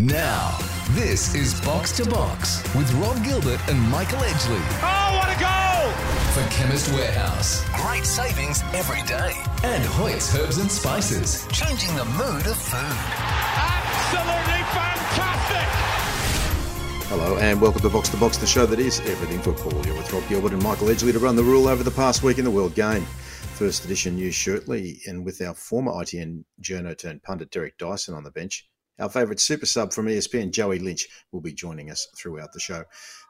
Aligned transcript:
Now, 0.00 0.56
this 0.90 1.34
is 1.34 1.60
Box 1.62 1.90
to 1.96 2.08
Box 2.08 2.62
with 2.76 2.88
Rob 3.02 3.24
Gilbert 3.24 3.58
and 3.68 3.80
Michael 3.90 4.20
Edgley 4.20 4.62
Oh, 4.80 5.18
what 5.18 5.26
a 5.26 5.40
goal! 5.40 5.90
for 6.30 6.48
Chemist 6.54 6.92
Warehouse. 6.92 7.64
Great 7.82 8.06
savings 8.06 8.62
every 8.72 9.02
day. 9.08 9.32
And 9.64 9.82
Hoyt's 9.84 10.32
Herbs 10.36 10.58
and 10.58 10.70
Spices, 10.70 11.44
changing 11.50 11.96
the 11.96 12.04
mood 12.04 12.46
of 12.46 12.56
food. 12.56 12.96
Absolutely 13.58 14.62
fantastic! 14.70 15.66
Hello 17.08 17.36
and 17.38 17.60
welcome 17.60 17.80
to 17.80 17.88
Box 17.88 18.08
to 18.10 18.16
Box, 18.18 18.36
the 18.36 18.46
show 18.46 18.66
that 18.66 18.78
is 18.78 19.00
everything 19.00 19.40
football. 19.40 19.84
You're 19.84 19.96
with 19.96 20.12
Rob 20.12 20.22
Gilbert 20.28 20.52
and 20.52 20.62
Michael 20.62 20.86
Edgley 20.86 21.10
to 21.10 21.18
run 21.18 21.34
the 21.34 21.42
rule 21.42 21.66
over 21.66 21.82
the 21.82 21.90
past 21.90 22.22
week 22.22 22.38
in 22.38 22.44
the 22.44 22.52
World 22.52 22.76
Game. 22.76 23.02
First 23.56 23.84
edition 23.84 24.14
news 24.14 24.36
shortly, 24.36 25.00
and 25.08 25.24
with 25.24 25.40
our 25.42 25.54
former 25.54 25.90
ITN 25.90 26.44
journo 26.62 26.96
turned 26.96 27.24
pundit 27.24 27.50
Derek 27.50 27.76
Dyson 27.78 28.14
on 28.14 28.22
the 28.22 28.30
bench. 28.30 28.64
Our 28.98 29.08
favourite 29.08 29.40
super 29.40 29.66
sub 29.66 29.92
from 29.92 30.06
ESPN, 30.06 30.50
Joey 30.50 30.78
Lynch, 30.78 31.08
will 31.32 31.40
be 31.40 31.52
joining 31.52 31.90
us 31.90 32.08
throughout 32.16 32.52
the 32.52 32.60
show. 32.60 32.84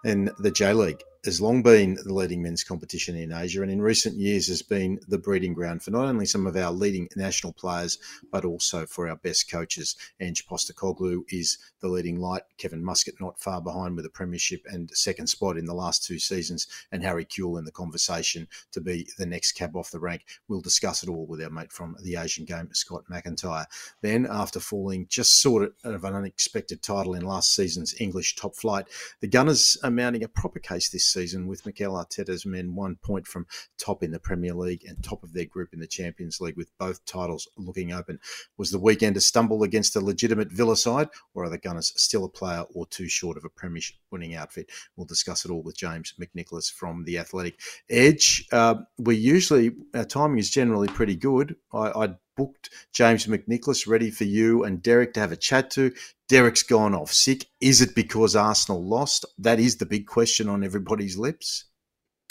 in 0.05 0.31
the 0.39 0.51
J 0.51 0.73
League 0.73 1.03
has 1.29 1.43
long 1.43 1.63
been 1.63 1.99
the 2.05 2.15
leading 2.15 2.41
men's 2.41 2.65
competition 2.65 3.15
in 3.15 3.35
Asia, 3.35 3.61
and 3.61 3.71
in 3.71 3.83
recent 3.83 4.17
years 4.17 4.49
has 4.49 4.63
been 4.63 4.99
the 5.09 5.19
breeding 5.19 5.53
ground 5.53 5.83
for 5.83 5.91
not 5.91 6.07
only 6.07 6.25
some 6.25 6.47
of 6.47 6.57
our 6.57 6.73
leading 6.73 7.07
national 7.17 7.53
players, 7.53 7.99
but 8.33 8.47
also 8.47 8.87
for 8.87 9.07
our 9.07 9.17
best 9.17 9.51
coaches. 9.51 9.95
Ange 10.21 10.47
Postecoglou 10.47 11.25
is 11.29 11.59
the 11.81 11.89
leading 11.89 12.19
light. 12.19 12.45
Kevin 12.57 12.83
Muscat 12.83 13.21
not 13.21 13.39
far 13.39 13.61
behind 13.61 13.95
with 13.95 14.07
a 14.07 14.09
premiership 14.09 14.63
and 14.71 14.91
second 14.95 15.27
spot 15.27 15.59
in 15.59 15.67
the 15.67 15.75
last 15.75 16.03
two 16.03 16.19
seasons, 16.19 16.67
and 16.93 17.03
Harry 17.03 17.27
Kewell 17.27 17.59
in 17.59 17.67
the 17.67 17.73
conversation 17.73 18.49
to 18.73 18.81
be 18.81 19.07
the 19.19 19.27
next 19.27 19.53
cab 19.53 19.77
off 19.77 19.91
the 19.91 20.01
rank. 20.01 20.25
We'll 20.49 20.63
discuss 20.63 21.03
it 21.03 21.11
all 21.11 21.27
with 21.27 21.43
our 21.43 21.51
mate 21.51 21.73
from 21.73 21.95
the 22.03 22.17
Asian 22.17 22.47
game, 22.47 22.71
Scott 22.73 23.05
McIntyre. 23.11 23.67
Then, 24.01 24.27
after 24.31 24.61
falling 24.61 25.05
just 25.11 25.43
sort 25.43 25.75
of 25.85 26.05
an 26.05 26.15
unexpected 26.15 26.83
title 26.83 27.13
in 27.13 27.27
last 27.27 27.55
season's 27.55 27.95
English 28.01 28.37
top 28.37 28.57
flight, 28.57 28.87
the 29.21 29.29
Gunners 29.29 29.77
are 29.85 29.91
mounting 29.91 30.25
a 30.25 30.29
proper 30.29 30.59
case 30.59 30.89
this 30.89 31.05
season 31.05 31.18
with 31.19 31.67
Mikel 31.67 31.95
Arteta's 31.95 32.47
men 32.47 32.75
one 32.75 32.97
point 32.97 33.27
from 33.27 33.47
top 33.77 34.03
in 34.03 34.13
the 34.13 34.21
Premier 34.21 34.55
League 34.55 34.85
and 34.85 35.03
top 35.03 35.23
of 35.25 35.33
their 35.33 35.45
group 35.45 35.73
in 35.73 35.81
the 35.81 35.87
Champions 35.87 36.41
League, 36.41 36.57
with 36.57 36.71
both 36.79 37.05
titles 37.05 37.49
looking 37.57 37.93
open. 37.93 38.21
Was 38.57 38.71
the 38.71 38.79
weekend 38.79 39.17
a 39.17 39.21
stumble 39.21 39.65
against 39.65 39.97
a 39.97 40.01
legitimate 40.01 40.53
Villa 40.53 40.77
side, 40.77 41.09
or 41.35 41.45
are 41.45 41.51
the 41.51 41.59
Gunners 41.59 41.93
still 41.97 42.25
a 42.25 42.29
player 42.29 42.65
or 42.73 42.87
two 42.87 43.09
short 43.09 43.37
of 43.37 43.45
a 43.45 43.49
Premiership 43.49 43.97
winning 44.13 44.37
outfit? 44.37 44.71
We'll 44.97 45.07
discuss 45.07 45.45
it 45.45 45.51
all 45.51 45.63
with 45.63 45.77
James 45.77 46.15
McNicholas 46.21 46.73
from 46.73 47.05
The 47.05 47.19
Athletic. 47.19 47.59
Edge, 47.91 48.47
uh, 48.53 48.77
we 48.99 49.17
usually, 49.17 49.73
our 49.95 50.05
timing 50.05 50.39
is 50.39 50.51
generally 50.51 50.89
pretty 50.89 51.17
good. 51.17 51.57
I, 51.73 52.05
I 52.05 52.15
booked 52.39 52.71
James 52.95 53.27
McNicholas 53.27 53.87
ready 53.87 54.11
for 54.11 54.25
you 54.25 54.65
and 54.65 54.83
Derek 54.83 55.13
to 55.15 55.21
have 55.21 55.33
a 55.33 55.37
chat 55.37 55.71
to. 55.73 55.93
Derek's 56.29 56.63
gone 56.63 56.95
off 56.95 57.13
sick. 57.13 57.47
Is 57.61 57.83
it 57.83 57.95
because 57.95 58.37
Arsenal 58.37 58.83
lost? 58.83 59.27
That 59.37 59.59
is 59.59 59.77
the 59.77 59.87
big 59.87 60.07
question 60.07 60.49
on 60.49 60.65
everybody's 60.65 61.19
lips. 61.19 61.65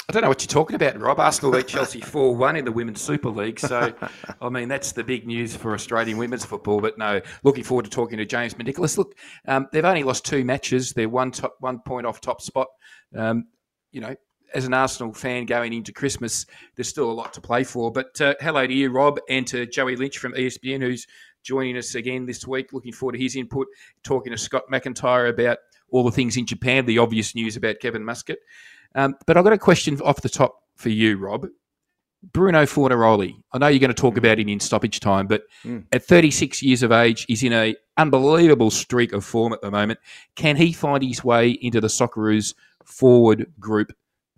I 0.09 0.13
don't 0.13 0.21
know 0.21 0.29
what 0.29 0.41
you're 0.41 0.47
talking 0.47 0.77
about, 0.77 0.97
Rob. 0.97 1.19
Arsenal 1.19 1.51
beat 1.51 1.67
Chelsea 1.67 1.99
4 1.99 2.33
1 2.33 2.55
in 2.55 2.63
the 2.63 2.71
Women's 2.71 3.01
Super 3.01 3.29
League. 3.29 3.59
So, 3.59 3.93
I 4.41 4.47
mean, 4.47 4.69
that's 4.69 4.93
the 4.93 5.03
big 5.03 5.27
news 5.27 5.53
for 5.53 5.73
Australian 5.73 6.17
women's 6.17 6.45
football. 6.45 6.79
But 6.79 6.97
no, 6.97 7.19
looking 7.43 7.65
forward 7.65 7.83
to 7.83 7.91
talking 7.91 8.17
to 8.17 8.25
James 8.25 8.53
McNicholas. 8.53 8.97
Look, 8.97 9.15
um, 9.49 9.67
they've 9.73 9.83
only 9.83 10.03
lost 10.03 10.23
two 10.23 10.45
matches. 10.45 10.93
They're 10.93 11.09
one, 11.09 11.31
top, 11.31 11.57
one 11.59 11.79
point 11.79 12.07
off 12.07 12.21
top 12.21 12.41
spot. 12.41 12.67
Um, 13.13 13.47
you 13.91 13.99
know, 13.99 14.15
as 14.53 14.65
an 14.65 14.73
Arsenal 14.73 15.13
fan 15.13 15.45
going 15.45 15.73
into 15.73 15.91
Christmas, 15.91 16.45
there's 16.75 16.87
still 16.89 17.09
a 17.09 17.13
lot 17.13 17.33
to 17.33 17.41
play 17.41 17.63
for. 17.63 17.91
But 17.91 18.19
uh, 18.21 18.35
hello 18.39 18.65
to 18.65 18.73
you, 18.73 18.89
Rob, 18.91 19.19
and 19.29 19.45
to 19.47 19.65
Joey 19.65 19.95
Lynch 19.95 20.17
from 20.17 20.33
ESPN, 20.33 20.81
who's 20.81 21.07
joining 21.43 21.77
us 21.77 21.95
again 21.95 22.25
this 22.25 22.45
week. 22.47 22.73
Looking 22.73 22.93
forward 22.93 23.13
to 23.13 23.19
his 23.19 23.35
input, 23.35 23.67
talking 24.03 24.31
to 24.31 24.37
Scott 24.37 24.63
McIntyre 24.71 25.29
about 25.29 25.57
all 25.89 26.03
the 26.03 26.11
things 26.11 26.37
in 26.37 26.45
Japan, 26.45 26.85
the 26.85 26.97
obvious 26.97 27.33
news 27.35 27.55
about 27.55 27.79
Kevin 27.79 28.03
Muscat. 28.03 28.39
Um, 28.95 29.15
but 29.25 29.37
I've 29.37 29.43
got 29.43 29.53
a 29.53 29.57
question 29.57 29.99
off 30.01 30.21
the 30.21 30.29
top 30.29 30.63
for 30.75 30.89
you, 30.89 31.17
Rob. 31.17 31.47
Bruno 32.33 32.63
Fornaroli. 32.63 33.35
I 33.53 33.57
know 33.59 33.67
you're 33.67 33.79
going 33.79 33.93
to 33.93 34.01
talk 34.01 34.17
about 34.17 34.39
him 34.39 34.49
in 34.49 34.59
stoppage 34.59 34.99
time, 34.99 35.27
but 35.27 35.43
Mm. 35.63 35.85
at 35.91 36.03
36 36.03 36.63
years 36.63 36.81
of 36.83 36.91
age, 36.91 37.25
he's 37.27 37.43
in 37.43 37.53
a 37.53 37.75
unbelievable 37.95 38.71
streak 38.71 39.13
of 39.13 39.23
form 39.23 39.53
at 39.53 39.61
the 39.61 39.69
moment. 39.71 39.99
Can 40.35 40.55
he 40.55 40.73
find 40.73 41.03
his 41.03 41.23
way 41.23 41.51
into 41.51 41.79
the 41.79 41.87
Socceroos 41.87 42.53
forward 42.83 43.51
group 43.59 43.91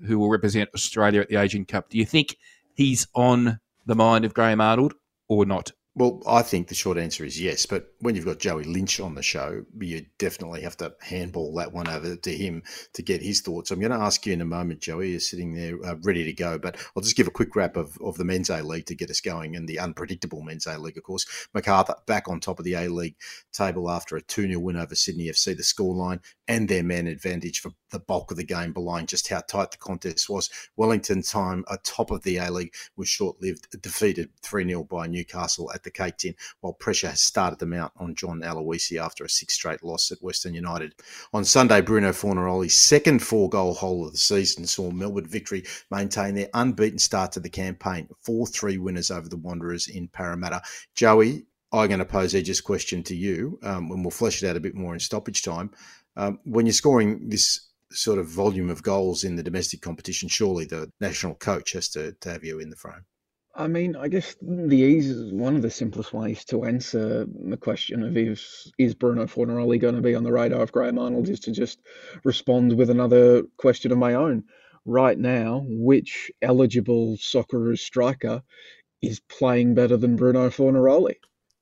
who 0.05 0.19
will 0.19 0.29
represent 0.29 0.69
Australia 0.73 1.21
at 1.21 1.29
the 1.29 1.37
Asian 1.37 1.65
Cup? 1.65 1.89
Do 1.89 1.97
you 1.97 2.05
think 2.05 2.37
he's 2.73 3.07
on 3.15 3.59
the 3.85 3.95
mind 3.95 4.25
of 4.25 4.33
Graham 4.33 4.61
Arnold 4.61 4.93
or 5.27 5.45
not? 5.45 5.71
Well, 5.95 6.21
I 6.27 6.43
think 6.43 6.67
the 6.67 6.75
short 6.75 6.97
answer 6.97 7.25
is 7.25 7.41
yes. 7.41 7.65
But 7.65 7.91
when 7.99 8.15
you've 8.15 8.25
got 8.25 8.39
Joey 8.39 8.63
Lynch 8.63 8.99
on 8.99 9.15
the 9.15 9.23
show, 9.23 9.65
you 9.79 10.05
definitely 10.19 10.61
have 10.61 10.77
to 10.77 10.93
handball 11.01 11.53
that 11.55 11.73
one 11.73 11.89
over 11.89 12.15
to 12.15 12.37
him 12.37 12.61
to 12.93 13.01
get 13.01 13.23
his 13.23 13.41
thoughts. 13.41 13.71
I'm 13.71 13.79
going 13.79 13.91
to 13.91 13.97
ask 13.97 14.25
you 14.25 14.33
in 14.33 14.41
a 14.41 14.45
moment, 14.45 14.81
Joey. 14.81 15.11
You're 15.11 15.19
sitting 15.19 15.55
there 15.55 15.83
uh, 15.83 15.95
ready 16.03 16.23
to 16.23 16.31
go, 16.31 16.59
but 16.59 16.77
I'll 16.95 17.01
just 17.01 17.17
give 17.17 17.27
a 17.27 17.31
quick 17.31 17.55
wrap 17.55 17.75
of, 17.75 17.97
of 18.01 18.17
the 18.17 18.23
men's 18.23 18.51
A 18.51 18.61
League 18.61 18.85
to 18.85 18.95
get 18.95 19.09
us 19.09 19.19
going 19.19 19.55
and 19.55 19.67
the 19.67 19.79
unpredictable 19.79 20.43
men's 20.43 20.67
A 20.67 20.77
League, 20.77 20.97
of 20.97 21.03
course. 21.03 21.25
Macarthur 21.53 21.95
back 22.05 22.29
on 22.29 22.39
top 22.39 22.59
of 22.59 22.65
the 22.65 22.75
A 22.75 22.87
League 22.87 23.17
table 23.51 23.89
after 23.89 24.15
a 24.15 24.21
2 24.21 24.47
0 24.47 24.59
win 24.59 24.77
over 24.77 24.93
Sydney 24.93 25.25
FC. 25.25 25.57
The 25.57 25.63
scoreline 25.63 26.21
and 26.47 26.69
their 26.69 26.83
man 26.83 27.07
advantage 27.07 27.59
for 27.59 27.71
the 27.91 27.99
bulk 27.99 28.31
of 28.31 28.37
the 28.37 28.43
game, 28.43 28.73
belying 28.73 29.07
just 29.07 29.27
how 29.27 29.41
tight 29.41 29.71
the 29.71 29.77
contest 29.77 30.29
was. 30.29 30.49
Wellington 30.77 31.23
time 31.23 31.65
atop 31.67 32.11
of 32.11 32.21
the 32.23 32.37
A 32.37 32.51
League 32.51 32.73
was 32.95 33.09
short 33.09 33.41
lived, 33.41 33.67
defeated 33.81 34.29
3 34.43 34.65
0 34.65 34.83
by 34.83 35.07
Newcastle 35.07 35.69
at 35.79 35.83
the 35.83 35.91
Cake 35.91 36.17
Tin, 36.17 36.35
while 36.59 36.73
pressure 36.73 37.09
has 37.09 37.21
started 37.21 37.59
to 37.59 37.65
mount 37.65 37.93
on 37.97 38.15
John 38.15 38.41
Aloisi 38.41 39.01
after 39.01 39.23
a 39.23 39.29
six 39.29 39.55
straight 39.55 39.83
loss 39.83 40.11
at 40.11 40.21
Western 40.21 40.53
United. 40.53 40.93
On 41.33 41.45
Sunday, 41.45 41.81
Bruno 41.81 42.11
Fornaroli's 42.11 42.77
second 42.77 43.23
four 43.23 43.49
goal 43.49 43.73
hole 43.73 44.05
of 44.05 44.11
the 44.11 44.17
season 44.17 44.65
saw 44.65 44.91
Melbourne 44.91 45.25
victory 45.25 45.63
maintain 45.89 46.35
their 46.35 46.49
unbeaten 46.53 46.99
start 46.99 47.31
to 47.33 47.39
the 47.39 47.49
campaign, 47.49 48.07
4 48.21 48.47
3 48.47 48.77
winners 48.77 49.11
over 49.11 49.29
the 49.29 49.37
Wanderers 49.37 49.87
in 49.87 50.07
Parramatta. 50.09 50.61
Joey, 50.95 51.45
I'm 51.71 51.87
going 51.87 51.99
to 51.99 52.05
pose 52.05 52.35
Edge's 52.35 52.61
question 52.61 53.03
to 53.03 53.15
you, 53.15 53.59
um, 53.63 53.91
and 53.91 54.03
we'll 54.03 54.11
flesh 54.11 54.43
it 54.43 54.47
out 54.47 54.57
a 54.57 54.61
bit 54.61 54.75
more 54.75 54.93
in 54.93 54.99
stoppage 54.99 55.43
time. 55.43 55.71
Um, 56.15 56.39
when 56.43 56.65
you're 56.65 56.73
scoring 56.73 57.29
this 57.29 57.69
sort 57.91 58.19
of 58.19 58.27
volume 58.27 58.69
of 58.69 58.83
goals 58.83 59.23
in 59.23 59.35
the 59.35 59.43
domestic 59.43 59.81
competition, 59.81 60.29
surely 60.29 60.65
the 60.65 60.91
national 60.99 61.35
coach 61.35 61.73
has 61.73 61.89
to, 61.89 62.13
to 62.13 62.31
have 62.31 62.43
you 62.43 62.59
in 62.59 62.69
the 62.69 62.75
frame. 62.75 63.05
I 63.55 63.67
mean, 63.67 63.95
I 63.95 64.07
guess 64.07 64.35
the 64.41 64.77
easy, 64.77 65.33
one 65.33 65.55
of 65.55 65.61
the 65.61 65.69
simplest 65.69 66.13
ways 66.13 66.45
to 66.45 66.63
answer 66.65 67.25
the 67.25 67.57
question 67.57 68.03
of 68.03 68.15
is 68.15 68.71
is 68.77 68.95
Bruno 68.95 69.25
Fornaroli 69.25 69.79
going 69.79 69.95
to 69.95 70.01
be 70.01 70.15
on 70.15 70.23
the 70.23 70.31
radar 70.31 70.61
of 70.61 70.71
Graham 70.71 70.99
Arnold 70.99 71.29
is 71.29 71.39
to 71.41 71.51
just 71.51 71.79
respond 72.23 72.77
with 72.77 72.89
another 72.89 73.43
question 73.57 73.91
of 73.91 73.97
my 73.97 74.13
own. 74.13 74.43
Right 74.85 75.17
now, 75.17 75.65
which 75.67 76.31
eligible 76.41 77.17
Socceroos 77.17 77.79
striker 77.79 78.43
is 79.01 79.19
playing 79.19 79.73
better 79.75 79.97
than 79.97 80.15
Bruno 80.15 80.49
Fornaroli? 80.49 81.15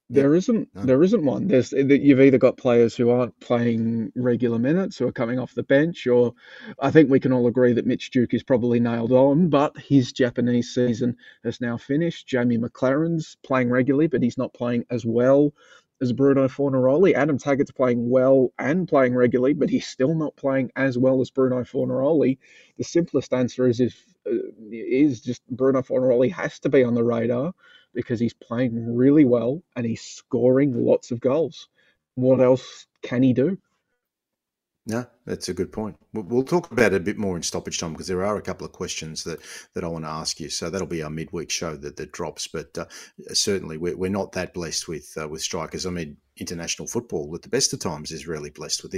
There 0.10 0.36
isn't. 0.36 0.70
no. 0.74 0.86
There 0.86 1.04
isn't 1.04 1.26
one. 1.26 1.48
There's 1.48 1.74
you've 1.74 2.22
either 2.22 2.38
got 2.38 2.56
players 2.56 2.96
who 2.96 3.10
aren't 3.10 3.38
playing 3.42 4.14
regular 4.16 4.58
minutes, 4.58 4.98
who 4.98 5.08
are 5.08 5.12
coming 5.12 5.38
off 5.38 5.54
the 5.54 5.64
bench, 5.64 6.08
or 6.08 6.34
I 6.80 6.92
think 6.92 7.10
we 7.10 7.20
can 7.20 7.34
all 7.34 7.48
agree 7.48 7.74
that 7.74 7.86
Mitch 7.86 8.10
Duke 8.12 8.34
is 8.34 8.44
probably 8.44 8.80
nailed 8.80 9.12
on, 9.12 9.50
but 9.50 9.78
his 9.78 10.14
Japanese 10.14 10.74
season 10.74 11.18
has 11.44 11.60
now 11.60 11.78
finished. 11.78 12.28
Jamie 12.28 12.58
McLaren's 12.58 13.36
playing 13.44 13.70
regularly, 13.70 14.08
but 14.08 14.24
he's 14.24 14.38
not 14.38 14.54
playing 14.54 14.86
as 14.90 15.06
well 15.06 15.54
as 16.00 16.14
Bruno 16.14 16.48
Fornaroli. 16.48 17.14
Adam 17.14 17.38
Taggart's 17.38 17.72
playing 17.72 18.10
well 18.10 18.54
and 18.60 18.88
playing 18.88 19.16
regularly, 19.16 19.54
but 19.54 19.70
he's 19.70 19.88
still 19.88 20.16
not 20.16 20.36
playing 20.38 20.72
as 20.76 20.98
well 20.98 21.20
as 21.22 21.32
Bruno 21.32 21.64
Fornaroli. 21.64 22.38
The 22.78 22.84
simplest 22.84 23.34
answer 23.34 23.68
is 23.68 23.80
if 23.82 24.06
uh, 24.26 24.38
is 24.72 25.22
just 25.22 25.46
Bruno 25.50 25.82
Fornaroli 25.82 26.32
has 26.32 26.60
to 26.60 26.70
be 26.70 26.84
on 26.84 26.94
the 26.94 27.04
radar 27.04 27.54
because 27.98 28.20
he's 28.20 28.36
playing 28.36 28.96
really 28.96 29.26
well 29.26 29.64
and 29.76 29.84
he's 29.84 30.04
scoring 30.04 30.86
lots 30.86 31.10
of 31.10 31.20
goals. 31.20 31.68
What 32.14 32.40
else 32.40 32.86
can 33.02 33.24
he 33.24 33.34
do? 33.34 33.58
No, 34.86 35.08
that's 35.28 35.50
a 35.50 35.54
good 35.54 35.74
point. 35.74 35.98
We'll, 36.14 36.44
talk 36.44 36.72
about 36.72 36.94
it 36.94 37.02
a 37.02 37.04
bit 37.04 37.18
more 37.18 37.36
in 37.36 37.44
stoppage 37.44 37.80
time 37.80 37.92
because 37.92 38.08
there 38.08 38.24
are 38.24 38.38
a 38.38 38.42
couple 38.42 38.66
of 38.66 38.72
questions 38.72 39.26
that, 39.26 39.40
that 39.74 39.84
I 39.84 39.88
want 39.88 40.06
to 40.06 40.10
ask 40.10 40.40
you. 40.40 40.50
So 40.50 40.70
that'll 40.70 40.88
be 40.88 41.04
our 41.04 41.10
midweek 41.10 41.52
show 41.52 41.76
that, 41.76 41.98
that 41.98 42.14
drops. 42.14 42.48
But 42.48 42.78
uh, 42.78 42.86
certainly, 43.34 43.78
we're, 43.78 43.98
we're 43.98 44.10
not 44.10 44.32
that 44.32 44.54
blessed 44.54 44.88
with 44.88 45.16
uh, 45.22 45.28
with 45.28 45.42
strikers. 45.42 45.86
I 45.86 45.90
mean, 45.90 46.18
international 46.40 46.88
football 46.88 47.34
at 47.36 47.42
the 47.42 47.50
best 47.50 47.74
of 47.74 47.80
times 47.80 48.12
is 48.12 48.28
really 48.28 48.50
blessed 48.50 48.84
with 48.84 48.96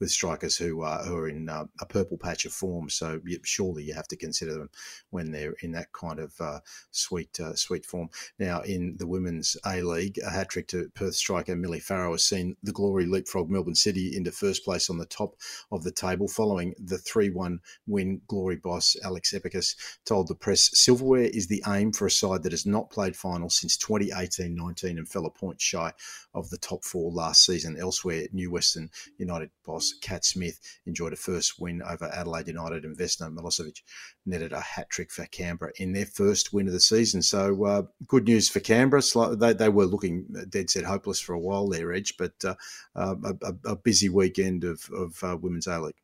with 0.00 0.10
strikers 0.10 0.56
who 0.56 0.82
are 0.82 1.04
who 1.04 1.16
are 1.16 1.28
in 1.28 1.48
uh, 1.48 1.64
a 1.80 1.86
purple 1.86 2.16
patch 2.16 2.44
of 2.44 2.52
form. 2.52 2.88
So 2.88 3.20
you, 3.24 3.38
surely 3.44 3.84
you 3.84 3.94
have 3.94 4.08
to 4.08 4.16
consider 4.16 4.54
them 4.54 4.70
when 5.10 5.30
they're 5.30 5.54
in 5.62 5.72
that 5.72 5.92
kind 5.92 6.18
of 6.18 6.32
uh, 6.40 6.60
sweet 6.90 7.38
uh, 7.40 7.54
sweet 7.54 7.84
form. 7.84 8.08
Now 8.38 8.62
in 8.62 8.96
the 8.98 9.06
women's 9.06 9.56
A 9.66 9.82
League, 9.82 10.18
a 10.24 10.30
hat 10.30 10.50
trick 10.50 10.68
to 10.68 10.90
Perth 10.94 11.14
striker 11.14 11.56
Millie 11.56 11.80
Farrow 11.80 12.12
has 12.12 12.24
seen 12.24 12.56
the 12.62 12.72
glory 12.72 13.06
leapfrog 13.06 13.50
Melbourne 13.50 13.74
City 13.74 14.16
into 14.16 14.32
first 14.32 14.64
place 14.64 14.90
on 14.90 14.98
the 14.98 15.06
top 15.06 15.36
of 15.72 15.82
the 15.84 15.92
table 15.92 16.28
following 16.28 16.74
the 16.78 16.98
3 16.98 17.30
1 17.30 17.60
win. 17.86 18.20
Glory 18.26 18.56
boss 18.56 18.96
Alex 19.04 19.32
Epakis 19.32 19.74
told 20.04 20.28
the 20.28 20.34
press 20.34 20.70
silverware 20.72 21.30
is 21.32 21.46
the 21.46 21.62
aim 21.68 21.92
for 21.92 22.06
a 22.06 22.10
side 22.10 22.42
that 22.42 22.52
has 22.52 22.66
not 22.66 22.90
played 22.90 23.16
final 23.16 23.50
since 23.50 23.76
2018 23.76 24.54
19 24.54 24.98
and 24.98 25.08
fell 25.08 25.26
a 25.26 25.30
point 25.30 25.60
shy 25.60 25.92
of 26.34 26.50
the 26.50 26.58
top 26.58 26.84
four 26.84 27.10
last 27.10 27.44
season. 27.44 27.76
Elsewhere, 27.78 28.26
New 28.32 28.50
Western 28.50 28.90
United 29.18 29.50
boss 29.64 29.92
Cat 30.00 30.24
Smith 30.24 30.60
enjoyed 30.86 31.12
a 31.12 31.16
first 31.16 31.60
win 31.60 31.82
over 31.82 32.10
Adelaide 32.14 32.48
United 32.48 32.84
and 32.84 32.96
Vesna 32.96 33.32
Milosevic 33.32 33.82
netted 34.26 34.52
a 34.52 34.60
hat 34.60 34.90
trick 34.90 35.10
for 35.10 35.26
Canberra 35.26 35.72
in 35.76 35.92
their 35.92 36.06
first 36.06 36.52
win 36.52 36.66
of 36.66 36.72
the 36.72 36.80
season. 36.80 37.22
So 37.22 37.64
uh, 37.64 37.82
good 38.06 38.24
news 38.24 38.48
for 38.48 38.60
Canberra. 38.60 39.02
They, 39.36 39.52
they 39.52 39.68
were 39.68 39.86
looking 39.86 40.26
dead 40.48 40.70
set 40.70 40.84
hopeless 40.84 41.20
for 41.20 41.34
a 41.34 41.38
while 41.38 41.68
there, 41.68 41.92
Edge, 41.92 42.14
but 42.18 42.32
uh, 42.44 42.54
uh, 42.94 43.14
a, 43.42 43.54
a, 43.70 43.76
busy 43.76 44.08
weekend 44.08 44.64
of, 44.64 44.88
of 44.92 45.22
uh, 45.22 45.36
Women's 45.48 45.66
A 45.66 45.80
League. 45.80 45.94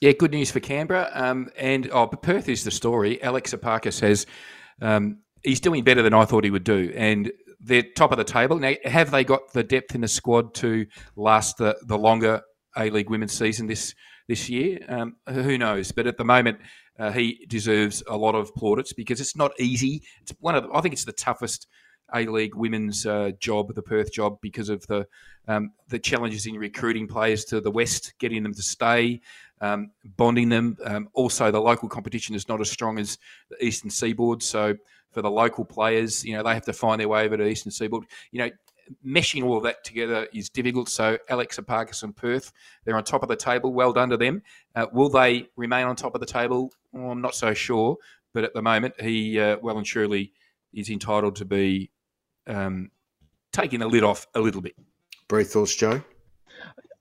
Yeah, 0.00 0.12
good 0.12 0.32
news 0.32 0.50
for 0.50 0.60
Canberra. 0.60 1.10
Um, 1.14 1.48
and 1.56 1.88
oh, 1.90 2.06
but 2.06 2.22
Perth 2.22 2.48
is 2.48 2.64
the 2.64 2.70
story. 2.70 3.22
Alex 3.22 3.54
Epakis 3.54 3.94
says 3.94 4.26
um, 4.82 5.22
he's 5.42 5.60
doing 5.60 5.84
better 5.84 6.02
than 6.02 6.12
I 6.12 6.26
thought 6.26 6.44
he 6.44 6.50
would 6.50 6.64
do, 6.64 6.92
and 6.94 7.32
they're 7.60 7.84
top 7.96 8.12
of 8.12 8.18
the 8.18 8.24
table 8.24 8.58
now. 8.58 8.74
Have 8.84 9.10
they 9.10 9.24
got 9.24 9.52
the 9.52 9.64
depth 9.64 9.94
in 9.94 10.02
the 10.02 10.08
squad 10.08 10.54
to 10.56 10.86
last 11.16 11.56
the 11.56 11.76
the 11.86 11.96
longer 11.96 12.42
A 12.76 12.90
League 12.90 13.08
women's 13.08 13.32
season 13.32 13.66
this 13.66 13.94
this 14.28 14.50
year? 14.50 14.80
Um, 14.88 15.16
who 15.28 15.56
knows? 15.56 15.92
But 15.92 16.06
at 16.06 16.18
the 16.18 16.24
moment, 16.24 16.58
uh, 16.98 17.12
he 17.12 17.46
deserves 17.48 18.02
a 18.06 18.16
lot 18.16 18.34
of 18.34 18.54
plaudits 18.54 18.92
because 18.92 19.20
it's 19.20 19.36
not 19.36 19.52
easy. 19.58 20.02
It's 20.20 20.32
one 20.40 20.54
of 20.54 20.64
the, 20.64 20.70
I 20.74 20.82
think 20.82 20.92
it's 20.92 21.04
the 21.04 21.12
toughest 21.12 21.66
A 22.14 22.24
League 22.26 22.54
women's 22.54 23.06
uh, 23.06 23.32
job, 23.38 23.74
the 23.74 23.82
Perth 23.82 24.12
job, 24.12 24.38
because 24.40 24.68
of 24.68 24.86
the 24.86 25.06
um, 25.48 25.72
the 25.88 25.98
challenges 25.98 26.46
in 26.46 26.54
recruiting 26.54 27.06
players 27.06 27.44
to 27.46 27.60
the 27.60 27.70
west, 27.70 28.14
getting 28.18 28.42
them 28.42 28.54
to 28.54 28.62
stay, 28.62 29.20
um, 29.60 29.90
bonding 30.16 30.48
them. 30.48 30.76
Um, 30.84 31.08
also, 31.14 31.50
the 31.50 31.60
local 31.60 31.88
competition 31.88 32.34
is 32.34 32.48
not 32.48 32.60
as 32.60 32.70
strong 32.70 32.98
as 32.98 33.18
the 33.50 33.64
Eastern 33.64 33.90
Seaboard, 33.90 34.42
so 34.42 34.74
for 35.10 35.22
the 35.22 35.30
local 35.30 35.64
players, 35.64 36.24
you 36.24 36.36
know, 36.36 36.42
they 36.42 36.54
have 36.54 36.64
to 36.66 36.72
find 36.72 37.00
their 37.00 37.08
way 37.08 37.24
over 37.24 37.36
to 37.36 37.46
Eastern 37.46 37.72
Seaboard. 37.72 38.04
You 38.32 38.40
know, 38.40 38.50
meshing 39.04 39.44
all 39.44 39.56
of 39.56 39.62
that 39.64 39.82
together 39.84 40.28
is 40.32 40.48
difficult. 40.50 40.88
So 40.88 41.18
Alex 41.28 41.58
Epakis 41.58 42.02
and 42.02 42.14
Perth, 42.14 42.52
they're 42.84 42.96
on 42.96 43.04
top 43.04 43.22
of 43.22 43.28
the 43.28 43.36
table. 43.36 43.72
Well 43.72 43.92
done 43.92 44.10
to 44.10 44.16
them. 44.16 44.42
Uh, 44.74 44.86
will 44.92 45.08
they 45.08 45.48
remain 45.56 45.86
on 45.86 45.96
top 45.96 46.14
of 46.14 46.20
the 46.20 46.26
table? 46.26 46.72
Well, 46.92 47.10
I'm 47.10 47.20
not 47.20 47.34
so 47.34 47.54
sure. 47.54 47.96
But 48.32 48.44
at 48.44 48.52
the 48.52 48.60
moment, 48.60 49.00
he 49.00 49.40
uh, 49.40 49.56
well 49.62 49.78
and 49.78 49.86
truly 49.86 50.32
is 50.74 50.90
entitled 50.90 51.36
to 51.36 51.46
be 51.46 51.90
um, 52.46 52.90
taking 53.52 53.80
the 53.80 53.86
lid 53.86 54.04
off 54.04 54.26
a 54.34 54.40
little 54.40 54.60
bit. 54.60 54.74
Brief 55.28 55.48
thoughts, 55.48 55.74
Joe? 55.74 56.02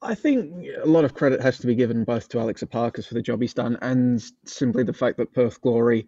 I 0.02 0.14
think 0.14 0.68
a 0.84 0.88
lot 0.88 1.04
of 1.04 1.14
credit 1.14 1.42
has 1.42 1.58
to 1.60 1.68
be 1.68 1.74
given 1.74 2.04
both 2.04 2.30
to 2.30 2.40
Alex 2.40 2.64
Epakis 2.64 3.08
for 3.08 3.16
the 3.16 3.22
job 3.22 3.42
he's 3.42 3.54
done 3.54 3.78
and 3.82 4.24
simply 4.46 4.84
the 4.84 4.94
fact 4.94 5.18
that 5.18 5.34
Perth 5.34 5.60
Glory 5.62 6.08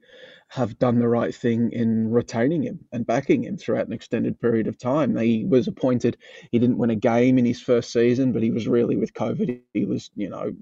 have 0.50 0.80
done 0.80 1.00
the 1.00 1.08
right 1.08 1.36
thing 1.36 1.72
in 1.72 2.10
retaining 2.10 2.64
him 2.64 2.80
and 2.94 3.06
backing 3.06 3.44
him 3.44 3.58
throughout 3.58 3.88
an 3.88 3.94
extended 3.94 4.40
period 4.40 4.68
of 4.68 4.78
time. 4.78 5.16
He 5.18 5.46
was 5.46 5.68
appointed, 5.68 6.18
he 6.52 6.60
didn't 6.60 6.78
win 6.78 6.90
a 6.90 6.96
game 6.96 7.38
in 7.38 7.46
his 7.46 7.62
first 7.62 7.92
season, 7.92 8.32
but 8.32 8.44
he 8.44 8.52
was 8.52 8.68
really 8.68 8.96
with 8.96 9.14
COVID. 9.14 9.60
He 9.74 9.86
was, 9.86 10.10
you 10.16 10.30
know, 10.30 10.54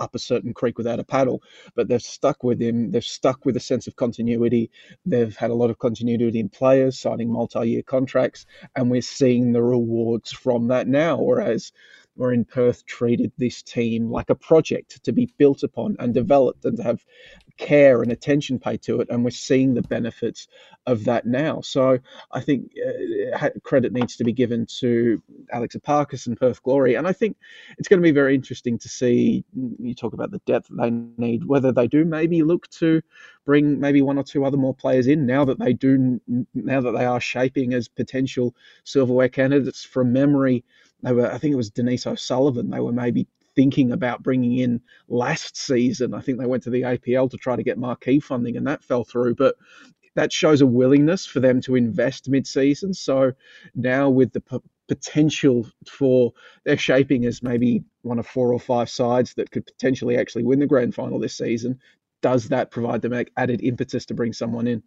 up 0.00 0.14
a 0.14 0.18
certain 0.18 0.54
creek 0.54 0.78
without 0.78 0.98
a 0.98 1.04
paddle. 1.04 1.42
But 1.74 1.88
they've 1.88 2.02
stuck 2.02 2.42
with 2.42 2.60
him. 2.60 2.90
They've 2.90 3.04
stuck 3.04 3.44
with 3.44 3.56
a 3.56 3.60
sense 3.60 3.86
of 3.86 3.96
continuity. 3.96 4.70
They've 5.04 5.36
had 5.36 5.50
a 5.50 5.54
lot 5.54 5.70
of 5.70 5.78
continuity 5.78 6.40
in 6.40 6.48
players, 6.48 6.98
signing 6.98 7.30
multi 7.30 7.68
year 7.68 7.82
contracts, 7.82 8.46
and 8.74 8.90
we're 8.90 9.02
seeing 9.02 9.52
the 9.52 9.62
rewards 9.62 10.32
from 10.32 10.68
that 10.68 10.88
now. 10.88 11.20
Whereas 11.20 11.70
were 12.16 12.32
in 12.32 12.44
Perth 12.44 12.86
treated 12.86 13.32
this 13.38 13.62
team 13.62 14.10
like 14.10 14.30
a 14.30 14.34
project 14.34 15.02
to 15.04 15.12
be 15.12 15.32
built 15.38 15.62
upon 15.62 15.96
and 15.98 16.14
developed 16.14 16.64
and 16.64 16.76
to 16.76 16.82
have 16.82 17.04
care 17.56 18.02
and 18.02 18.10
attention 18.10 18.58
paid 18.58 18.82
to 18.82 19.00
it. 19.00 19.08
And 19.10 19.24
we're 19.24 19.30
seeing 19.30 19.74
the 19.74 19.82
benefits 19.82 20.48
of 20.86 21.04
that 21.04 21.26
now. 21.26 21.60
So 21.60 21.98
I 22.32 22.40
think 22.40 22.72
uh, 23.40 23.50
credit 23.62 23.92
needs 23.92 24.16
to 24.16 24.24
be 24.24 24.32
given 24.32 24.66
to 24.80 25.22
Alex 25.52 25.76
Epakis 25.76 26.26
and 26.26 26.38
Perth 26.38 26.62
Glory. 26.62 26.94
And 26.94 27.06
I 27.06 27.12
think 27.12 27.36
it's 27.78 27.88
going 27.88 28.00
to 28.00 28.06
be 28.06 28.12
very 28.12 28.34
interesting 28.34 28.78
to 28.78 28.88
see 28.88 29.44
you 29.78 29.94
talk 29.94 30.12
about 30.12 30.30
the 30.30 30.40
depth 30.46 30.68
they 30.70 30.90
need, 30.90 31.44
whether 31.44 31.72
they 31.72 31.86
do 31.86 32.04
maybe 32.04 32.42
look 32.42 32.68
to 32.70 33.02
bring 33.44 33.78
maybe 33.78 34.02
one 34.02 34.18
or 34.18 34.24
two 34.24 34.44
other 34.44 34.56
more 34.56 34.74
players 34.74 35.06
in 35.06 35.26
now 35.26 35.44
that 35.44 35.58
they 35.58 35.72
do, 35.72 36.20
now 36.54 36.80
that 36.80 36.92
they 36.92 37.04
are 37.04 37.20
shaping 37.20 37.74
as 37.74 37.88
potential 37.88 38.54
silverware 38.84 39.28
candidates 39.28 39.84
from 39.84 40.12
memory 40.12 40.64
they 41.02 41.12
were, 41.12 41.30
I 41.30 41.38
think 41.38 41.52
it 41.52 41.56
was 41.56 41.70
Denise 41.70 42.06
O'Sullivan. 42.06 42.70
They 42.70 42.80
were 42.80 42.92
maybe 42.92 43.26
thinking 43.54 43.92
about 43.92 44.22
bringing 44.22 44.58
in 44.58 44.80
last 45.08 45.56
season. 45.56 46.14
I 46.14 46.20
think 46.20 46.38
they 46.38 46.46
went 46.46 46.62
to 46.64 46.70
the 46.70 46.82
APL 46.82 47.30
to 47.30 47.36
try 47.36 47.56
to 47.56 47.62
get 47.62 47.78
marquee 47.78 48.20
funding, 48.20 48.56
and 48.56 48.66
that 48.66 48.84
fell 48.84 49.04
through. 49.04 49.34
But 49.34 49.56
that 50.14 50.32
shows 50.32 50.60
a 50.60 50.66
willingness 50.66 51.26
for 51.26 51.40
them 51.40 51.60
to 51.62 51.74
invest 51.74 52.28
mid-season. 52.28 52.94
So 52.94 53.32
now 53.74 54.08
with 54.08 54.32
the 54.32 54.40
p- 54.40 54.60
potential 54.88 55.66
for 55.88 56.32
their 56.64 56.76
shaping 56.76 57.24
as 57.24 57.42
maybe 57.42 57.84
one 58.02 58.18
of 58.18 58.26
four 58.26 58.52
or 58.52 58.60
five 58.60 58.88
sides 58.88 59.34
that 59.34 59.50
could 59.50 59.66
potentially 59.66 60.16
actually 60.16 60.44
win 60.44 60.60
the 60.60 60.66
grand 60.66 60.94
final 60.94 61.18
this 61.18 61.36
season, 61.36 61.80
does 62.22 62.48
that 62.48 62.70
provide 62.70 63.02
them 63.02 63.24
added 63.36 63.62
impetus 63.62 64.06
to 64.06 64.14
bring 64.14 64.32
someone 64.32 64.66
in? 64.66 64.82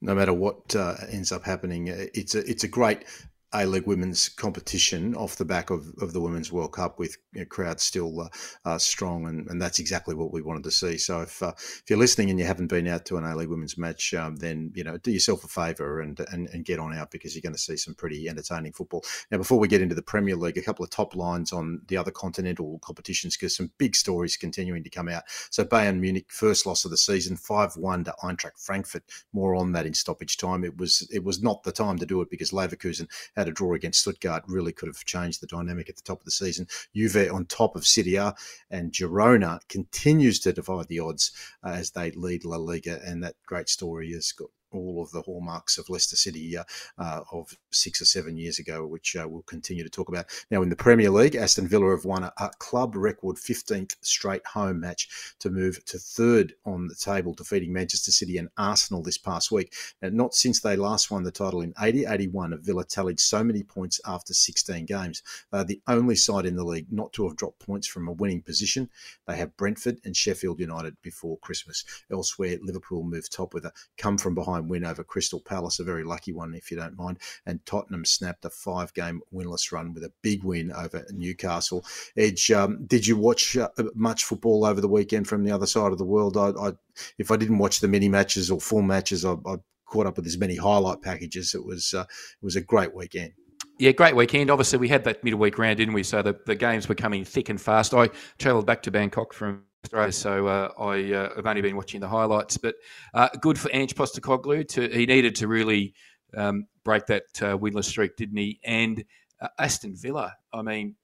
No 0.00 0.14
matter 0.14 0.32
what 0.32 0.76
uh, 0.76 0.96
ends 1.08 1.32
up 1.32 1.44
happening, 1.44 1.88
it's 1.88 2.34
a 2.34 2.48
it's 2.48 2.64
a 2.64 2.68
great 2.68 3.04
a 3.52 3.64
League 3.64 3.86
women's 3.86 4.28
competition 4.28 5.14
off 5.14 5.36
the 5.36 5.44
back 5.44 5.70
of, 5.70 5.92
of 6.00 6.12
the 6.12 6.20
Women's 6.20 6.50
World 6.50 6.72
Cup 6.72 6.98
with 6.98 7.16
you 7.32 7.40
know, 7.40 7.46
crowds 7.46 7.84
still 7.84 8.20
uh, 8.20 8.28
uh, 8.64 8.78
strong, 8.78 9.26
and, 9.26 9.48
and 9.48 9.62
that's 9.62 9.78
exactly 9.78 10.14
what 10.14 10.32
we 10.32 10.42
wanted 10.42 10.64
to 10.64 10.70
see. 10.70 10.98
So 10.98 11.20
if 11.22 11.42
uh, 11.42 11.52
if 11.56 11.84
you're 11.88 11.98
listening 11.98 12.30
and 12.30 12.38
you 12.38 12.44
haven't 12.44 12.66
been 12.66 12.88
out 12.88 13.04
to 13.06 13.16
an 13.16 13.24
A 13.24 13.36
League 13.36 13.48
women's 13.48 13.78
match, 13.78 14.12
um, 14.14 14.36
then 14.36 14.72
you 14.74 14.84
know 14.84 14.98
do 14.98 15.10
yourself 15.10 15.44
a 15.44 15.48
favour 15.48 16.00
and, 16.00 16.18
and 16.32 16.48
and 16.48 16.64
get 16.64 16.80
on 16.80 16.96
out 16.96 17.10
because 17.10 17.34
you're 17.34 17.42
going 17.42 17.54
to 17.54 17.58
see 17.58 17.76
some 17.76 17.94
pretty 17.94 18.28
entertaining 18.28 18.72
football. 18.72 19.04
Now, 19.30 19.38
before 19.38 19.58
we 19.58 19.68
get 19.68 19.82
into 19.82 19.94
the 19.94 20.02
Premier 20.02 20.36
League, 20.36 20.58
a 20.58 20.62
couple 20.62 20.84
of 20.84 20.90
top 20.90 21.14
lines 21.14 21.52
on 21.52 21.82
the 21.86 21.96
other 21.96 22.10
continental 22.10 22.78
competitions 22.80 23.36
because 23.36 23.56
some 23.56 23.70
big 23.78 23.94
stories 23.94 24.36
continuing 24.36 24.82
to 24.82 24.90
come 24.90 25.08
out. 25.08 25.22
So 25.50 25.64
Bayern 25.64 26.00
Munich 26.00 26.26
first 26.28 26.66
loss 26.66 26.84
of 26.84 26.90
the 26.90 26.96
season, 26.96 27.36
five 27.36 27.76
one 27.76 28.04
to 28.04 28.14
Eintracht 28.22 28.58
Frankfurt. 28.58 29.04
More 29.32 29.54
on 29.54 29.72
that 29.72 29.86
in 29.86 29.94
stoppage 29.94 30.36
time. 30.36 30.64
It 30.64 30.76
was 30.76 31.08
it 31.12 31.22
was 31.24 31.42
not 31.42 31.62
the 31.62 31.72
time 31.72 31.98
to 31.98 32.06
do 32.06 32.20
it 32.20 32.30
because 32.30 32.50
Leverkusen 32.50 33.08
had 33.36 33.48
a 33.48 33.52
draw 33.52 33.74
against 33.74 34.00
Stuttgart 34.00 34.44
really 34.46 34.72
could 34.72 34.88
have 34.88 35.04
changed 35.04 35.40
the 35.40 35.46
dynamic 35.46 35.88
at 35.88 35.96
the 35.96 36.02
top 36.02 36.20
of 36.20 36.24
the 36.24 36.30
season. 36.30 36.66
Juve 36.94 37.30
on 37.30 37.46
top 37.46 37.76
of 37.76 37.86
City 37.86 38.16
and 38.16 38.92
Girona 38.92 39.60
continues 39.68 40.40
to 40.40 40.52
divide 40.52 40.88
the 40.88 41.00
odds 41.00 41.32
uh, 41.62 41.70
as 41.70 41.90
they 41.90 42.10
lead 42.12 42.44
La 42.44 42.56
Liga, 42.56 43.00
and 43.04 43.22
that 43.22 43.36
great 43.46 43.68
story 43.68 44.12
has 44.12 44.32
got 44.32 44.50
all 44.76 45.02
of 45.02 45.10
the 45.10 45.22
hallmarks 45.22 45.78
of 45.78 45.88
Leicester 45.88 46.16
City 46.16 46.56
uh, 46.56 46.64
uh, 46.98 47.22
of 47.32 47.56
six 47.70 48.00
or 48.00 48.04
seven 48.04 48.36
years 48.36 48.58
ago, 48.58 48.86
which 48.86 49.16
uh, 49.16 49.26
we'll 49.28 49.42
continue 49.42 49.84
to 49.84 49.90
talk 49.90 50.08
about. 50.08 50.26
Now, 50.50 50.62
in 50.62 50.68
the 50.68 50.76
Premier 50.76 51.10
League, 51.10 51.34
Aston 51.34 51.68
Villa 51.68 51.90
have 51.90 52.04
won 52.04 52.24
a, 52.24 52.32
a, 52.38 52.50
club 52.58 52.96
record 52.96 53.36
15th 53.36 53.96
straight 54.00 54.44
home 54.46 54.80
match 54.80 55.34
to 55.40 55.50
move 55.50 55.84
to 55.86 55.98
third 55.98 56.54
on 56.64 56.88
the 56.88 56.94
table, 56.94 57.34
defeating 57.34 57.72
Manchester 57.72 58.10
City 58.10 58.38
and 58.38 58.48
Arsenal 58.56 59.02
this 59.02 59.18
past 59.18 59.50
week. 59.52 59.74
Now, 60.02 60.08
not 60.10 60.34
since 60.34 60.60
they 60.60 60.76
last 60.76 61.10
won 61.10 61.22
the 61.22 61.30
title 61.30 61.60
in 61.60 61.74
80 61.80 62.06
81 62.06 62.52
have 62.52 62.62
Villa 62.62 62.84
tallied 62.84 63.20
so 63.20 63.44
many 63.44 63.62
points 63.62 64.00
after 64.06 64.34
16 64.34 64.86
games. 64.86 65.22
They 65.50 65.58
are 65.58 65.64
the 65.64 65.80
only 65.86 66.16
side 66.16 66.46
in 66.46 66.56
the 66.56 66.64
league 66.64 66.90
not 66.90 67.12
to 67.14 67.26
have 67.26 67.36
dropped 67.36 67.60
points 67.60 67.86
from 67.86 68.08
a 68.08 68.12
winning 68.12 68.42
position. 68.42 68.88
They 69.26 69.36
have 69.36 69.56
Brentford 69.56 70.00
and 70.04 70.16
Sheffield 70.16 70.60
United 70.60 70.96
before 71.02 71.38
Christmas. 71.38 71.84
Elsewhere, 72.10 72.58
Liverpool 72.62 73.02
moved 73.02 73.32
top 73.32 73.54
with 73.54 73.64
a 73.64 73.72
come 73.96 74.18
from 74.18 74.34
behind 74.34 74.65
win 74.68 74.84
over 74.84 75.04
Crystal 75.04 75.40
Palace, 75.40 75.78
a 75.78 75.84
very 75.84 76.04
lucky 76.04 76.32
one, 76.32 76.54
if 76.54 76.70
you 76.70 76.76
don't 76.76 76.96
mind. 76.96 77.18
And 77.46 77.64
Tottenham 77.66 78.04
snapped 78.04 78.44
a 78.44 78.50
five 78.50 78.92
game 78.94 79.20
winless 79.32 79.72
run 79.72 79.92
with 79.92 80.04
a 80.04 80.12
big 80.22 80.44
win 80.44 80.72
over 80.72 81.06
Newcastle. 81.12 81.84
Edge, 82.16 82.50
um, 82.50 82.84
did 82.86 83.06
you 83.06 83.16
watch 83.16 83.56
uh, 83.56 83.68
much 83.94 84.24
football 84.24 84.64
over 84.64 84.80
the 84.80 84.88
weekend 84.88 85.28
from 85.28 85.44
the 85.44 85.52
other 85.52 85.66
side 85.66 85.92
of 85.92 85.98
the 85.98 86.04
world? 86.04 86.36
I, 86.36 86.50
I 86.50 86.72
if 87.18 87.30
I 87.30 87.36
didn't 87.36 87.58
watch 87.58 87.80
the 87.80 87.88
mini 87.88 88.08
matches 88.08 88.50
or 88.50 88.60
full 88.60 88.82
matches, 88.82 89.24
I, 89.24 89.32
I 89.46 89.56
caught 89.86 90.06
up 90.06 90.16
with 90.16 90.26
as 90.26 90.38
many 90.38 90.56
highlight 90.56 91.02
packages. 91.02 91.54
It 91.54 91.64
was 91.64 91.94
uh, 91.94 92.04
it 92.08 92.44
was 92.44 92.56
a 92.56 92.60
great 92.60 92.94
weekend. 92.94 93.32
Yeah, 93.78 93.92
great 93.92 94.16
weekend. 94.16 94.50
Obviously, 94.50 94.78
we 94.78 94.88
had 94.88 95.04
that 95.04 95.22
midweek 95.22 95.58
round, 95.58 95.76
didn't 95.76 95.92
we? 95.92 96.02
So 96.02 96.22
the, 96.22 96.38
the 96.46 96.54
games 96.54 96.88
were 96.88 96.94
coming 96.94 97.24
thick 97.24 97.50
and 97.50 97.60
fast. 97.60 97.92
I 97.92 98.08
travelled 98.38 98.64
back 98.64 98.82
to 98.84 98.90
Bangkok 98.90 99.34
from 99.34 99.64
Australia, 99.86 100.12
so 100.12 100.46
uh, 100.46 100.72
I 100.78 101.12
uh, 101.12 101.36
have 101.36 101.46
only 101.46 101.62
been 101.62 101.76
watching 101.76 102.00
the 102.00 102.08
highlights. 102.08 102.56
But 102.56 102.76
uh, 103.14 103.28
good 103.40 103.58
for 103.58 103.70
Ange 103.72 103.94
Postecoglou. 103.94 104.68
To 104.68 104.88
he 104.88 105.06
needed 105.06 105.36
to 105.36 105.48
really 105.48 105.94
um, 106.36 106.66
break 106.84 107.06
that 107.06 107.24
uh, 107.40 107.56
winless 107.56 107.84
streak, 107.84 108.16
didn't 108.16 108.36
he? 108.36 108.60
And 108.64 109.04
uh, 109.40 109.48
Aston 109.58 109.94
Villa. 109.96 110.34
I 110.52 110.62
mean, 110.62 110.96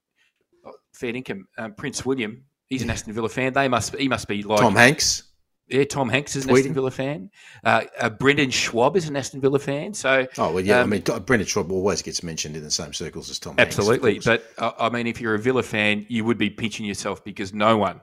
fair 0.93 1.15
income. 1.15 1.47
Um, 1.57 1.73
Prince 1.73 2.05
William. 2.05 2.45
He's 2.69 2.81
an 2.81 2.89
Aston 2.89 3.13
Villa 3.13 3.29
fan. 3.29 3.53
They 3.53 3.67
must. 3.67 3.95
He 3.95 4.07
must 4.07 4.27
be 4.27 4.43
like 4.43 4.59
Tom 4.59 4.75
Hanks. 4.75 5.23
Yeah, 5.67 5.85
Tom 5.85 6.09
Hanks 6.09 6.35
is 6.35 6.45
an 6.45 6.51
Aston 6.51 6.73
Villa 6.73 6.91
fan. 6.91 7.31
Uh, 7.63 7.83
uh, 7.99 8.09
Brendan 8.09 8.51
Schwab 8.51 8.97
is 8.97 9.07
an 9.07 9.15
Aston 9.15 9.39
Villa 9.39 9.59
fan. 9.59 9.93
So, 9.93 10.27
oh 10.37 10.53
well, 10.53 10.63
yeah. 10.63 10.79
Um, 10.79 10.93
I 10.93 10.97
mean, 10.97 11.01
Brendan 11.25 11.47
Schwab 11.47 11.71
always 11.71 12.01
gets 12.01 12.21
mentioned 12.21 12.57
in 12.57 12.63
the 12.63 12.71
same 12.71 12.93
circles 12.93 13.29
as 13.29 13.39
Tom. 13.39 13.55
Absolutely, 13.57 14.13
Hanks, 14.13 14.25
but 14.25 14.43
uh, 14.57 14.71
I 14.77 14.89
mean, 14.89 15.07
if 15.07 15.21
you're 15.21 15.35
a 15.35 15.39
Villa 15.39 15.63
fan, 15.63 16.05
you 16.09 16.25
would 16.25 16.37
be 16.37 16.49
pinching 16.49 16.85
yourself 16.85 17.23
because 17.23 17.53
no 17.53 17.77
one, 17.77 18.01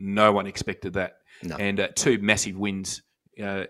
no 0.00 0.32
one 0.32 0.46
expected 0.46 0.94
that. 0.94 1.18
No. 1.42 1.56
And 1.56 1.80
uh, 1.80 1.88
two 1.94 2.18
massive 2.18 2.56
wins, 2.56 3.02
uh, 3.42 3.64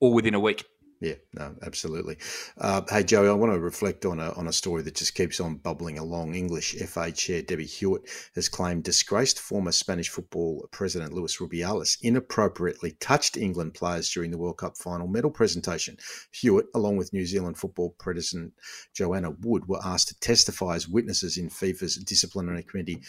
all 0.00 0.12
within 0.12 0.34
a 0.34 0.40
week. 0.40 0.64
Yeah, 1.02 1.14
no, 1.34 1.56
absolutely. 1.66 2.18
Uh, 2.56 2.82
hey, 2.88 3.02
Joey, 3.02 3.26
I 3.26 3.32
want 3.32 3.52
to 3.52 3.58
reflect 3.58 4.06
on 4.06 4.20
a, 4.20 4.30
on 4.34 4.46
a 4.46 4.52
story 4.52 4.82
that 4.82 4.94
just 4.94 5.16
keeps 5.16 5.40
on 5.40 5.56
bubbling 5.56 5.98
along. 5.98 6.36
English 6.36 6.76
FA 6.76 7.10
Chair 7.10 7.42
Debbie 7.42 7.66
Hewitt 7.66 8.02
has 8.36 8.48
claimed 8.48 8.84
disgraced 8.84 9.40
former 9.40 9.72
Spanish 9.72 10.08
football 10.10 10.68
president 10.70 11.12
Luis 11.12 11.38
Rubiales 11.38 11.98
inappropriately 12.02 12.92
touched 13.00 13.36
England 13.36 13.74
players 13.74 14.08
during 14.10 14.30
the 14.30 14.38
World 14.38 14.58
Cup 14.58 14.76
final 14.76 15.08
medal 15.08 15.32
presentation. 15.32 15.96
Hewitt, 16.30 16.66
along 16.72 16.98
with 16.98 17.12
New 17.12 17.26
Zealand 17.26 17.58
football 17.58 17.96
president 17.98 18.52
Johanna 18.94 19.32
Wood, 19.32 19.66
were 19.66 19.84
asked 19.84 20.06
to 20.10 20.20
testify 20.20 20.76
as 20.76 20.86
witnesses 20.86 21.36
in 21.36 21.48
FIFA's 21.48 21.96
disciplinary 21.96 22.62
committee 22.62 23.02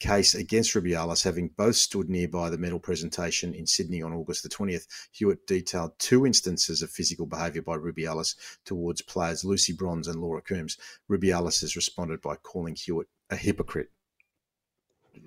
case 0.00 0.34
against 0.34 0.74
Rubiales, 0.74 1.22
having 1.22 1.48
both 1.56 1.76
stood 1.76 2.08
nearby 2.08 2.50
the 2.50 2.58
medal 2.58 2.80
presentation 2.80 3.54
in 3.54 3.66
Sydney 3.66 4.02
on 4.02 4.12
August 4.12 4.42
the 4.42 4.48
20th. 4.48 4.86
Hewitt 5.12 5.46
detailed 5.46 5.92
two 5.98 6.26
instances 6.26 6.82
of 6.82 6.90
physical 6.90 7.26
behaviour 7.26 7.62
by 7.62 7.76
Rubiales 7.76 8.34
towards 8.64 9.02
players 9.02 9.44
Lucy 9.44 9.72
Bronze 9.72 10.08
and 10.08 10.20
Laura 10.20 10.42
Coombs. 10.42 10.78
Rubiales 11.08 11.60
has 11.60 11.76
responded 11.76 12.20
by 12.20 12.36
calling 12.36 12.74
Hewitt 12.74 13.08
a 13.28 13.36
hypocrite. 13.36 13.90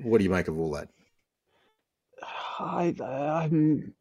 What 0.02 0.18
do 0.18 0.24
you 0.24 0.30
make 0.30 0.48
of 0.48 0.60
all 0.60 0.72
that? 0.72 0.90
I, 2.60 2.96
I'm, 3.02 3.94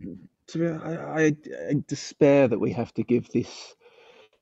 I, 0.55 0.67
I, 0.67 1.37
I 1.69 1.83
despair 1.87 2.49
that 2.49 2.59
we 2.59 2.73
have 2.73 2.93
to 2.95 3.03
give 3.03 3.29
this 3.31 3.75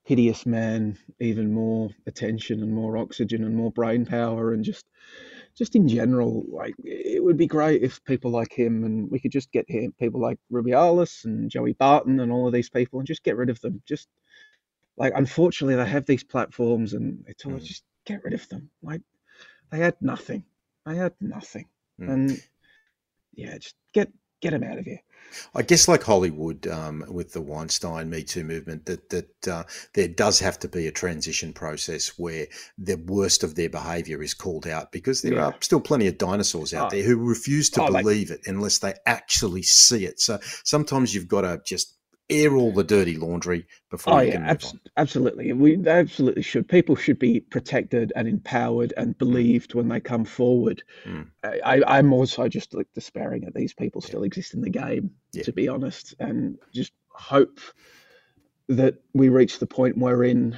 hideous 0.04 0.46
man 0.46 0.98
even 1.20 1.52
more 1.52 1.90
attention 2.06 2.62
and 2.62 2.74
more 2.74 2.96
oxygen 2.96 3.44
and 3.44 3.54
more 3.54 3.70
brain 3.70 4.04
power 4.06 4.52
and 4.52 4.64
just 4.64 4.84
just 5.60 5.76
in 5.76 5.86
general, 5.86 6.42
like 6.50 6.74
it 6.82 7.22
would 7.22 7.36
be 7.36 7.46
great 7.46 7.82
if 7.82 8.02
people 8.04 8.30
like 8.30 8.50
him 8.50 8.82
and 8.82 9.10
we 9.10 9.20
could 9.20 9.30
just 9.30 9.52
get 9.52 9.66
him, 9.68 9.92
people 10.00 10.18
like 10.18 10.38
Rubiales 10.50 11.26
and 11.26 11.50
Joey 11.50 11.74
Barton 11.74 12.18
and 12.20 12.32
all 12.32 12.46
of 12.46 12.54
these 12.54 12.70
people, 12.70 12.98
and 12.98 13.06
just 13.06 13.22
get 13.22 13.36
rid 13.36 13.50
of 13.50 13.60
them. 13.60 13.82
Just 13.86 14.08
like 14.96 15.12
unfortunately, 15.14 15.76
they 15.76 15.84
have 15.84 16.06
these 16.06 16.24
platforms, 16.24 16.94
and 16.94 17.24
it's 17.26 17.44
all 17.44 17.52
mm. 17.52 17.62
just 17.62 17.84
get 18.06 18.24
rid 18.24 18.32
of 18.32 18.48
them. 18.48 18.70
Like 18.82 19.02
they 19.70 19.80
had 19.80 19.96
nothing. 20.00 20.44
They 20.86 20.96
had 20.96 21.12
nothing, 21.20 21.66
mm. 22.00 22.10
and 22.10 22.42
yeah, 23.34 23.58
just 23.58 23.76
get 23.92 24.10
get 24.40 24.50
them 24.50 24.64
out 24.64 24.78
of 24.78 24.84
here. 24.84 25.00
I 25.54 25.62
guess, 25.62 25.86
like 25.86 26.02
Hollywood 26.02 26.66
um, 26.66 27.04
with 27.08 27.32
the 27.32 27.40
Weinstein 27.40 28.10
Me 28.10 28.22
Too 28.22 28.44
movement, 28.44 28.86
that 28.86 29.08
that 29.10 29.48
uh, 29.48 29.64
there 29.94 30.08
does 30.08 30.40
have 30.40 30.58
to 30.60 30.68
be 30.68 30.86
a 30.86 30.92
transition 30.92 31.52
process 31.52 32.18
where 32.18 32.46
the 32.78 32.96
worst 32.96 33.44
of 33.44 33.54
their 33.54 33.68
behaviour 33.68 34.22
is 34.22 34.34
called 34.34 34.66
out 34.66 34.92
because 34.92 35.22
there 35.22 35.34
yeah. 35.34 35.46
are 35.46 35.54
still 35.60 35.80
plenty 35.80 36.06
of 36.08 36.18
dinosaurs 36.18 36.74
out 36.74 36.92
oh. 36.92 36.96
there 36.96 37.04
who 37.04 37.16
refuse 37.16 37.70
to 37.70 37.82
oh, 37.82 37.92
believe 37.92 38.30
it 38.30 38.40
unless 38.46 38.78
they 38.78 38.94
actually 39.06 39.62
see 39.62 40.04
it. 40.04 40.20
So 40.20 40.38
sometimes 40.64 41.14
you've 41.14 41.28
got 41.28 41.42
to 41.42 41.60
just 41.64 41.96
air 42.30 42.56
all 42.56 42.72
the 42.72 42.84
dirty 42.84 43.16
laundry 43.16 43.66
before 43.90 44.14
oh, 44.14 44.20
you 44.20 44.32
yeah, 44.32 44.50
abs- 44.50 44.74
absolutely. 44.96 45.52
We 45.52 45.86
absolutely 45.86 46.42
should. 46.42 46.68
People 46.68 46.96
should 46.96 47.18
be 47.18 47.40
protected 47.40 48.12
and 48.16 48.28
empowered 48.28 48.92
and 48.96 49.16
believed 49.18 49.74
when 49.74 49.88
they 49.88 50.00
come 50.00 50.24
forward. 50.24 50.82
Mm. 51.04 51.28
I, 51.44 51.98
am 51.98 52.12
also 52.12 52.48
just 52.48 52.74
like 52.74 52.88
despairing 52.94 53.44
that 53.44 53.54
these 53.54 53.74
people 53.74 54.00
still 54.00 54.20
yeah. 54.20 54.26
exist 54.26 54.54
in 54.54 54.60
the 54.60 54.70
game, 54.70 55.10
yeah. 55.32 55.42
to 55.44 55.52
be 55.52 55.68
honest, 55.68 56.14
and 56.18 56.58
just 56.72 56.92
hope 57.08 57.60
that 58.68 58.94
we 59.12 59.28
reach 59.28 59.58
the 59.58 59.66
point 59.66 59.98
wherein 59.98 60.56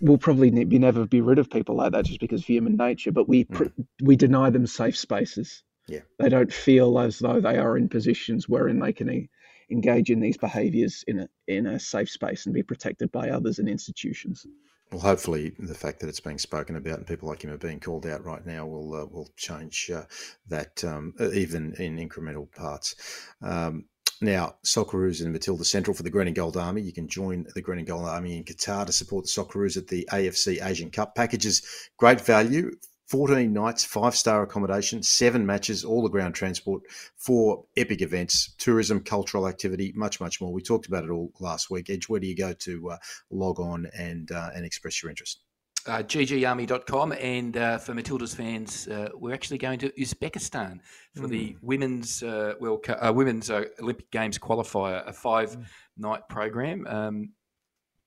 we'll 0.00 0.18
probably 0.18 0.50
be 0.64 0.78
never 0.78 1.06
be 1.06 1.20
rid 1.20 1.38
of 1.38 1.50
people 1.50 1.76
like 1.76 1.92
that 1.92 2.04
just 2.04 2.20
because 2.20 2.40
of 2.40 2.46
human 2.46 2.76
nature, 2.76 3.12
but 3.12 3.28
we 3.28 3.44
mm. 3.44 3.70
we 4.02 4.16
deny 4.16 4.50
them 4.50 4.66
safe 4.66 4.96
spaces. 4.96 5.62
Yeah. 5.86 6.00
They 6.18 6.28
don't 6.28 6.52
feel 6.52 6.98
as 6.98 7.18
though 7.18 7.40
they 7.40 7.58
are 7.58 7.76
in 7.76 7.88
positions 7.88 8.48
wherein 8.48 8.78
they 8.78 8.92
can 8.92 9.28
engage 9.70 10.10
in 10.10 10.20
these 10.20 10.36
behaviours 10.36 11.04
in 11.06 11.20
a 11.20 11.28
in 11.46 11.66
a 11.66 11.78
safe 11.80 12.10
space 12.10 12.46
and 12.46 12.54
be 12.54 12.62
protected 12.62 13.10
by 13.12 13.30
others 13.30 13.58
and 13.58 13.68
institutions. 13.68 14.46
Well, 14.92 15.00
hopefully, 15.00 15.54
the 15.58 15.74
fact 15.74 16.00
that 16.00 16.08
it's 16.08 16.20
being 16.20 16.38
spoken 16.38 16.76
about 16.76 16.98
and 16.98 17.06
people 17.06 17.28
like 17.28 17.42
him 17.42 17.50
are 17.50 17.58
being 17.58 17.80
called 17.80 18.06
out 18.06 18.24
right 18.24 18.44
now 18.46 18.66
will 18.66 18.94
uh, 18.94 19.06
will 19.06 19.28
change 19.36 19.90
uh, 19.92 20.04
that 20.48 20.84
um, 20.84 21.14
even 21.34 21.74
in 21.78 21.96
incremental 21.96 22.50
parts. 22.52 22.94
Um, 23.42 23.86
now, 24.20 24.54
Socceroos 24.64 25.22
and 25.22 25.32
Matilda 25.32 25.64
Central 25.64 25.94
for 25.94 26.04
the 26.04 26.10
Green 26.10 26.28
and 26.28 26.36
Gold 26.36 26.56
Army. 26.56 26.82
You 26.82 26.92
can 26.92 27.08
join 27.08 27.46
the 27.54 27.60
Green 27.60 27.78
and 27.78 27.86
Gold 27.86 28.06
Army 28.06 28.36
in 28.36 28.44
Qatar 28.44 28.86
to 28.86 28.92
support 28.92 29.24
the 29.24 29.30
Socceroos 29.30 29.76
at 29.76 29.88
the 29.88 30.08
AFC 30.12 30.64
Asian 30.64 30.90
Cup. 30.90 31.14
Packages 31.14 31.62
great 31.96 32.20
value 32.20 32.70
14 33.08 33.52
nights, 33.52 33.84
five 33.84 34.14
star 34.14 34.42
accommodation, 34.42 35.02
seven 35.02 35.44
matches, 35.44 35.84
all 35.84 36.02
the 36.02 36.08
ground 36.08 36.34
transport, 36.34 36.82
four 37.16 37.64
epic 37.76 38.00
events, 38.02 38.54
tourism, 38.58 39.00
cultural 39.00 39.46
activity, 39.46 39.92
much, 39.94 40.20
much 40.20 40.40
more. 40.40 40.52
We 40.52 40.62
talked 40.62 40.86
about 40.86 41.04
it 41.04 41.10
all 41.10 41.30
last 41.40 41.70
week. 41.70 41.90
Edge, 41.90 42.08
where 42.08 42.20
do 42.20 42.26
you 42.26 42.36
go 42.36 42.52
to 42.52 42.90
uh, 42.90 42.96
log 43.30 43.60
on 43.60 43.86
and 43.96 44.30
uh, 44.32 44.50
and 44.54 44.64
express 44.64 45.02
your 45.02 45.10
interest? 45.10 45.40
Uh, 45.86 45.98
ggarmy.com 45.98 47.12
and 47.12 47.58
uh, 47.58 47.76
for 47.76 47.92
Matilda's 47.92 48.34
fans, 48.34 48.88
uh, 48.88 49.10
we're 49.14 49.34
actually 49.34 49.58
going 49.58 49.78
to 49.78 49.90
Uzbekistan 49.90 50.78
for 51.14 51.26
mm. 51.26 51.28
the 51.28 51.52
hmm. 51.52 51.66
women's 51.66 52.22
uh, 52.22 52.54
well 52.58 52.80
uh, 52.88 53.12
women's 53.14 53.50
uh, 53.50 53.64
Olympic 53.82 54.10
Games 54.10 54.38
qualifier, 54.38 55.06
a 55.06 55.12
five 55.12 55.54
night 55.98 56.26
program. 56.30 56.86
Um, 56.86 57.32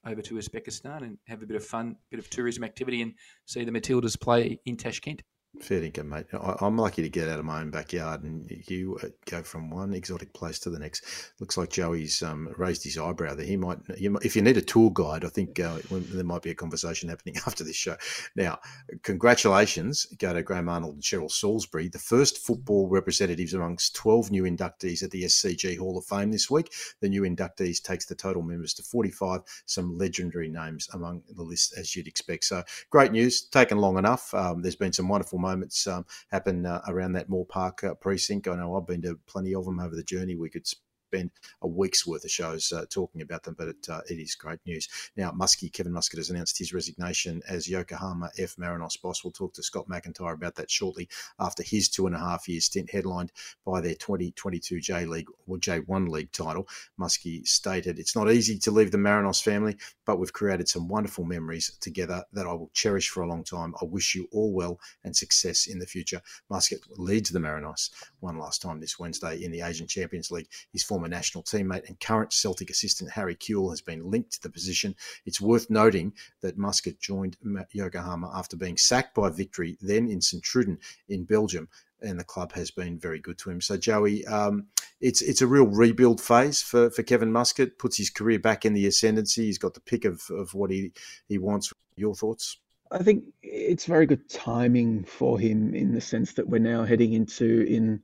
over 0.06 0.22
to 0.22 0.36
Uzbekistan 0.36 1.02
and 1.04 1.18
have 1.28 1.42
a 1.42 1.46
bit 1.46 1.58
of 1.58 1.66
fun, 1.66 1.98
bit 2.10 2.20
of 2.20 2.30
tourism 2.30 2.64
activity, 2.64 3.02
and 3.02 3.14
see 3.46 3.64
the 3.64 3.72
Matildas 3.72 4.20
play 4.20 4.60
in 4.66 4.78
Tashkent. 4.78 5.22
Fair 5.62 5.84
income, 5.84 6.10
mate. 6.10 6.26
I'm 6.34 6.78
lucky 6.78 7.02
to 7.02 7.10
get 7.10 7.28
out 7.28 7.40
of 7.40 7.46
my 7.46 7.62
own 7.62 7.72
backyard 7.72 8.24
and 8.24 8.50
you 8.68 8.98
uh, 9.04 9.08
go 9.26 9.42
from 9.42 9.70
one 9.70 9.94
exotic 9.94 10.32
place 10.34 10.60
to 10.60 10.70
the 10.70 10.78
next. 10.78 11.04
Looks 11.40 11.58
like 11.58 11.70
Joey's 11.70 12.22
um, 12.22 12.54
raised 12.58 12.84
his 12.84 12.98
eyebrow 12.98 13.34
there. 13.34 13.46
He 13.46 13.58
might, 13.58 13.80
if 13.90 14.36
you 14.36 14.42
need 14.44 14.58
a 14.58 14.62
tour 14.62 14.92
guide, 14.94 15.26
I 15.26 15.30
think 15.30 15.60
uh, 15.60 15.80
there 15.90 16.24
might 16.24 16.44
be 16.44 16.52
a 16.52 16.56
conversation 16.56 17.10
happening 17.10 17.38
after 17.48 17.64
this 17.64 17.76
show. 17.76 17.96
Now, 18.36 18.60
congratulations 19.02 20.06
go 20.20 20.34
to 20.34 20.44
Graham 20.44 20.70
Arnold 20.70 20.96
and 20.96 21.04
Cheryl 21.04 21.32
Salisbury, 21.32 21.88
the 21.88 22.00
first 22.00 22.38
football 22.38 22.88
representatives 22.88 23.54
amongst 23.54 23.96
12 23.96 24.32
new 24.32 24.44
inductees 24.44 25.02
at 25.02 25.12
the 25.12 25.24
SCG 25.24 25.78
Hall 25.78 25.98
of 25.98 26.06
Fame 26.06 26.32
this 26.32 26.52
week. 26.52 26.72
The 27.02 27.10
new 27.10 27.24
inductees 27.24 27.82
takes 27.82 28.06
the 28.06 28.16
total 28.16 28.44
members 28.44 28.74
to 28.76 28.84
45, 28.84 29.42
some 29.66 29.98
legendary 29.98 30.50
names 30.50 30.88
among 30.94 31.24
the 31.36 31.44
list, 31.44 31.74
as 31.78 31.96
you'd 31.96 32.08
expect. 32.08 32.44
So, 32.46 32.64
great 32.90 33.12
news, 33.12 33.42
taken 33.42 33.80
long 33.80 33.98
enough. 33.98 34.34
Um, 34.34 34.62
there's 34.62 34.76
been 34.76 34.94
some 34.94 35.08
wonderful 35.08 35.40
moments 35.48 35.88
um, 35.88 36.06
happen 36.32 36.66
uh, 36.66 36.82
around 36.88 37.14
that 37.14 37.30
Moore 37.30 37.46
Park 37.46 37.84
uh, 37.84 37.94
precinct. 37.96 38.48
I 38.48 38.56
know 38.56 38.76
I've 38.76 38.88
been 38.88 39.02
to 39.04 39.20
plenty 39.28 39.56
of 39.56 39.66
them 39.66 39.80
over 39.80 39.96
the 39.96 40.04
journey. 40.04 40.36
We 40.36 40.50
could 40.50 40.68
spend 41.08 41.32
a 41.62 41.68
week's 41.68 42.06
worth 42.06 42.26
of 42.26 42.32
shows 42.32 42.72
uh, 42.72 42.86
talking 42.90 43.22
about 43.22 43.44
them, 43.44 43.56
but 43.58 43.70
it, 43.70 43.88
uh, 43.90 44.02
it 44.10 44.16
is 44.16 44.36
great 44.36 44.60
news. 44.66 44.88
Now, 45.16 45.32
Muskie, 45.32 45.72
Kevin 45.72 45.94
Muscat 45.94 46.18
has 46.18 46.30
announced 46.30 46.58
his 46.58 46.74
resignation 46.74 47.42
as 47.48 47.70
Yokohama 47.70 48.30
F. 48.38 48.56
Marinos 48.58 49.02
boss. 49.02 49.24
We'll 49.24 49.32
talk 49.32 49.54
to 49.54 49.64
Scott 49.64 49.88
McIntyre 49.88 50.34
about 50.34 50.56
that 50.56 50.70
shortly 50.70 51.08
after 51.40 51.64
his 51.64 51.88
two 51.88 52.08
and 52.08 52.16
a 52.16 52.20
half 52.20 52.48
year 52.48 52.60
stint 52.60 52.92
headlined 52.92 53.32
by 53.66 53.80
their 53.80 53.96
2022 53.96 54.82
J 54.82 55.06
League 55.06 55.28
or 55.48 55.58
J1 55.58 56.10
League 56.10 56.32
title. 56.32 56.68
Muskie 57.00 57.48
stated, 57.48 58.00
It's 58.00 58.16
not 58.16 58.32
easy 58.32 58.58
to 58.60 58.72
leave 58.72 58.92
the 58.92 58.98
Marinos 58.98 59.42
family, 59.42 59.78
but 60.06 60.20
we've 60.20 60.34
created 60.34 60.68
some 60.68 60.90
wonderful 60.90 61.24
memories 61.24 61.78
together 61.80 62.24
that 62.34 62.48
I 62.48 62.54
will 62.54 62.72
cherish 62.74 63.10
for 63.10 63.24
a 63.24 63.28
long 63.28 63.44
time. 63.44 63.74
I 63.82 63.86
wish 63.86 64.14
you 64.14 64.28
all 64.32 64.52
well 64.52 64.80
and 65.06 65.16
success 65.16 65.68
in 65.68 65.80
the 65.80 65.86
future. 65.86 66.22
Muscat 66.50 66.80
leads 66.98 67.30
the 67.30 67.40
Marinos 67.40 67.92
one 68.20 68.38
last 68.38 68.62
time 68.62 68.82
this 68.82 69.00
Wednesday 69.00 69.42
in 69.42 69.52
the 69.52 69.62
Asian 69.62 69.88
Champions 69.88 70.32
League. 70.32 70.50
His 70.74 70.84
former 70.84 70.97
national 71.06 71.44
teammate 71.44 71.88
and 71.88 72.00
current 72.00 72.34
Celtic 72.34 72.70
assistant 72.70 73.12
Harry 73.12 73.36
Kewell 73.36 73.70
has 73.70 73.82
been 73.82 74.10
linked 74.10 74.34
to 74.34 74.42
the 74.42 74.50
position. 74.50 74.96
It's 75.26 75.40
worth 75.40 75.70
noting 75.70 76.14
that 76.42 76.58
Muscat 76.58 77.00
joined 77.00 77.38
Yokohama 77.72 78.32
after 78.34 78.58
being 78.58 78.78
sacked 78.78 79.14
by 79.14 79.30
Victory, 79.30 79.78
then 79.82 80.10
in 80.10 80.22
St 80.22 80.44
Truiden 80.44 80.78
in 81.08 81.26
Belgium, 81.26 81.70
and 82.02 82.20
the 82.20 82.24
club 82.24 82.54
has 82.54 82.72
been 82.72 82.98
very 82.98 83.20
good 83.20 83.38
to 83.40 83.50
him. 83.50 83.62
So 83.62 83.78
Joey, 83.78 84.26
um, 84.26 84.68
it's 85.00 85.22
it's 85.22 85.42
a 85.42 85.48
real 85.48 85.68
rebuild 85.68 86.22
phase 86.22 86.62
for, 86.62 86.90
for 86.90 87.04
Kevin 87.04 87.32
Muscat. 87.32 87.78
Puts 87.78 87.98
his 87.98 88.10
career 88.10 88.40
back 88.40 88.66
in 88.66 88.74
the 88.74 88.88
ascendancy. 88.88 89.46
He's 89.46 89.58
got 89.58 89.74
the 89.74 89.82
pick 89.82 90.06
of, 90.06 90.22
of 90.30 90.54
what 90.54 90.72
he 90.72 90.92
he 91.28 91.38
wants. 91.38 91.72
Your 91.96 92.16
thoughts? 92.16 92.58
I 92.92 93.00
think 93.00 93.26
it's 93.42 93.86
very 93.86 94.06
good 94.06 94.30
timing 94.30 95.04
for 95.04 95.40
him 95.40 95.74
in 95.74 95.94
the 95.94 96.02
sense 96.02 96.34
that 96.34 96.48
we're 96.48 96.60
now 96.60 96.86
heading 96.86 97.14
into 97.14 97.66
in 97.68 98.02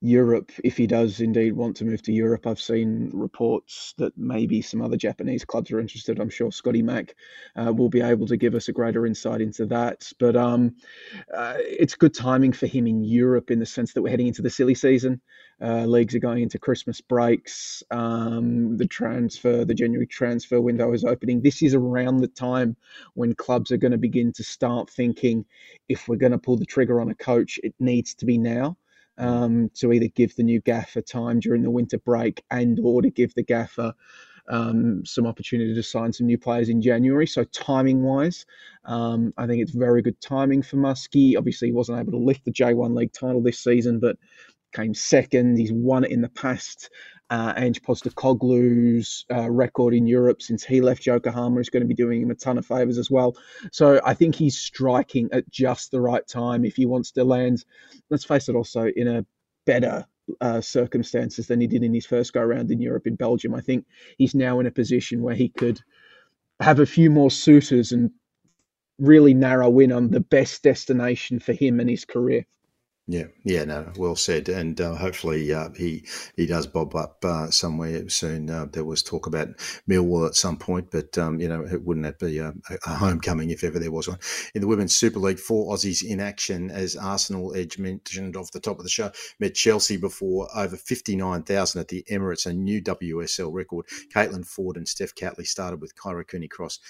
Europe, 0.00 0.52
if 0.62 0.76
he 0.76 0.86
does 0.86 1.20
indeed 1.20 1.52
want 1.52 1.76
to 1.76 1.84
move 1.84 2.02
to 2.02 2.12
Europe, 2.12 2.46
I've 2.46 2.60
seen 2.60 3.10
reports 3.12 3.94
that 3.98 4.16
maybe 4.16 4.62
some 4.62 4.82
other 4.82 4.96
Japanese 4.96 5.44
clubs 5.44 5.70
are 5.70 5.80
interested. 5.80 6.20
I'm 6.20 6.30
sure 6.30 6.52
Scotty 6.52 6.82
Mack 6.82 7.14
uh, 7.56 7.72
will 7.72 7.88
be 7.88 8.00
able 8.00 8.26
to 8.26 8.36
give 8.36 8.54
us 8.54 8.68
a 8.68 8.72
greater 8.72 9.06
insight 9.06 9.40
into 9.40 9.66
that. 9.66 10.10
But 10.18 10.36
um, 10.36 10.76
uh, 11.34 11.54
it's 11.58 11.94
good 11.94 12.14
timing 12.14 12.52
for 12.52 12.66
him 12.66 12.86
in 12.86 13.04
Europe 13.04 13.50
in 13.50 13.58
the 13.58 13.66
sense 13.66 13.92
that 13.92 14.02
we're 14.02 14.10
heading 14.10 14.28
into 14.28 14.42
the 14.42 14.50
silly 14.50 14.74
season. 14.74 15.20
Uh, 15.60 15.86
leagues 15.86 16.14
are 16.14 16.20
going 16.20 16.42
into 16.42 16.58
Christmas 16.58 17.00
breaks. 17.00 17.82
Um, 17.90 18.76
the 18.76 18.86
transfer, 18.86 19.64
the 19.64 19.74
January 19.74 20.06
transfer 20.06 20.60
window 20.60 20.92
is 20.92 21.04
opening. 21.04 21.40
This 21.40 21.62
is 21.62 21.74
around 21.74 22.18
the 22.18 22.28
time 22.28 22.76
when 23.14 23.34
clubs 23.34 23.70
are 23.72 23.78
going 23.78 23.92
to 23.92 23.98
begin 23.98 24.32
to 24.34 24.44
start 24.44 24.90
thinking 24.90 25.46
if 25.88 26.08
we're 26.08 26.16
going 26.16 26.32
to 26.32 26.38
pull 26.38 26.56
the 26.56 26.66
trigger 26.66 27.00
on 27.00 27.10
a 27.10 27.14
coach, 27.14 27.58
it 27.62 27.74
needs 27.80 28.14
to 28.16 28.26
be 28.26 28.36
now 28.36 28.76
um, 29.18 29.70
to 29.74 29.92
either 29.92 30.08
give 30.08 30.36
the 30.36 30.42
new 30.42 30.60
gaffer 30.60 31.00
time 31.00 31.40
during 31.40 31.62
the 31.62 31.70
winter 31.70 31.98
break 31.98 32.42
and 32.50 32.78
or 32.82 33.02
to 33.02 33.10
give 33.10 33.34
the 33.34 33.42
gaffer 33.42 33.94
um, 34.48 35.04
some 35.04 35.26
opportunity 35.26 35.74
to 35.74 35.82
sign 35.82 36.12
some 36.12 36.26
new 36.26 36.38
players 36.38 36.68
in 36.68 36.80
January. 36.80 37.26
So 37.26 37.44
timing 37.44 38.02
wise, 38.02 38.46
um, 38.84 39.32
I 39.36 39.46
think 39.46 39.62
it's 39.62 39.72
very 39.72 40.02
good 40.02 40.20
timing 40.20 40.62
for 40.62 40.76
Muskie. 40.76 41.36
Obviously, 41.36 41.68
he 41.68 41.72
wasn't 41.72 41.98
able 41.98 42.12
to 42.12 42.24
lift 42.24 42.44
the 42.44 42.52
J1 42.52 42.96
League 42.96 43.12
title 43.12 43.42
this 43.42 43.58
season, 43.58 43.98
but 43.98 44.16
came 44.76 44.94
second. 44.94 45.58
He's 45.58 45.72
won 45.72 46.04
it 46.04 46.10
in 46.10 46.20
the 46.20 46.28
past 46.28 46.90
uh, 47.30 47.54
Ange 47.56 47.82
Postecoglou's 47.82 49.24
uh, 49.32 49.50
record 49.50 49.94
in 49.94 50.06
Europe 50.06 50.42
since 50.42 50.62
he 50.64 50.80
left 50.80 51.06
Yokohama 51.06 51.58
is 51.60 51.70
going 51.70 51.82
to 51.82 51.88
be 51.88 51.94
doing 51.94 52.22
him 52.22 52.30
a 52.30 52.34
ton 52.34 52.58
of 52.58 52.66
favours 52.66 52.98
as 52.98 53.10
well. 53.10 53.36
So 53.72 54.00
I 54.04 54.14
think 54.14 54.34
he's 54.34 54.58
striking 54.58 55.28
at 55.32 55.50
just 55.50 55.90
the 55.90 56.00
right 56.00 56.26
time 56.26 56.64
if 56.64 56.76
he 56.76 56.86
wants 56.86 57.10
to 57.12 57.24
land. 57.24 57.64
Let's 58.10 58.24
face 58.24 58.48
it, 58.48 58.54
also 58.54 58.86
in 58.94 59.08
a 59.08 59.26
better 59.64 60.06
uh, 60.40 60.60
circumstances 60.60 61.46
than 61.48 61.60
he 61.60 61.66
did 61.66 61.82
in 61.82 61.94
his 61.94 62.06
first 62.06 62.32
go 62.32 62.40
around 62.40 62.70
in 62.70 62.80
Europe 62.80 63.06
in 63.06 63.16
Belgium. 63.16 63.54
I 63.54 63.60
think 63.60 63.86
he's 64.18 64.34
now 64.34 64.60
in 64.60 64.66
a 64.66 64.70
position 64.70 65.22
where 65.22 65.34
he 65.34 65.48
could 65.48 65.80
have 66.60 66.78
a 66.78 66.86
few 66.86 67.10
more 67.10 67.30
suitors 67.30 67.92
and 67.92 68.10
really 68.98 69.34
narrow 69.34 69.78
in 69.80 69.92
on 69.92 70.10
the 70.10 70.20
best 70.20 70.62
destination 70.62 71.38
for 71.38 71.52
him 71.52 71.80
and 71.80 71.90
his 71.90 72.04
career. 72.04 72.46
Yeah, 73.08 73.26
yeah, 73.44 73.62
no, 73.62 73.92
well 73.96 74.16
said, 74.16 74.48
and 74.48 74.80
uh, 74.80 74.96
hopefully 74.96 75.52
uh, 75.52 75.68
he 75.76 76.04
he 76.34 76.44
does 76.44 76.66
bob 76.66 76.96
up 76.96 77.24
uh, 77.24 77.52
somewhere 77.52 78.08
soon. 78.08 78.50
Uh, 78.50 78.66
there 78.72 78.82
was 78.82 79.00
talk 79.00 79.28
about 79.28 79.56
Millwall 79.88 80.26
at 80.26 80.34
some 80.34 80.56
point, 80.56 80.90
but 80.90 81.16
um, 81.16 81.38
you 81.38 81.46
know, 81.46 81.64
wouldn't 81.84 82.02
that 82.02 82.18
be 82.18 82.38
a, 82.38 82.52
a, 82.84 82.94
homecoming 82.96 83.50
if 83.50 83.62
ever 83.62 83.78
there 83.78 83.92
was 83.92 84.08
one? 84.08 84.18
In 84.56 84.60
the 84.60 84.66
Women's 84.66 84.96
Super 84.96 85.20
League, 85.20 85.38
four 85.38 85.72
Aussies 85.72 86.02
in 86.02 86.18
action, 86.18 86.68
as 86.68 86.96
Arsenal, 86.96 87.54
Edge 87.54 87.78
mentioned 87.78 88.36
off 88.36 88.50
the 88.50 88.58
top 88.58 88.78
of 88.78 88.82
the 88.82 88.90
show, 88.90 89.12
met 89.38 89.54
Chelsea 89.54 89.96
before 89.96 90.48
over 90.56 90.76
fifty 90.76 91.14
nine 91.14 91.44
thousand 91.44 91.82
at 91.82 91.86
the 91.86 92.04
Emirates, 92.10 92.44
a 92.44 92.52
new 92.52 92.82
WSL 92.82 93.52
record. 93.52 93.86
Caitlin 94.12 94.44
Foord 94.44 94.76
and 94.76 94.88
Steph 94.88 95.14
Catley 95.14 95.46
started 95.46 95.80
with 95.80 95.94
Kyra 95.94 96.26
Cooney 96.26 96.48
Cross 96.48 96.80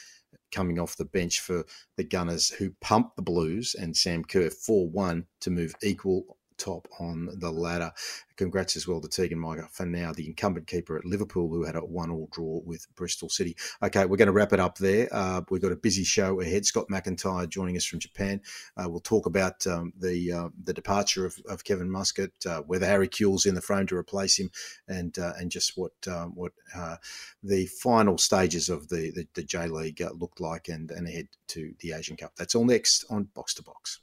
coming 0.57 0.79
off 0.79 0.97
the 0.97 1.05
bench 1.05 1.41
for 1.41 1.67
the 1.99 2.05
Gunners, 2.05 2.49
who 2.49 2.71
pumped 2.81 3.15
the 3.17 3.23
Blues 3.23 3.77
and 3.79 3.95
Sam 3.95 4.25
Kerr 4.25 4.49
4 4.49 4.89
1 4.89 5.27
to 5.43 5.51
move 5.51 5.75
equal 5.83 6.36
top 6.59 6.89
on 6.99 7.29
the 7.39 7.51
ladder. 7.51 7.93
Congrats 8.37 8.77
as 8.77 8.87
well 8.87 9.01
to 9.01 9.09
Teagan 9.09 9.39
Micah 9.39 9.67
for 9.71 9.87
now, 9.87 10.13
the 10.13 10.27
incumbent 10.27 10.67
keeper 10.67 10.97
at 10.99 11.07
Liverpool, 11.07 11.49
who 11.49 11.65
had 11.65 11.77
a 11.77 11.81
one-all 11.81 12.29
draw 12.33 12.61
with 12.65 12.87
Bristol 12.95 13.29
City. 13.29 13.57
Okay, 13.83 14.05
we're 14.05 14.19
going 14.19 14.27
to 14.27 14.33
wrap 14.33 14.53
it 14.53 14.61
up 14.61 14.77
there. 14.77 15.09
Uh, 15.11 15.41
we've 15.51 15.63
got 15.63 15.73
a 15.73 15.77
busy 15.77 16.05
show 16.05 16.41
ahead. 16.41 16.67
Scott 16.67 16.87
McIntyre 16.91 17.49
joining 17.49 17.77
us 17.77 17.85
from 17.85 17.99
Japan. 17.99 18.41
Uh, 18.77 18.89
we'll 18.89 19.01
talk 19.01 19.27
about 19.27 19.67
um, 19.67 19.93
the 19.99 20.33
uh, 20.33 20.49
the 20.63 20.75
departure 20.75 21.25
of, 21.25 21.39
of 21.49 21.65
Kevin 21.65 21.91
Muscat, 21.91 22.33
uh, 22.47 22.61
whether 22.63 22.87
Harry 22.87 23.09
Kewell's 23.09 23.47
in 23.47 23.55
the 23.55 23.63
frame 23.63 23.87
to 23.87 23.97
replace 23.97 24.39
him, 24.39 24.51
and 24.87 25.19
uh, 25.19 25.33
and 25.39 25.51
just 25.51 25.77
what 25.77 25.93
um, 26.09 26.33
what 26.35 26.53
uh, 26.75 26.97
the 27.43 27.67
final 27.67 28.19
stages 28.19 28.69
of 28.69 28.89
the 28.89 29.13
the, 29.13 29.27
the 29.35 29.43
J 29.43 29.69
League 29.69 30.03
looked 30.19 30.41
like, 30.41 30.69
and 30.69 30.91
and 30.91 31.09
ahead 31.09 31.29
to 31.49 31.73
the 31.81 31.93
Asian 31.93 32.17
Cup. 32.17 32.33
That's 32.37 32.55
all 32.55 32.65
next 32.65 33.05
on 33.09 33.29
Box 33.35 33.55
to 33.55 33.63
Box. 33.63 34.01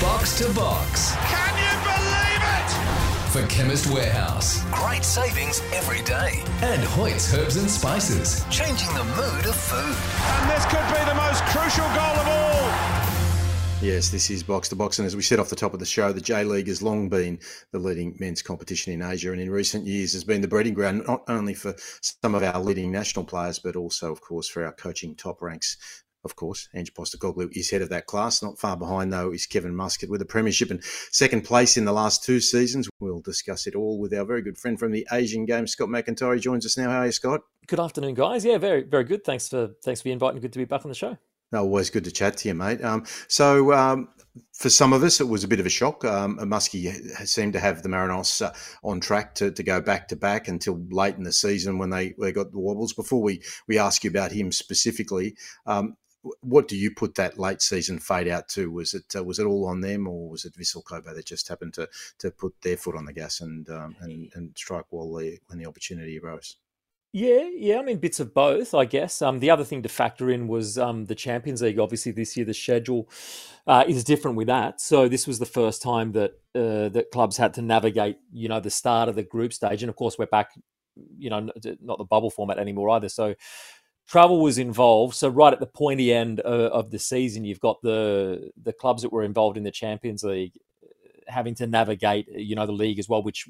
Box 0.00 0.38
to 0.38 0.52
Box. 0.54 1.14
Can 1.16 1.54
you 1.58 1.72
believe 1.84 2.42
it? 2.58 3.30
For 3.30 3.46
Chemist 3.46 3.86
Warehouse. 3.92 4.62
Great 4.70 5.04
savings 5.04 5.60
every 5.72 6.02
day. 6.02 6.42
And 6.60 6.82
Hoyt's 6.82 7.32
Herbs 7.34 7.56
and 7.56 7.70
Spices. 7.70 8.44
Changing 8.50 8.88
the 8.94 9.04
mood 9.04 9.46
of 9.46 9.54
food. 9.54 9.96
And 10.40 10.50
this 10.50 10.64
could 10.66 10.86
be 10.88 11.04
the 11.08 11.14
most 11.14 11.44
crucial 11.46 11.84
goal 11.94 12.16
of 12.20 12.28
all. 12.28 13.02
Yes, 13.82 14.10
this 14.10 14.30
is 14.30 14.44
Box 14.44 14.68
to 14.68 14.76
Box. 14.76 15.00
And 15.00 15.06
as 15.06 15.16
we 15.16 15.22
said 15.22 15.40
off 15.40 15.48
the 15.48 15.56
top 15.56 15.74
of 15.74 15.80
the 15.80 15.86
show, 15.86 16.12
the 16.12 16.20
J 16.20 16.44
League 16.44 16.68
has 16.68 16.82
long 16.82 17.08
been 17.08 17.40
the 17.72 17.80
leading 17.80 18.16
men's 18.20 18.40
competition 18.40 18.92
in 18.92 19.02
Asia 19.02 19.32
and 19.32 19.40
in 19.40 19.50
recent 19.50 19.86
years 19.86 20.12
has 20.12 20.22
been 20.22 20.40
the 20.40 20.46
breeding 20.46 20.72
ground 20.72 21.02
not 21.08 21.24
only 21.26 21.52
for 21.52 21.74
some 22.00 22.36
of 22.36 22.44
our 22.44 22.60
leading 22.60 22.92
national 22.92 23.24
players, 23.24 23.58
but 23.58 23.74
also, 23.74 24.12
of 24.12 24.20
course, 24.20 24.48
for 24.48 24.64
our 24.64 24.72
coaching 24.72 25.16
top 25.16 25.42
ranks 25.42 26.01
of 26.24 26.36
course, 26.36 26.68
Ange 26.74 26.94
Postecoglou 26.94 27.50
is 27.56 27.70
head 27.70 27.82
of 27.82 27.88
that 27.90 28.06
class. 28.06 28.42
Not 28.42 28.58
far 28.58 28.76
behind, 28.76 29.12
though, 29.12 29.32
is 29.32 29.46
Kevin 29.46 29.74
Muscat 29.74 30.08
with 30.08 30.22
a 30.22 30.26
premiership 30.26 30.70
and 30.70 30.82
second 31.10 31.42
place 31.42 31.76
in 31.76 31.84
the 31.84 31.92
last 31.92 32.22
two 32.22 32.40
seasons. 32.40 32.88
We'll 33.00 33.20
discuss 33.20 33.66
it 33.66 33.74
all 33.74 33.98
with 33.98 34.14
our 34.14 34.24
very 34.24 34.42
good 34.42 34.58
friend 34.58 34.78
from 34.78 34.92
the 34.92 35.06
Asian 35.12 35.44
Games, 35.46 35.72
Scott 35.72 35.88
McIntyre. 35.88 36.34
He 36.34 36.40
joins 36.40 36.64
us 36.66 36.78
now. 36.78 36.90
How 36.90 37.00
are 37.00 37.06
you, 37.06 37.12
Scott? 37.12 37.40
Good 37.66 37.80
afternoon, 37.80 38.14
guys. 38.14 38.44
Yeah, 38.44 38.58
very, 38.58 38.82
very 38.82 39.04
good. 39.04 39.24
Thanks 39.24 39.48
for 39.48 39.70
thanks 39.84 40.00
for 40.00 40.04
the 40.04 40.12
invite 40.12 40.32
and 40.32 40.42
good 40.42 40.52
to 40.52 40.58
be 40.58 40.64
back 40.64 40.84
on 40.84 40.90
the 40.90 40.94
show. 40.94 41.16
No, 41.52 41.60
always 41.60 41.90
good 41.90 42.04
to 42.04 42.10
chat 42.10 42.38
to 42.38 42.48
you, 42.48 42.54
mate. 42.54 42.82
Um, 42.82 43.04
so, 43.28 43.74
um, 43.74 44.08
for 44.54 44.70
some 44.70 44.94
of 44.94 45.02
us, 45.02 45.20
it 45.20 45.28
was 45.28 45.44
a 45.44 45.48
bit 45.48 45.60
of 45.60 45.66
a 45.66 45.70
shock. 45.70 46.04
Um, 46.04 46.38
Muskie 46.38 46.90
seemed 47.26 47.52
to 47.52 47.60
have 47.60 47.82
the 47.82 47.90
Marinos 47.90 48.40
uh, 48.40 48.52
on 48.82 49.00
track 49.00 49.34
to, 49.36 49.50
to 49.50 49.62
go 49.62 49.80
back 49.82 50.08
to 50.08 50.16
back 50.16 50.48
until 50.48 50.82
late 50.90 51.16
in 51.16 51.24
the 51.24 51.32
season 51.32 51.76
when 51.76 51.90
they, 51.90 52.14
they 52.18 52.32
got 52.32 52.52
the 52.52 52.58
wobbles. 52.58 52.94
Before 52.94 53.20
we, 53.20 53.42
we 53.68 53.78
ask 53.78 54.02
you 54.02 54.08
about 54.08 54.32
him 54.32 54.50
specifically, 54.50 55.36
um, 55.66 55.96
what 56.40 56.68
do 56.68 56.76
you 56.76 56.90
put 56.90 57.14
that 57.16 57.38
late 57.38 57.62
season 57.62 57.98
fade 57.98 58.28
out 58.28 58.48
to? 58.50 58.70
Was 58.70 58.94
it 58.94 59.14
uh, 59.16 59.24
was 59.24 59.38
it 59.38 59.46
all 59.46 59.66
on 59.66 59.80
them, 59.80 60.06
or 60.06 60.28
was 60.28 60.44
it 60.44 60.54
Vissel 60.54 60.84
Kobe 60.84 61.12
that 61.12 61.26
just 61.26 61.48
happened 61.48 61.74
to 61.74 61.88
to 62.18 62.30
put 62.30 62.54
their 62.62 62.76
foot 62.76 62.96
on 62.96 63.04
the 63.04 63.12
gas 63.12 63.40
and 63.40 63.68
um, 63.70 63.96
and, 64.00 64.30
and 64.34 64.50
strike 64.56 64.86
while 64.90 65.12
the 65.14 65.38
when 65.48 65.58
the 65.58 65.66
opportunity 65.66 66.18
arose? 66.18 66.56
Yeah, 67.14 67.50
yeah. 67.54 67.78
I 67.78 67.82
mean, 67.82 67.98
bits 67.98 68.20
of 68.20 68.32
both, 68.32 68.72
I 68.72 68.86
guess. 68.86 69.20
Um, 69.20 69.40
the 69.40 69.50
other 69.50 69.64
thing 69.64 69.82
to 69.82 69.88
factor 69.88 70.30
in 70.30 70.48
was 70.48 70.78
um, 70.78 71.04
the 71.04 71.14
Champions 71.14 71.60
League. 71.60 71.78
Obviously, 71.78 72.12
this 72.12 72.36
year 72.36 72.46
the 72.46 72.54
schedule 72.54 73.10
uh, 73.66 73.84
is 73.86 74.02
different 74.02 74.38
with 74.38 74.46
that. 74.46 74.80
So 74.80 75.08
this 75.08 75.26
was 75.26 75.38
the 75.38 75.46
first 75.46 75.82
time 75.82 76.12
that 76.12 76.30
uh, 76.54 76.88
that 76.90 77.10
clubs 77.12 77.36
had 77.36 77.54
to 77.54 77.62
navigate, 77.62 78.16
you 78.32 78.48
know, 78.48 78.60
the 78.60 78.70
start 78.70 79.08
of 79.08 79.16
the 79.16 79.22
group 79.22 79.52
stage, 79.52 79.82
and 79.82 79.90
of 79.90 79.96
course, 79.96 80.18
we're 80.18 80.26
back 80.26 80.52
you 81.18 81.30
know, 81.30 81.48
not 81.80 81.98
the 81.98 82.04
bubble 82.04 82.30
format 82.30 82.58
anymore 82.58 82.90
either. 82.90 83.08
So 83.08 83.34
travel 84.12 84.42
was 84.42 84.58
involved. 84.58 85.14
So 85.14 85.28
right 85.28 85.54
at 85.54 85.58
the 85.58 85.66
pointy 85.66 86.12
end 86.12 86.40
of, 86.40 86.70
of, 86.70 86.90
the 86.90 86.98
season, 86.98 87.44
you've 87.44 87.60
got 87.60 87.80
the 87.80 88.52
the 88.62 88.74
clubs 88.74 89.00
that 89.02 89.12
were 89.12 89.22
involved 89.22 89.56
in 89.56 89.64
the 89.64 89.70
Champions 89.70 90.22
League 90.22 90.52
uh, 90.84 90.88
having 91.28 91.54
to 91.54 91.66
navigate, 91.66 92.28
uh, 92.28 92.36
you 92.36 92.54
know, 92.54 92.66
the 92.66 92.72
league 92.72 92.98
as 92.98 93.08
well, 93.08 93.22
which 93.22 93.48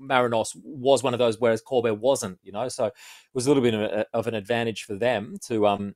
Marinos 0.00 0.56
was 0.64 1.02
one 1.02 1.12
of 1.12 1.18
those, 1.18 1.38
whereas 1.38 1.60
Kobe 1.60 1.90
wasn't, 1.90 2.38
you 2.42 2.52
know. 2.52 2.68
So 2.68 2.86
it 2.86 2.94
was 3.34 3.46
a 3.46 3.50
little 3.50 3.62
bit 3.62 3.74
of, 3.74 3.82
a, 3.82 4.06
of 4.14 4.26
an 4.26 4.34
advantage 4.34 4.84
for 4.84 4.94
them 4.94 5.36
to, 5.48 5.66
um, 5.66 5.94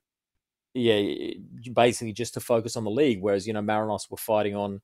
yeah, 0.75 1.31
basically 1.72 2.12
just 2.12 2.35
to 2.35 2.40
focus 2.40 2.77
on 2.77 2.85
the 2.85 2.90
league, 2.90 3.22
whereas 3.22 3.46
you 3.46 3.55
know 3.55 3.62
Marinos 3.62 4.11
were 4.11 4.18
fighting 4.18 4.55
on 4.55 4.83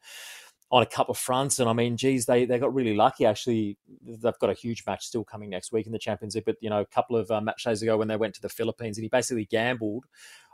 on 0.71 0.83
a 0.83 0.87
couple 0.87 1.13
of 1.13 1.19
fronts. 1.19 1.59
And 1.59 1.69
I 1.69 1.73
mean, 1.73 1.97
geez, 1.97 2.27
they 2.27 2.45
they 2.45 2.59
got 2.59 2.75
really 2.75 2.95
lucky. 2.95 3.25
Actually, 3.25 3.77
they've 4.03 4.39
got 4.39 4.51
a 4.51 4.55
huge 4.55 4.85
match 4.87 5.07
still 5.07 5.25
coming 5.25 5.51
next 5.51 5.73
week 5.73 5.87
in 5.87 5.93
the 5.93 5.99
Champions 5.99 6.35
League. 6.35 6.45
But 6.45 6.57
you 6.61 6.71
know, 6.71 6.81
a 6.81 6.87
couple 6.87 7.17
of 7.17 7.31
uh, 7.31 7.41
match 7.41 7.65
days 7.65 7.83
ago 7.83 7.97
when 7.97 8.09
they 8.09 8.17
went 8.17 8.35
to 8.35 8.43
the 8.43 8.49
Philippines, 8.49 8.99
and 8.99 9.05
he 9.05 9.09
basically 9.09 9.47
gambled. 9.47 10.05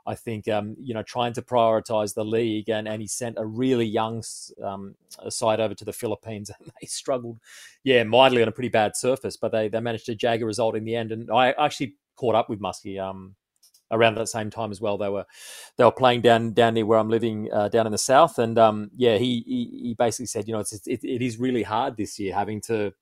I 0.06 0.14
think 0.14 0.48
um, 0.48 0.76
you 0.78 0.92
know 0.92 1.02
trying 1.02 1.32
to 1.32 1.42
prioritize 1.42 2.14
the 2.14 2.24
league, 2.24 2.68
and, 2.68 2.86
and 2.86 3.00
he 3.00 3.08
sent 3.08 3.38
a 3.38 3.46
really 3.46 3.86
young 3.86 4.22
um, 4.62 4.94
side 5.28 5.60
over 5.60 5.74
to 5.74 5.84
the 5.84 5.92
Philippines, 5.92 6.50
and 6.58 6.70
they 6.80 6.86
struggled, 6.86 7.38
yeah, 7.82 8.04
mightily 8.04 8.42
on 8.42 8.48
a 8.48 8.52
pretty 8.52 8.68
bad 8.68 8.96
surface, 8.96 9.36
but 9.36 9.52
they 9.52 9.68
they 9.68 9.80
managed 9.80 10.06
to 10.06 10.14
jag 10.14 10.42
a 10.42 10.46
result 10.46 10.76
in 10.76 10.84
the 10.84 10.94
end. 10.94 11.10
And 11.10 11.30
I 11.30 11.52
actually 11.52 11.96
caught 12.16 12.34
up 12.34 12.48
with 12.48 12.60
Muskie 12.60 13.00
um, 13.00 13.34
around 13.90 14.16
that 14.16 14.28
same 14.28 14.50
time 14.50 14.70
as 14.70 14.80
well. 14.80 14.98
They 14.98 15.08
were 15.08 15.26
they 15.76 15.84
were 15.84 15.92
playing 15.92 16.22
down 16.22 16.52
down 16.52 16.74
near 16.74 16.86
where 16.86 16.98
I'm 16.98 17.10
living, 17.10 17.48
uh, 17.52 17.68
down 17.68 17.86
in 17.86 17.92
the 17.92 17.98
south, 17.98 18.38
and 18.38 18.58
um, 18.58 18.90
yeah, 18.96 19.16
he, 19.18 19.42
he, 19.46 19.80
he 19.88 19.94
basically 19.98 20.26
said, 20.26 20.46
you 20.46 20.54
know, 20.54 20.60
it's 20.60 20.72
it, 20.86 21.00
it 21.02 21.22
is 21.22 21.38
really 21.38 21.62
hard 21.62 21.96
this 21.96 22.18
year 22.18 22.34
having 22.34 22.60
to, 22.62 22.92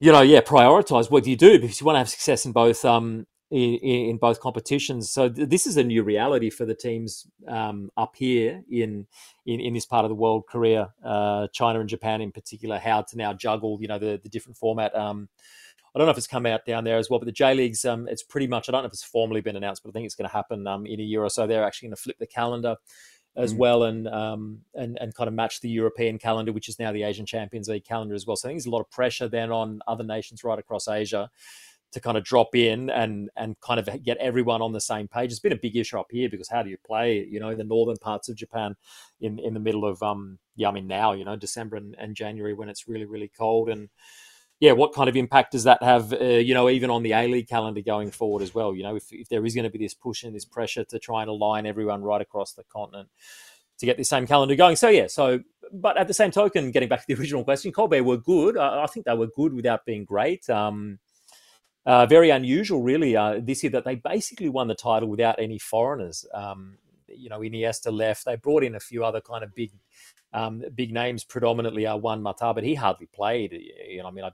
you 0.00 0.12
know, 0.12 0.22
yeah, 0.22 0.40
prioritize 0.40 1.10
what 1.10 1.24
do 1.24 1.30
you 1.30 1.36
do 1.36 1.58
because 1.60 1.80
you 1.80 1.86
want 1.86 1.96
to 1.96 2.00
have 2.00 2.08
success 2.08 2.44
in 2.46 2.52
both 2.52 2.84
um 2.84 3.26
in, 3.50 3.74
in 3.74 4.16
both 4.16 4.40
competitions. 4.40 5.10
So 5.10 5.28
th- 5.28 5.48
this 5.48 5.66
is 5.66 5.76
a 5.76 5.84
new 5.84 6.02
reality 6.02 6.50
for 6.50 6.64
the 6.64 6.74
teams 6.74 7.26
um, 7.46 7.90
up 7.96 8.16
here 8.16 8.62
in, 8.70 9.06
in 9.46 9.60
in 9.60 9.74
this 9.74 9.86
part 9.86 10.04
of 10.04 10.08
the 10.08 10.16
world, 10.16 10.44
Korea, 10.48 10.92
uh, 11.04 11.46
China, 11.52 11.80
and 11.80 11.88
Japan 11.88 12.20
in 12.20 12.32
particular. 12.32 12.78
How 12.78 13.02
to 13.02 13.16
now 13.16 13.32
juggle, 13.32 13.78
you 13.80 13.88
know, 13.88 13.98
the 13.98 14.20
the 14.22 14.28
different 14.28 14.56
format. 14.56 14.94
Um, 14.96 15.28
I 15.96 15.98
don't 15.98 16.08
know 16.08 16.12
if 16.12 16.18
it's 16.18 16.26
come 16.26 16.44
out 16.44 16.66
down 16.66 16.84
there 16.84 16.98
as 16.98 17.08
well, 17.08 17.18
but 17.18 17.24
the 17.24 17.32
J 17.32 17.54
League's 17.54 17.86
um, 17.86 18.06
it's 18.06 18.22
pretty 18.22 18.46
much 18.46 18.68
I 18.68 18.72
don't 18.72 18.82
know 18.82 18.86
if 18.86 18.92
it's 18.92 19.02
formally 19.02 19.40
been 19.40 19.56
announced, 19.56 19.82
but 19.82 19.88
I 19.88 19.92
think 19.92 20.04
it's 20.04 20.14
going 20.14 20.28
to 20.28 20.34
happen 20.34 20.66
um, 20.66 20.84
in 20.84 21.00
a 21.00 21.02
year 21.02 21.22
or 21.22 21.30
so. 21.30 21.46
They're 21.46 21.64
actually 21.64 21.88
going 21.88 21.96
to 21.96 22.02
flip 22.02 22.18
the 22.18 22.26
calendar 22.26 22.76
as 23.34 23.54
mm. 23.54 23.56
well, 23.56 23.84
and 23.84 24.06
um, 24.06 24.60
and 24.74 24.98
and 25.00 25.14
kind 25.14 25.26
of 25.26 25.32
match 25.32 25.62
the 25.62 25.70
European 25.70 26.18
calendar, 26.18 26.52
which 26.52 26.68
is 26.68 26.78
now 26.78 26.92
the 26.92 27.02
Asian 27.02 27.24
Champions 27.24 27.68
League 27.68 27.86
calendar 27.86 28.14
as 28.14 28.26
well. 28.26 28.36
So 28.36 28.46
I 28.46 28.50
think 28.50 28.58
there's 28.58 28.66
a 28.66 28.70
lot 28.70 28.82
of 28.82 28.90
pressure 28.90 29.26
then 29.26 29.50
on 29.50 29.80
other 29.86 30.04
nations 30.04 30.44
right 30.44 30.58
across 30.58 30.86
Asia 30.86 31.30
to 31.92 32.00
kind 32.00 32.18
of 32.18 32.24
drop 32.24 32.54
in 32.54 32.90
and 32.90 33.30
and 33.34 33.58
kind 33.60 33.80
of 33.80 33.88
get 34.02 34.18
everyone 34.18 34.60
on 34.60 34.72
the 34.72 34.80
same 34.82 35.08
page. 35.08 35.30
It's 35.30 35.40
been 35.40 35.52
a 35.52 35.56
big 35.56 35.76
issue 35.76 35.98
up 35.98 36.08
here 36.10 36.28
because 36.28 36.50
how 36.50 36.62
do 36.62 36.68
you 36.68 36.76
play, 36.86 37.24
you 37.24 37.40
know, 37.40 37.54
the 37.54 37.64
northern 37.64 37.96
parts 37.96 38.28
of 38.28 38.36
Japan 38.36 38.76
in 39.22 39.38
in 39.38 39.54
the 39.54 39.60
middle 39.60 39.86
of 39.86 40.02
um 40.02 40.38
yeah, 40.56 40.68
I 40.68 40.72
mean 40.72 40.88
now, 40.88 41.12
you 41.12 41.24
know, 41.24 41.36
December 41.36 41.76
and, 41.76 41.96
and 41.98 42.14
January 42.14 42.52
when 42.52 42.68
it's 42.68 42.86
really, 42.86 43.06
really 43.06 43.30
cold 43.38 43.70
and 43.70 43.88
yeah, 44.60 44.72
what 44.72 44.94
kind 44.94 45.08
of 45.08 45.16
impact 45.16 45.52
does 45.52 45.64
that 45.64 45.82
have, 45.82 46.12
uh, 46.12 46.24
you 46.24 46.54
know, 46.54 46.70
even 46.70 46.88
on 46.88 47.02
the 47.02 47.12
A 47.12 47.28
League 47.28 47.48
calendar 47.48 47.82
going 47.82 48.10
forward 48.10 48.42
as 48.42 48.54
well? 48.54 48.74
You 48.74 48.84
know, 48.84 48.96
if, 48.96 49.12
if 49.12 49.28
there 49.28 49.44
is 49.44 49.54
going 49.54 49.64
to 49.64 49.70
be 49.70 49.78
this 49.78 49.94
push 49.94 50.22
and 50.22 50.34
this 50.34 50.46
pressure 50.46 50.84
to 50.84 50.98
try 50.98 51.20
and 51.20 51.28
align 51.28 51.66
everyone 51.66 52.02
right 52.02 52.20
across 52.20 52.54
the 52.54 52.64
continent 52.64 53.08
to 53.78 53.86
get 53.86 53.98
the 53.98 54.04
same 54.04 54.26
calendar 54.26 54.56
going. 54.56 54.76
So, 54.76 54.88
yeah, 54.88 55.08
so, 55.08 55.40
but 55.72 55.98
at 55.98 56.08
the 56.08 56.14
same 56.14 56.30
token, 56.30 56.70
getting 56.70 56.88
back 56.88 57.00
to 57.00 57.06
the 57.06 57.14
original 57.20 57.44
question, 57.44 57.70
Kobe 57.72 58.00
were 58.00 58.16
good. 58.16 58.56
I, 58.56 58.84
I 58.84 58.86
think 58.86 59.04
they 59.04 59.14
were 59.14 59.28
good 59.28 59.52
without 59.52 59.84
being 59.84 60.04
great. 60.04 60.48
Um, 60.48 61.00
uh, 61.84 62.06
very 62.06 62.30
unusual, 62.30 62.82
really, 62.82 63.14
uh, 63.14 63.40
this 63.40 63.62
year 63.62 63.70
that 63.70 63.84
they 63.84 63.94
basically 63.94 64.48
won 64.48 64.68
the 64.68 64.74
title 64.74 65.08
without 65.08 65.38
any 65.38 65.58
foreigners. 65.58 66.24
Um, 66.34 66.78
you 67.08 67.28
know, 67.28 67.40
Iniesta 67.40 67.92
left. 67.92 68.24
They 68.24 68.36
brought 68.36 68.64
in 68.64 68.74
a 68.74 68.80
few 68.80 69.04
other 69.04 69.20
kind 69.20 69.44
of 69.44 69.54
big, 69.54 69.70
um, 70.32 70.64
big 70.74 70.92
names, 70.92 71.22
predominantly 71.22 71.86
uh, 71.86 71.96
Juan 71.96 72.22
Mata, 72.22 72.52
but 72.54 72.64
he 72.64 72.74
hardly 72.74 73.06
played. 73.06 73.52
You 73.52 74.02
know, 74.02 74.08
I 74.08 74.10
mean, 74.10 74.24
I 74.24 74.30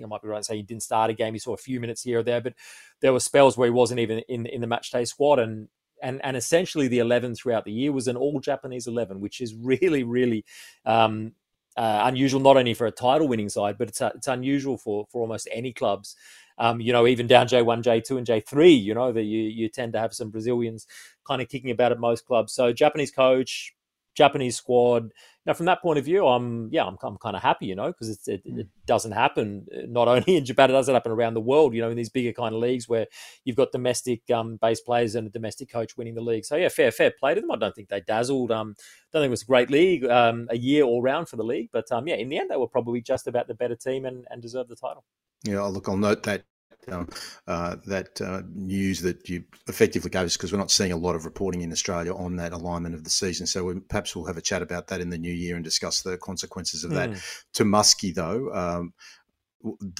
think 0.00 0.06
I 0.06 0.08
might 0.08 0.22
be 0.22 0.28
right 0.28 0.38
in 0.38 0.42
saying 0.42 0.58
he 0.60 0.66
didn't 0.66 0.82
start 0.82 1.10
a 1.10 1.14
game. 1.14 1.34
He 1.34 1.38
saw 1.38 1.54
a 1.54 1.58
few 1.58 1.80
minutes 1.80 2.02
here 2.02 2.20
or 2.20 2.22
there, 2.22 2.40
but 2.40 2.54
there 3.00 3.12
were 3.12 3.20
spells 3.20 3.56
where 3.56 3.66
he 3.66 3.72
wasn't 3.72 4.00
even 4.00 4.20
in 4.28 4.46
in 4.46 4.60
the 4.60 4.66
match 4.66 4.90
day 4.90 5.04
squad, 5.04 5.38
and 5.38 5.68
and 6.02 6.20
and 6.24 6.36
essentially 6.36 6.88
the 6.88 6.98
eleven 6.98 7.34
throughout 7.34 7.64
the 7.64 7.72
year 7.72 7.92
was 7.92 8.08
an 8.08 8.16
all 8.16 8.40
Japanese 8.40 8.86
eleven, 8.86 9.20
which 9.20 9.40
is 9.40 9.54
really 9.54 10.02
really 10.02 10.44
um, 10.84 11.32
uh, 11.76 12.02
unusual, 12.04 12.40
not 12.40 12.56
only 12.56 12.74
for 12.74 12.86
a 12.86 12.92
title 12.92 13.28
winning 13.28 13.48
side, 13.48 13.78
but 13.78 13.88
it's 13.88 14.00
uh, 14.00 14.10
it's 14.14 14.28
unusual 14.28 14.76
for 14.76 15.06
for 15.10 15.20
almost 15.20 15.48
any 15.52 15.72
clubs 15.72 16.16
um, 16.60 16.78
you 16.78 16.92
know, 16.92 17.06
even 17.06 17.26
down 17.26 17.48
J1, 17.48 17.82
J2, 17.82 18.18
and 18.18 18.26
J3, 18.26 18.82
you 18.82 18.94
know, 18.94 19.12
that 19.12 19.22
you, 19.22 19.40
you 19.40 19.70
tend 19.70 19.94
to 19.94 19.98
have 19.98 20.12
some 20.12 20.28
Brazilians 20.28 20.86
kind 21.26 21.40
of 21.40 21.48
kicking 21.48 21.70
about 21.70 21.90
at 21.90 21.98
most 21.98 22.26
clubs. 22.26 22.52
So 22.52 22.70
Japanese 22.70 23.10
coach, 23.10 23.74
Japanese 24.14 24.56
squad. 24.56 25.12
Now, 25.50 25.54
from 25.54 25.66
that 25.66 25.82
point 25.82 25.98
of 25.98 26.04
view, 26.04 26.28
I'm 26.28 26.68
yeah, 26.70 26.84
I'm, 26.84 26.96
I'm 27.02 27.16
kind 27.16 27.34
of 27.34 27.42
happy, 27.42 27.66
you 27.66 27.74
know, 27.74 27.88
because 27.88 28.08
it, 28.08 28.20
it, 28.28 28.42
it, 28.44 28.68
doesn't 28.86 29.10
happen 29.10 29.66
uh, 29.76 29.80
not 29.88 30.06
only 30.06 30.36
in 30.36 30.44
Japan, 30.44 30.70
it 30.70 30.74
doesn't 30.74 30.94
happen 30.94 31.10
around 31.10 31.34
the 31.34 31.40
world, 31.40 31.74
you 31.74 31.80
know, 31.80 31.90
in 31.90 31.96
these 31.96 32.08
bigger 32.08 32.32
kind 32.32 32.54
of 32.54 32.60
leagues 32.60 32.88
where 32.88 33.08
you've 33.44 33.56
got 33.56 33.72
domestic 33.72 34.22
um, 34.30 34.58
base 34.62 34.80
players 34.80 35.16
and 35.16 35.26
a 35.26 35.30
domestic 35.30 35.68
coach 35.68 35.96
winning 35.96 36.14
the 36.14 36.20
league. 36.20 36.44
So 36.44 36.54
yeah, 36.54 36.68
fair 36.68 36.92
fair 36.92 37.10
play 37.10 37.34
to 37.34 37.40
them. 37.40 37.50
I 37.50 37.56
don't 37.56 37.74
think 37.74 37.88
they 37.88 38.00
dazzled. 38.00 38.52
Um, 38.52 38.76
don't 39.12 39.22
think 39.22 39.30
it 39.30 39.30
was 39.30 39.42
a 39.42 39.46
great 39.46 39.72
league, 39.72 40.04
um, 40.04 40.46
a 40.50 40.56
year 40.56 40.84
all 40.84 41.02
round 41.02 41.28
for 41.28 41.34
the 41.34 41.42
league, 41.42 41.70
but 41.72 41.90
um, 41.90 42.06
yeah, 42.06 42.14
in 42.14 42.28
the 42.28 42.38
end, 42.38 42.48
they 42.48 42.56
were 42.56 42.68
probably 42.68 43.00
just 43.00 43.26
about 43.26 43.48
the 43.48 43.54
better 43.54 43.74
team 43.74 44.04
and, 44.04 44.26
and 44.30 44.40
deserved 44.40 44.68
the 44.68 44.76
title. 44.76 45.04
Yeah, 45.42 45.62
look, 45.62 45.88
I'll 45.88 45.96
note 45.96 46.22
that 46.24 46.44
um, 46.88 47.08
uh, 47.46 47.76
that 47.86 48.20
uh, 48.20 48.42
news 48.52 49.02
that 49.02 49.28
you 49.28 49.44
effectively 49.68 50.10
gave 50.10 50.24
us 50.24 50.36
because 50.36 50.52
we're 50.52 50.58
not 50.58 50.70
seeing 50.70 50.92
a 50.92 50.96
lot 50.96 51.14
of 51.14 51.24
reporting 51.24 51.62
in 51.62 51.72
Australia 51.72 52.14
on 52.14 52.36
that 52.36 52.52
alignment 52.52 52.94
of 52.94 53.04
the 53.04 53.10
season. 53.10 53.46
So 53.46 53.64
we, 53.64 53.80
perhaps 53.80 54.14
we'll 54.14 54.26
have 54.26 54.36
a 54.36 54.42
chat 54.42 54.62
about 54.62 54.88
that 54.88 55.00
in 55.00 55.10
the 55.10 55.18
new 55.18 55.32
year 55.32 55.56
and 55.56 55.64
discuss 55.64 56.02
the 56.02 56.18
consequences 56.18 56.84
of 56.84 56.92
mm. 56.92 56.94
that. 56.94 57.10
Hmm. 57.10 57.16
To 57.54 57.64
Muskie, 57.64 58.14
though, 58.14 58.52
um, 58.54 58.92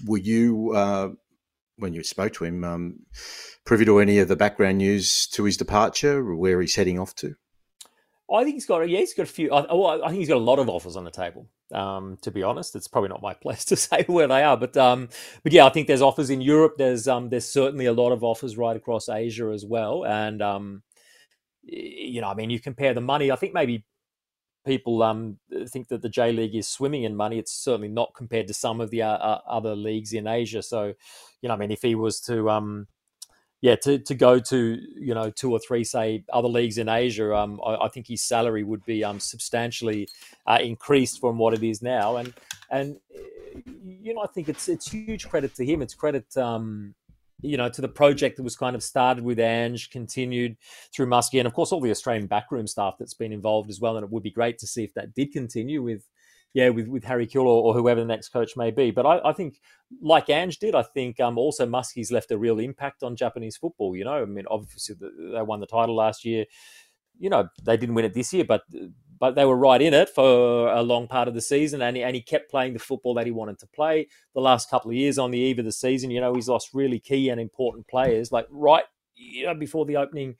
were 0.07 0.19
you, 0.19 0.73
uh, 0.75 1.11
when 1.77 1.95
you 1.95 2.03
spoke 2.03 2.35
to 2.35 2.45
him, 2.45 2.65
um, 2.65 3.01
privy 3.65 3.85
to 3.85 3.99
any 3.99 4.19
of 4.19 4.29
the 4.29 4.37
background 4.37 4.79
news 4.79 5.27
to 5.29 5.45
his 5.45 5.57
departure 5.57 6.19
or 6.19 6.37
where 6.37 6.61
he's 6.61 6.77
heading 6.77 6.99
off 6.99 7.15
to? 7.17 7.35
I 8.33 8.45
think 8.45 8.55
he's 8.55 8.67
got 8.67 8.89
yeah, 8.89 8.99
he's 8.99 9.15
got 9.15 9.25
a 9.25 9.27
few. 9.27 9.51
I, 9.51 10.05
I 10.05 10.09
think 10.09 10.21
he's 10.21 10.29
got 10.29 10.37
a 10.37 10.41
lot 10.41 10.59
of 10.59 10.69
offers 10.69 10.97
on 10.97 11.05
the 11.05 11.11
table. 11.11 11.49
Um, 11.73 12.17
to 12.23 12.31
be 12.31 12.43
honest, 12.43 12.77
it's 12.77 12.89
probably 12.89 13.09
not 13.09 13.23
my 13.23 13.35
place 13.43 13.65
to 13.67 13.77
say 13.77 14.05
where 14.07 14.29
they 14.29 14.43
are, 14.43 14.57
but 14.57 14.77
um, 14.77 15.09
but 15.43 15.53
yeah, 15.53 15.67
I 15.67 15.71
think 15.71 15.87
there's 15.87 16.03
offers 16.03 16.31
in 16.31 16.41
Europe. 16.41 16.75
There's 16.79 17.09
um, 17.09 17.29
there's 17.29 17.47
certainly 17.47 17.87
a 17.87 17.93
lot 17.93 18.13
of 18.13 18.23
offers 18.23 18.57
right 18.57 18.77
across 18.77 19.09
Asia 19.09 19.51
as 19.53 19.65
well, 19.65 20.05
and 20.05 20.43
um, 20.43 20.83
you 21.63 22.21
know, 22.21 22.29
I 22.29 22.35
mean, 22.35 22.51
you 22.51 22.61
compare 22.61 22.95
the 22.95 23.01
money. 23.01 23.31
I 23.31 23.37
think 23.37 23.55
maybe 23.55 23.85
people 24.67 25.03
um 25.03 25.39
think 25.69 25.89
that 25.89 26.03
the 26.03 26.09
J 26.09 26.33
League 26.33 26.55
is 26.55 26.69
swimming 26.69 27.05
in 27.05 27.17
money. 27.17 27.39
It's 27.39 27.53
certainly 27.53 27.89
not 27.89 28.13
compared 28.15 28.47
to 28.49 28.55
some 28.55 28.81
of 28.81 28.91
the 28.91 29.03
uh, 29.03 29.17
uh 29.17 29.41
other 29.49 29.75
leagues 29.75 30.13
in 30.13 30.27
Asia. 30.27 30.63
So, 30.63 30.93
you 31.43 31.49
know, 31.49 31.55
I 31.55 31.57
mean, 31.57 31.71
if 31.71 31.83
he 31.83 31.95
was 31.95 32.21
to 32.23 32.51
um 32.51 32.87
yeah, 33.61 33.77
to, 33.77 33.99
to 33.99 34.15
go 34.15 34.39
to 34.39 34.79
you 34.97 35.15
know 35.15 35.31
two 35.31 35.53
or 35.53 35.59
three 35.59 35.85
say 35.85 36.25
other 36.33 36.49
leagues 36.49 36.79
in 36.79 36.89
Asia, 36.89 37.35
um, 37.35 37.61
I, 37.65 37.77
I 37.77 37.89
think 37.89 38.07
his 38.09 38.23
salary 38.23 38.65
would 38.65 38.85
be 38.85 39.05
um, 39.05 39.21
substantially 39.21 40.09
uh, 40.47 40.59
increased 40.63 41.21
from 41.21 41.37
what 41.37 41.53
it 41.53 41.63
is 41.63 41.83
now, 41.83 42.17
and 42.17 42.33
and 42.71 42.97
you 43.85 44.15
know 44.15 44.23
I 44.23 44.29
think 44.29 44.49
it's 44.49 44.69
it's 44.69 44.91
huge 44.91 45.29
credit 45.29 45.55
to 45.57 45.65
him. 45.65 45.83
It's 45.83 45.95
credit 45.95 46.35
um, 46.39 46.95
you 47.43 47.59
know 47.59 47.69
to 47.69 47.83
the 47.83 47.89
project 47.89 48.39
that 48.39 48.45
was 48.45 48.57
kind 48.57 48.75
of 48.75 48.83
started 48.83 49.25
with 49.25 49.39
Ange, 49.39 49.91
continued 49.91 50.57
through 50.95 51.07
Muskie, 51.07 51.39
and 51.39 51.47
of 51.47 51.53
course 51.53 51.71
all 51.71 51.83
the 51.83 51.91
Australian 51.91 52.27
backroom 52.27 52.67
staff 52.67 52.95
that's 52.99 53.15
been 53.15 53.33
involved 53.33 53.69
as 53.69 53.79
well. 53.79 53.97
And 53.97 54.05
it 54.05 54.11
would 54.11 54.23
be 54.23 54.31
great 54.31 54.59
to 54.61 54.67
see 54.67 54.85
if 54.85 54.95
that 54.95 55.15
did 55.15 55.33
continue 55.33 55.83
with 55.83 56.07
yeah, 56.53 56.69
with, 56.71 56.89
with 56.89 57.05
Harry 57.05 57.27
Kewell 57.27 57.47
or, 57.47 57.63
or, 57.63 57.75
whoever 57.75 58.01
the 58.01 58.07
next 58.07 58.31
coach 58.31 58.57
may 58.57 58.71
be. 58.71 58.91
But 58.91 59.07
I, 59.07 59.21
I 59.31 59.33
think, 59.33 59.61
like 60.03 60.29
Ange 60.29 60.59
did, 60.59 60.75
I 60.75 60.83
think 60.83 61.21
um, 61.21 61.39
also 61.39 61.67
Muskie's 61.67 62.11
left 62.11 62.31
a 62.31 62.39
real 62.39 62.59
impact 62.59 63.03
on 63.03 63.17
Japanese 63.17 63.57
football. 63.57 63.95
You 63.95 64.05
know, 64.05 64.23
I 64.23 64.25
mean, 64.25 64.47
obviously 64.51 64.97
they 65.01 65.43
won 65.43 65.61
the 65.61 65.67
title 65.67 65.95
last 65.95 66.25
year. 66.25 66.47
You 67.19 67.31
know, 67.31 67.49
they 67.63 67.77
didn't 67.77 67.95
win 67.95 68.05
it 68.05 68.15
this 68.15 68.33
year, 68.33 68.45
but 68.45 68.63
but 69.19 69.35
they 69.35 69.45
were 69.45 69.57
right 69.57 69.83
in 69.83 69.93
it 69.93 70.09
for 70.09 70.73
a 70.73 70.83
long 70.83 71.07
part 71.07 71.29
of 71.29 71.35
the 71.35 71.43
season, 71.43 71.83
and 71.83 71.97
he, 71.97 72.03
and 72.03 72.17
he 72.17 72.23
kept 72.23 72.51
playing 72.51 72.73
the 72.73 72.79
football 72.79 73.13
that 73.15 73.27
he 73.27 73.33
wanted 73.33 73.59
to 73.59 73.67
play. 73.67 74.09
The 74.35 74.41
last 74.41 74.71
couple 74.71 74.91
of 74.91 74.97
years 74.97 75.19
on 75.19 75.31
the 75.31 75.39
eve 75.39 75.59
of 75.59 75.67
the 75.67 75.73
season, 75.73 76.11
you 76.11 76.21
know, 76.21 76.35
he's 76.35 76.49
lost 76.49 76.71
really 76.73 76.99
key 76.99 77.29
and 77.29 77.39
important 77.41 77.87
players, 77.87 78.33
like 78.33 78.47
right 78.51 78.85
you 79.21 79.47
know 79.47 79.55
before 79.55 79.85
the 79.85 79.97
opening 79.97 80.37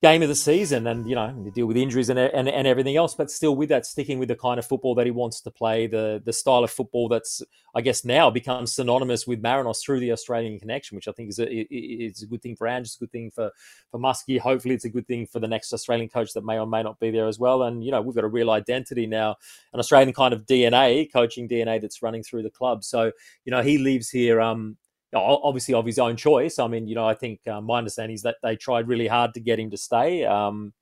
game 0.00 0.22
of 0.22 0.28
the 0.28 0.34
season 0.34 0.86
and 0.86 1.08
you 1.08 1.14
know 1.16 1.34
to 1.44 1.50
deal 1.50 1.66
with 1.66 1.76
injuries 1.76 2.08
and, 2.08 2.18
and 2.20 2.48
and 2.48 2.68
everything 2.68 2.96
else 2.96 3.16
but 3.16 3.32
still 3.32 3.56
with 3.56 3.68
that 3.68 3.84
sticking 3.84 4.20
with 4.20 4.28
the 4.28 4.36
kind 4.36 4.56
of 4.58 4.64
football 4.64 4.94
that 4.94 5.06
he 5.06 5.10
wants 5.10 5.40
to 5.40 5.50
play 5.50 5.88
the 5.88 6.22
the 6.24 6.32
style 6.32 6.62
of 6.62 6.70
football 6.70 7.08
that's 7.08 7.42
I 7.74 7.80
guess 7.80 8.04
now 8.04 8.30
becomes 8.30 8.72
synonymous 8.72 9.26
with 9.26 9.42
Marinos 9.42 9.82
through 9.82 9.98
the 9.98 10.12
Australian 10.12 10.60
connection 10.60 10.94
which 10.94 11.08
I 11.08 11.12
think 11.12 11.30
is 11.30 11.40
a, 11.40 11.48
is 11.50 12.22
a 12.22 12.26
good 12.26 12.42
thing 12.42 12.54
for 12.54 12.68
Ange 12.68 12.86
it's 12.86 12.96
a 12.96 13.00
good 13.00 13.10
thing 13.10 13.30
for 13.32 13.50
for 13.90 13.98
Muskie. 13.98 14.38
Hopefully 14.38 14.74
it's 14.74 14.84
a 14.84 14.90
good 14.90 15.06
thing 15.08 15.26
for 15.26 15.40
the 15.40 15.48
next 15.48 15.72
Australian 15.72 16.08
coach 16.08 16.32
that 16.34 16.44
may 16.44 16.58
or 16.58 16.66
may 16.66 16.82
not 16.82 17.00
be 17.00 17.10
there 17.10 17.26
as 17.26 17.38
well. 17.38 17.64
And 17.64 17.84
you 17.84 17.90
know 17.90 18.00
we've 18.00 18.14
got 18.14 18.24
a 18.24 18.28
real 18.28 18.50
identity 18.50 19.06
now 19.06 19.36
an 19.72 19.80
Australian 19.80 20.12
kind 20.12 20.32
of 20.32 20.46
DNA 20.46 21.12
coaching 21.12 21.48
DNA 21.48 21.80
that's 21.80 22.02
running 22.02 22.22
through 22.22 22.44
the 22.44 22.50
club. 22.50 22.84
So 22.84 23.10
you 23.44 23.50
know 23.50 23.62
he 23.62 23.78
leaves 23.78 24.10
here 24.10 24.40
um 24.40 24.76
obviously 25.14 25.74
of 25.74 25.86
his 25.86 25.98
own 25.98 26.16
choice. 26.16 26.58
I 26.58 26.66
mean, 26.68 26.86
you 26.86 26.94
know, 26.94 27.06
I 27.06 27.14
think 27.14 27.40
uh, 27.46 27.60
my 27.60 27.78
understanding 27.78 28.14
is 28.14 28.22
that 28.22 28.36
they 28.42 28.56
tried 28.56 28.88
really 28.88 29.08
hard 29.08 29.34
to 29.34 29.40
get 29.40 29.58
him 29.58 29.70
to 29.70 29.76
stay. 29.76 30.24
Um, 30.24 30.72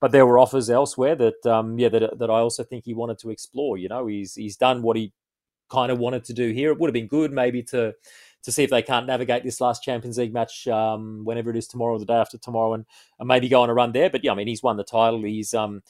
but 0.00 0.12
there 0.12 0.26
were 0.26 0.38
offers 0.38 0.70
elsewhere 0.70 1.16
that, 1.16 1.44
um, 1.46 1.78
yeah, 1.78 1.88
that, 1.88 2.18
that 2.18 2.30
I 2.30 2.38
also 2.38 2.62
think 2.62 2.84
he 2.84 2.94
wanted 2.94 3.18
to 3.18 3.30
explore. 3.30 3.76
You 3.76 3.88
know, 3.88 4.06
he's 4.06 4.34
he's 4.34 4.56
done 4.56 4.82
what 4.82 4.96
he 4.96 5.12
kind 5.68 5.92
of 5.92 5.98
wanted 5.98 6.24
to 6.24 6.32
do 6.32 6.50
here. 6.52 6.70
It 6.70 6.78
would 6.78 6.88
have 6.88 6.94
been 6.94 7.08
good 7.08 7.32
maybe 7.32 7.62
to 7.64 7.94
to 8.44 8.52
see 8.52 8.62
if 8.62 8.70
they 8.70 8.82
can't 8.82 9.06
navigate 9.06 9.42
this 9.42 9.60
last 9.60 9.82
Champions 9.82 10.16
League 10.16 10.32
match 10.32 10.68
um, 10.68 11.24
whenever 11.24 11.50
it 11.50 11.56
is 11.56 11.66
tomorrow 11.66 11.94
or 11.94 11.98
the 11.98 12.04
day 12.04 12.14
after 12.14 12.38
tomorrow, 12.38 12.74
and, 12.74 12.86
and, 13.18 13.26
maybe 13.26 13.48
go 13.48 13.62
on 13.62 13.68
a 13.68 13.74
run 13.74 13.90
there. 13.90 14.08
But 14.08 14.22
yeah, 14.22 14.30
I 14.30 14.34
mean, 14.36 14.46
he's 14.46 14.62
won 14.62 14.76
the 14.76 14.84
title. 14.84 15.22
He's 15.22 15.54
um, 15.54 15.82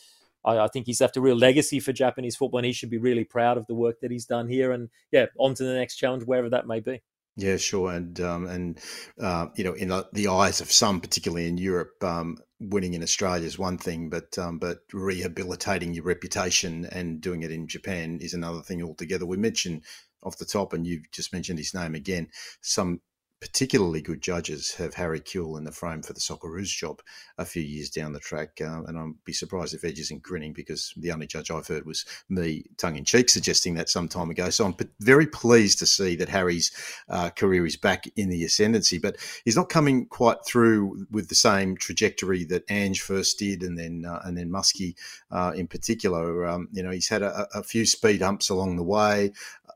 I, 0.44 0.60
I, 0.60 0.68
think 0.68 0.86
he's 0.86 1.00
left 1.00 1.18
a 1.18 1.20
real 1.20 1.36
legacy 1.36 1.78
for 1.78 1.92
Japanese 1.92 2.36
football, 2.36 2.58
and 2.58 2.66
he 2.66 2.72
should 2.72 2.90
be 2.90 2.98
really 2.98 3.24
proud 3.24 3.58
of 3.58 3.66
the 3.66 3.74
work 3.74 4.00
that 4.00 4.10
he's 4.10 4.24
done 4.24 4.48
here. 4.48 4.72
And 4.72 4.88
yeah, 5.12 5.26
on 5.38 5.54
to 5.54 5.64
the 5.64 5.74
next 5.74 5.96
challenge, 5.96 6.24
wherever 6.24 6.48
that 6.50 6.66
may 6.66 6.80
be. 6.80 7.02
Yeah, 7.38 7.56
sure, 7.56 7.92
and 7.92 8.20
um, 8.20 8.46
and 8.48 8.80
uh, 9.20 9.46
you 9.54 9.62
know, 9.62 9.72
in 9.72 9.90
the 10.12 10.26
eyes 10.26 10.60
of 10.60 10.72
some, 10.72 11.00
particularly 11.00 11.46
in 11.46 11.56
Europe, 11.56 12.02
um, 12.02 12.38
winning 12.58 12.94
in 12.94 13.02
Australia 13.04 13.46
is 13.46 13.56
one 13.56 13.78
thing, 13.78 14.10
but 14.10 14.36
um, 14.38 14.58
but 14.58 14.78
rehabilitating 14.92 15.94
your 15.94 16.02
reputation 16.02 16.84
and 16.86 17.20
doing 17.20 17.44
it 17.44 17.52
in 17.52 17.68
Japan 17.68 18.18
is 18.20 18.34
another 18.34 18.60
thing 18.60 18.82
altogether. 18.82 19.24
We 19.24 19.36
mentioned 19.36 19.84
off 20.24 20.38
the 20.38 20.44
top, 20.44 20.72
and 20.72 20.84
you've 20.84 21.08
just 21.12 21.32
mentioned 21.32 21.60
his 21.60 21.74
name 21.74 21.94
again. 21.94 22.26
Some 22.60 23.02
particularly 23.40 24.02
good 24.02 24.20
judges 24.20 24.74
have 24.74 24.94
Harry 24.94 25.20
Kewell 25.20 25.58
in 25.58 25.64
the 25.64 25.72
frame 25.72 26.02
for 26.02 26.12
the 26.12 26.20
Socceroos 26.20 26.66
job 26.66 27.00
a 27.38 27.44
few 27.44 27.62
years 27.62 27.88
down 27.88 28.12
the 28.12 28.18
track. 28.18 28.60
Uh, 28.60 28.82
and 28.84 28.98
I'd 28.98 29.24
be 29.24 29.32
surprised 29.32 29.74
if 29.74 29.84
Edge 29.84 30.00
isn't 30.00 30.22
grinning 30.22 30.52
because 30.52 30.92
the 30.96 31.12
only 31.12 31.26
judge 31.26 31.50
I've 31.50 31.66
heard 31.66 31.86
was 31.86 32.04
me 32.28 32.64
tongue 32.78 32.96
in 32.96 33.04
cheek 33.04 33.28
suggesting 33.28 33.74
that 33.74 33.88
some 33.88 34.08
time 34.08 34.30
ago. 34.30 34.50
So 34.50 34.64
I'm 34.64 34.74
very 35.00 35.26
pleased 35.26 35.78
to 35.78 35.86
see 35.86 36.16
that 36.16 36.28
Harry's 36.28 36.72
uh, 37.08 37.30
career 37.30 37.64
is 37.64 37.76
back 37.76 38.04
in 38.16 38.28
the 38.28 38.44
ascendancy, 38.44 38.98
but 38.98 39.16
he's 39.44 39.56
not 39.56 39.68
coming 39.68 40.06
quite 40.06 40.44
through 40.44 41.06
with 41.10 41.28
the 41.28 41.34
same 41.34 41.76
trajectory 41.76 42.44
that 42.44 42.64
Ange 42.70 43.00
first 43.00 43.38
did 43.38 43.62
and 43.62 43.78
then, 43.78 44.04
uh, 44.04 44.20
and 44.24 44.36
then 44.36 44.50
Muskie 44.50 44.96
uh, 45.30 45.52
in 45.54 45.68
particular. 45.68 46.46
Um, 46.46 46.68
you 46.72 46.82
know, 46.82 46.90
he's 46.90 47.08
had 47.08 47.22
a, 47.22 47.46
a 47.54 47.62
few 47.62 47.86
speed 47.86 48.20
humps 48.20 48.48
along 48.48 48.76
the 48.76 48.82
way, 48.82 49.32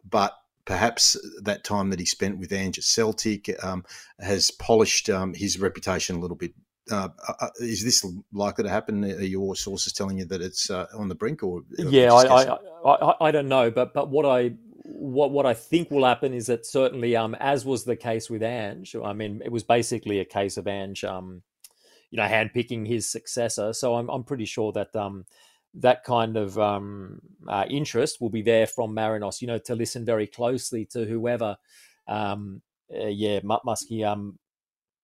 but 0.08 0.41
perhaps 0.64 1.16
that 1.42 1.64
time 1.64 1.90
that 1.90 1.98
he 1.98 2.06
spent 2.06 2.38
with 2.38 2.52
Ange 2.52 2.78
at 2.78 2.84
Celtic 2.84 3.50
um, 3.64 3.84
has 4.20 4.50
polished 4.50 5.10
um, 5.10 5.34
his 5.34 5.58
reputation 5.58 6.16
a 6.16 6.20
little 6.20 6.36
bit 6.36 6.54
uh, 6.90 7.08
uh, 7.28 7.48
is 7.60 7.84
this 7.84 8.04
likely 8.32 8.64
to 8.64 8.70
happen? 8.70 9.04
Are 9.04 9.22
your 9.22 9.54
sources 9.54 9.92
telling 9.92 10.18
you 10.18 10.24
that 10.26 10.40
it's 10.40 10.68
uh, 10.70 10.86
on 10.96 11.08
the 11.08 11.14
brink, 11.14 11.42
or 11.42 11.62
yeah, 11.78 12.12
I, 12.12 12.42
I, 12.42 12.58
I, 12.84 13.14
I 13.20 13.30
don't 13.30 13.48
know, 13.48 13.70
but 13.70 13.94
but 13.94 14.10
what 14.10 14.26
I 14.26 14.54
what 14.84 15.30
what 15.30 15.46
I 15.46 15.54
think 15.54 15.90
will 15.90 16.04
happen 16.04 16.34
is 16.34 16.46
that 16.46 16.66
certainly, 16.66 17.14
um, 17.14 17.36
as 17.36 17.64
was 17.64 17.84
the 17.84 17.96
case 17.96 18.28
with 18.28 18.42
Ange, 18.42 18.96
I 19.02 19.12
mean, 19.12 19.42
it 19.44 19.52
was 19.52 19.62
basically 19.62 20.18
a 20.18 20.24
case 20.24 20.56
of 20.56 20.66
Ange, 20.66 21.04
um, 21.04 21.42
you 22.10 22.16
know, 22.16 22.26
handpicking 22.26 22.86
his 22.86 23.10
successor. 23.10 23.72
So 23.72 23.94
I'm 23.94 24.08
I'm 24.08 24.24
pretty 24.24 24.46
sure 24.46 24.72
that 24.72 24.94
um, 24.96 25.24
that 25.74 26.04
kind 26.04 26.36
of 26.36 26.58
um, 26.58 27.20
uh, 27.48 27.64
interest 27.68 28.20
will 28.20 28.30
be 28.30 28.42
there 28.42 28.66
from 28.66 28.94
Marinos, 28.94 29.40
you 29.40 29.46
know, 29.46 29.58
to 29.58 29.74
listen 29.74 30.04
very 30.04 30.26
closely 30.26 30.84
to 30.86 31.04
whoever, 31.04 31.56
um, 32.06 32.62
uh, 32.94 33.06
yeah, 33.06 33.40
Muskie, 33.40 34.06
um, 34.06 34.38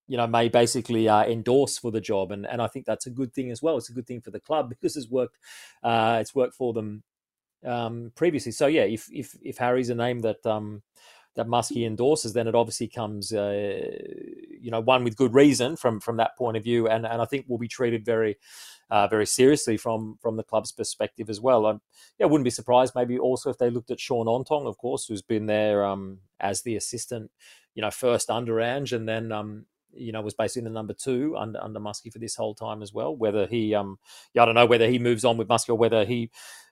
you 0.07 0.17
know, 0.17 0.27
may 0.27 0.49
basically 0.49 1.07
uh, 1.07 1.23
endorse 1.23 1.77
for 1.77 1.91
the 1.91 2.01
job, 2.01 2.31
and 2.31 2.45
and 2.45 2.61
I 2.61 2.67
think 2.67 2.85
that's 2.85 3.05
a 3.05 3.11
good 3.11 3.33
thing 3.33 3.51
as 3.51 3.61
well. 3.61 3.77
It's 3.77 3.89
a 3.89 3.93
good 3.93 4.07
thing 4.07 4.21
for 4.21 4.31
the 4.31 4.39
club 4.39 4.69
because 4.69 4.97
it's 4.97 5.09
worked, 5.09 5.37
uh, 5.83 6.17
it's 6.19 6.33
worked 6.35 6.55
for 6.55 6.73
them 6.73 7.03
um, 7.65 8.11
previously. 8.15 8.51
So 8.51 8.67
yeah, 8.67 8.83
if 8.83 9.07
if 9.11 9.35
if 9.43 9.57
Harry's 9.57 9.89
a 9.89 9.95
name 9.95 10.21
that 10.21 10.45
um, 10.45 10.81
that 11.35 11.47
Muskie 11.47 11.85
endorses, 11.85 12.33
then 12.33 12.47
it 12.47 12.55
obviously 12.55 12.87
comes, 12.87 13.31
uh, 13.31 13.81
you 14.59 14.71
know, 14.71 14.79
one 14.81 15.03
with 15.03 15.15
good 15.15 15.33
reason 15.33 15.75
from 15.75 15.99
from 15.99 16.17
that 16.17 16.37
point 16.37 16.57
of 16.57 16.63
view, 16.63 16.87
and 16.87 17.05
and 17.05 17.21
I 17.21 17.25
think 17.25 17.45
will 17.47 17.57
be 17.59 17.67
treated 17.67 18.05
very. 18.05 18.37
Uh, 18.89 19.07
very 19.07 19.25
seriously 19.25 19.77
from 19.77 20.17
from 20.19 20.35
the 20.35 20.43
club's 20.43 20.71
perspective 20.71 21.29
as 21.29 21.39
well. 21.39 21.67
I 21.67 21.75
yeah, 22.17 22.25
wouldn't 22.25 22.43
be 22.43 22.49
surprised 22.49 22.95
maybe 22.95 23.19
also 23.19 23.51
if 23.51 23.57
they 23.59 23.69
looked 23.69 23.91
at 23.91 23.99
Shaun 23.99 24.25
Ontong, 24.25 24.65
of 24.65 24.79
course, 24.79 25.05
who's 25.05 25.21
been 25.21 25.45
there 25.45 25.85
um, 25.85 26.17
as 26.39 26.63
the 26.63 26.75
assistant, 26.75 27.29
you 27.75 27.83
know, 27.83 27.91
first 27.91 28.31
under 28.31 28.59
Ange 28.59 28.93
and 28.93 29.07
then 29.07 29.31
um, 29.31 29.65
you 29.93 30.11
know, 30.11 30.21
was 30.21 30.33
basically 30.33 30.67
the 30.67 30.73
number 30.73 30.93
two 30.93 31.35
under 31.37 31.61
under 31.61 31.79
Muskie 31.79 32.11
for 32.11 32.19
this 32.19 32.35
whole 32.35 32.55
time 32.55 32.81
as 32.81 32.93
well. 32.93 33.15
Whether 33.15 33.47
he, 33.47 33.73
um, 33.75 33.99
yeah, 34.33 34.43
I 34.43 34.45
don't 34.45 34.55
know 34.55 34.65
whether 34.65 34.87
he 34.87 34.99
moves 34.99 35.25
on 35.25 35.37
with 35.37 35.47
Muskie 35.47 35.69
or 35.69 35.75
whether 35.75 36.05
he 36.05 36.29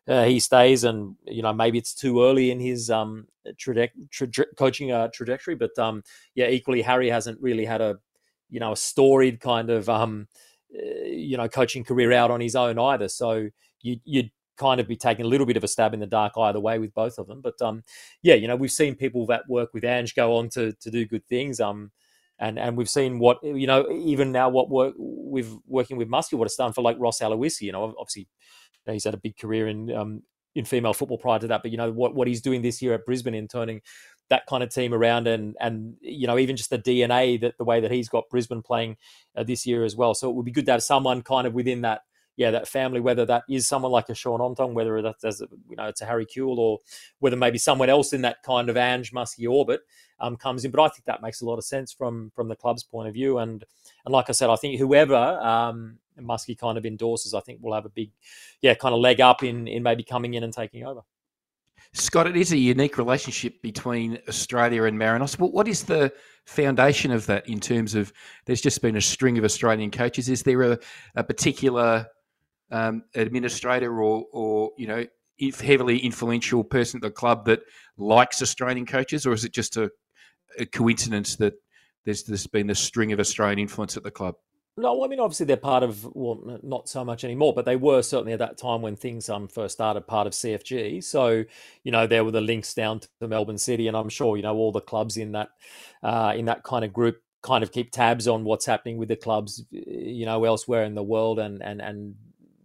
uh, 0.08 0.24
he 0.26 0.40
stays, 0.40 0.84
and 0.84 1.16
you 1.26 1.42
know 1.42 1.54
maybe 1.54 1.78
it's 1.78 1.94
too 1.94 2.24
early 2.24 2.52
in 2.52 2.60
his 2.60 2.90
um, 2.90 3.28
coaching 4.56 4.92
uh, 4.92 5.10
trajectory. 5.10 5.56
But 5.56 5.78
um, 5.78 6.04
yeah, 6.36 6.48
equally 6.48 6.82
Harry 6.82 7.10
hasn't 7.10 7.42
really 7.42 7.66
had 7.66 7.82
a 7.82 8.00
you 8.50 8.60
know 8.60 8.72
a 8.72 8.78
storied 8.78 9.40
kind 9.40 9.70
of 9.70 9.90
um, 9.90 10.28
you 10.70 11.38
know 11.38 11.48
coaching 11.48 11.84
career 11.84 12.12
out 12.14 12.32
on 12.32 12.42
his 12.42 12.56
own 12.56 12.80
either. 12.80 13.08
So 13.08 13.50
you 13.82 14.00
you'd 14.04 14.32
kind 14.58 14.80
of 14.80 14.88
be 14.88 14.96
taking 14.96 15.26
a 15.26 15.28
little 15.28 15.46
bit 15.46 15.58
of 15.58 15.64
a 15.64 15.68
stab 15.68 15.94
in 15.94 16.00
the 16.00 16.08
dark 16.08 16.34
either 16.38 16.60
way 16.60 16.80
with 16.80 16.94
both 16.94 17.18
of 17.20 17.28
them. 17.28 17.42
But 17.42 17.62
um, 17.62 17.84
yeah, 18.22 18.36
you 18.36 18.48
know 18.48 18.56
we've 18.56 18.72
seen 18.72 18.96
people 18.96 19.26
that 19.28 19.48
work 19.48 19.74
with 19.74 19.84
Ange 19.84 20.16
go 20.16 20.36
on 20.38 20.50
to 20.50 20.74
to 20.74 20.92
do 20.92 21.06
good 21.06 21.26
things. 21.28 21.60
Um, 21.60 21.92
and 22.40 22.60
and 22.60 22.78
we've 22.78 22.90
seen 22.90 23.20
what 23.20 23.44
you 23.44 23.68
know 23.68 23.90
even 23.92 24.32
now 24.32 24.50
what 24.50 24.70
work 24.70 24.94
with 24.98 25.56
working 25.68 25.98
with 25.98 26.10
Muskie 26.10 26.36
what 26.36 26.46
it's 26.46 26.56
done 26.56 26.74
for 26.74 26.82
like 26.82 26.98
Ross 27.00 27.20
Aloisi. 27.20 27.62
You 27.62 27.72
know, 27.72 27.96
obviously 27.98 28.28
he's 28.86 29.04
had 29.04 29.14
a 29.14 29.18
big 29.18 29.38
career 29.38 29.68
in 29.68 29.92
um, 29.92 30.24
in 30.56 30.66
female 30.66 30.94
football 30.94 31.18
prior 31.18 31.40
to 31.40 31.48
that, 31.48 31.62
but 31.62 31.72
you 31.72 31.78
know 31.78 31.92
what 31.92 32.16
what 32.16 32.28
he's 32.28 32.42
doing 32.42 32.62
this 32.62 32.82
year 32.82 32.94
at 32.94 33.06
Brisbane 33.06 33.34
in 33.34 33.48
turning 33.48 33.82
that 34.30 34.46
kind 34.48 34.64
of 34.64 34.70
team 34.70 34.94
around 34.94 35.28
and 35.28 35.56
and 35.60 35.96
you 36.02 36.28
know 36.28 36.38
even 36.38 36.56
just 36.56 36.70
the 36.70 36.80
DNA 36.80 37.40
that 37.42 37.58
the 37.58 37.64
way 37.64 37.80
that 37.80 37.92
he's 37.92 38.10
got 38.10 38.30
Brisbane 38.30 38.62
playing 38.62 38.98
uh, 39.36 39.44
this 39.44 39.66
year 39.66 39.84
as 39.84 39.96
well. 39.96 40.14
So 40.14 40.30
it 40.30 40.36
would 40.36 40.46
be 40.46 40.52
good 40.52 40.66
to 40.66 40.74
have 40.74 40.84
someone 40.84 41.22
kind 41.22 41.48
of 41.48 41.54
within 41.54 41.82
that 41.82 42.02
yeah 42.36 42.52
that 42.52 42.68
family, 42.68 43.00
whether 43.00 43.26
that 43.26 43.44
is 43.50 43.68
someone 43.68 43.92
like 43.92 44.10
a 44.10 44.16
Shaun 44.16 44.40
Ontong, 44.40 44.74
whether 44.74 45.02
that's 45.02 45.42
you 45.42 45.76
know 45.76 45.86
it's 45.86 46.02
a 46.02 46.06
Harry 46.06 46.26
Kewell 46.26 46.58
or 46.58 46.80
whether 47.20 47.38
maybe 47.38 47.58
someone 47.58 47.90
else 47.90 48.14
in 48.14 48.22
that 48.22 48.44
kind 48.44 48.70
of 48.70 48.78
Ange 48.78 49.12
Muskie 49.12 49.50
orbit 49.50 49.82
um, 50.20 50.36
comes 50.36 50.66
in. 50.66 50.72
But 50.72 50.82
I 50.82 50.90
think 50.90 51.06
that 51.06 51.22
makes 51.22 51.42
a 51.42 51.46
lot 51.46 51.58
of 51.58 51.64
sense 51.64 51.92
from 51.92 52.32
from 52.36 52.48
the 52.48 52.56
club's 52.56 52.84
point 52.84 53.08
of 53.08 53.14
view. 53.14 53.40
And 53.40 53.64
and 54.06 54.14
like 54.14 54.30
I 54.30 54.34
said, 54.34 54.50
I 54.50 54.56
think 54.56 54.80
whoever 54.80 55.16
um, 55.16 55.98
Muskie 56.20 56.58
kind 56.58 56.78
of 56.78 56.86
endorses, 56.86 57.34
I 57.34 57.40
think 57.42 57.60
will 57.62 57.74
have 57.74 57.86
a 57.86 57.90
big, 57.90 58.12
yeah, 58.62 58.74
kind 58.74 58.94
of 58.94 59.02
leg 59.02 59.22
up 59.22 59.44
in 59.44 59.68
in 59.68 59.84
maybe 59.84 60.04
coming 60.04 60.34
in 60.34 60.44
and 60.44 60.54
taking 60.54 60.86
over. 60.86 61.02
Scott, 61.94 62.28
it 62.28 62.36
is 62.36 62.52
a 62.52 62.58
unique 62.58 62.98
relationship 62.98 63.62
between 63.62 64.20
Australia 64.28 64.84
and 64.84 65.00
Marinos. 65.00 65.38
But 65.38 65.54
what 65.54 65.68
is 65.68 65.84
the 65.84 66.12
foundation 66.46 67.12
of 67.12 67.26
that 67.26 67.48
in 67.48 67.60
terms 67.60 67.96
of 67.96 68.14
there's 68.46 68.62
just 68.62 68.82
been 68.82 68.96
a 68.96 69.02
string 69.02 69.38
of 69.38 69.44
Australian 69.44 69.92
coaches? 69.92 70.30
Is 70.30 70.44
there 70.44 70.62
a, 70.62 70.80
a 71.16 71.24
particular 71.24 72.08
um, 72.72 73.04
administrator 73.16 74.02
or, 74.02 74.26
or, 74.32 74.72
you 74.78 74.88
know, 74.88 75.06
heavily 75.60 76.00
influential 76.00 76.64
person 76.64 76.98
at 76.98 77.02
the 77.02 77.12
club 77.12 77.46
that 77.46 77.62
likes 77.98 78.42
Australian 78.42 78.86
coaches, 78.86 79.26
or 79.26 79.34
is 79.34 79.46
it 79.46 79.54
just 79.54 79.78
a, 79.78 79.90
a 80.58 80.66
coincidence 80.66 81.36
that 81.38 81.54
there's, 82.06 82.24
there's 82.24 82.48
been 82.48 82.70
a 82.70 82.76
string 82.76 83.12
of 83.12 83.20
Australian 83.20 83.60
influence 83.60 83.98
at 83.98 84.04
the 84.04 84.12
club? 84.12 84.36
No, 84.80 85.04
I 85.04 85.08
mean 85.08 85.20
obviously 85.20 85.48
they're 85.48 85.58
part 85.58 85.82
of 85.82 86.08
well, 86.16 86.60
not 86.62 86.88
so 86.88 87.04
much 87.04 87.24
anymore, 87.24 87.52
but 87.54 87.66
they 87.66 87.76
were 87.76 88.04
certainly 88.04 88.34
at 88.34 88.40
that 88.40 88.60
time 88.60 88.84
when 88.84 88.96
things 88.96 89.28
um 89.28 89.48
first 89.48 89.74
started 89.74 90.06
part 90.06 90.28
of 90.28 90.34
CFG. 90.34 91.04
So 91.04 91.46
you 91.84 91.92
know 91.92 92.06
there 92.06 92.24
were 92.24 92.32
the 92.32 92.42
links 92.42 92.74
down 92.76 93.02
to 93.20 93.28
Melbourne 93.28 93.58
City, 93.58 93.88
and 93.88 93.98
I'm 93.98 94.10
sure 94.10 94.38
you 94.38 94.44
know 94.44 94.56
all 94.56 94.72
the 94.72 94.82
clubs 94.82 95.18
in 95.18 95.32
that 95.32 95.50
uh, 96.04 96.34
in 96.36 96.46
that 96.46 96.64
kind 96.64 96.86
of 96.86 96.94
group 96.94 97.22
kind 97.42 97.64
of 97.64 97.72
keep 97.72 97.92
tabs 97.92 98.28
on 98.28 98.44
what's 98.44 98.66
happening 98.68 98.98
with 98.98 99.10
the 99.10 99.16
clubs, 99.16 99.64
you 99.72 100.26
know, 100.26 100.44
elsewhere 100.44 100.84
in 100.84 100.94
the 100.94 101.04
world, 101.04 101.40
and 101.40 101.64
and 101.64 101.82
and 101.82 102.16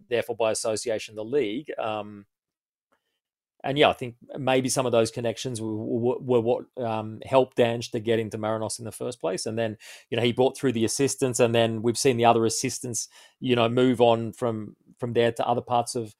therefore 0.09 0.35
by 0.35 0.51
association 0.51 1.15
the 1.15 1.25
league. 1.25 1.71
Um, 1.79 2.25
and 3.63 3.77
yeah, 3.77 3.89
I 3.89 3.93
think 3.93 4.15
maybe 4.37 4.67
some 4.67 4.85
of 4.85 4.91
those 4.91 5.09
connections 5.09 5.61
were, 5.61 5.73
were, 5.73 6.19
were 6.19 6.41
what 6.41 6.65
um, 6.77 7.19
helped 7.25 7.59
Ange 7.59 7.91
to 7.91 7.99
get 7.99 8.19
into 8.19 8.37
Marinos 8.37 8.77
in 8.77 8.85
the 8.85 8.91
first 8.91 9.21
place. 9.21 9.45
And 9.45 9.57
then, 9.57 9.77
you 10.09 10.17
know, 10.17 10.23
he 10.23 10.33
brought 10.33 10.57
through 10.57 10.73
the 10.73 10.83
assistants, 10.83 11.39
and 11.39 11.55
then 11.55 11.81
we've 11.81 11.97
seen 11.97 12.17
the 12.17 12.25
other 12.25 12.45
assistants, 12.45 13.07
you 13.39 13.55
know, 13.55 13.69
move 13.69 14.01
on 14.01 14.33
from 14.33 14.75
from 14.99 15.13
there 15.13 15.31
to 15.31 15.47
other 15.47 15.61
parts 15.61 15.95
of 15.95 16.13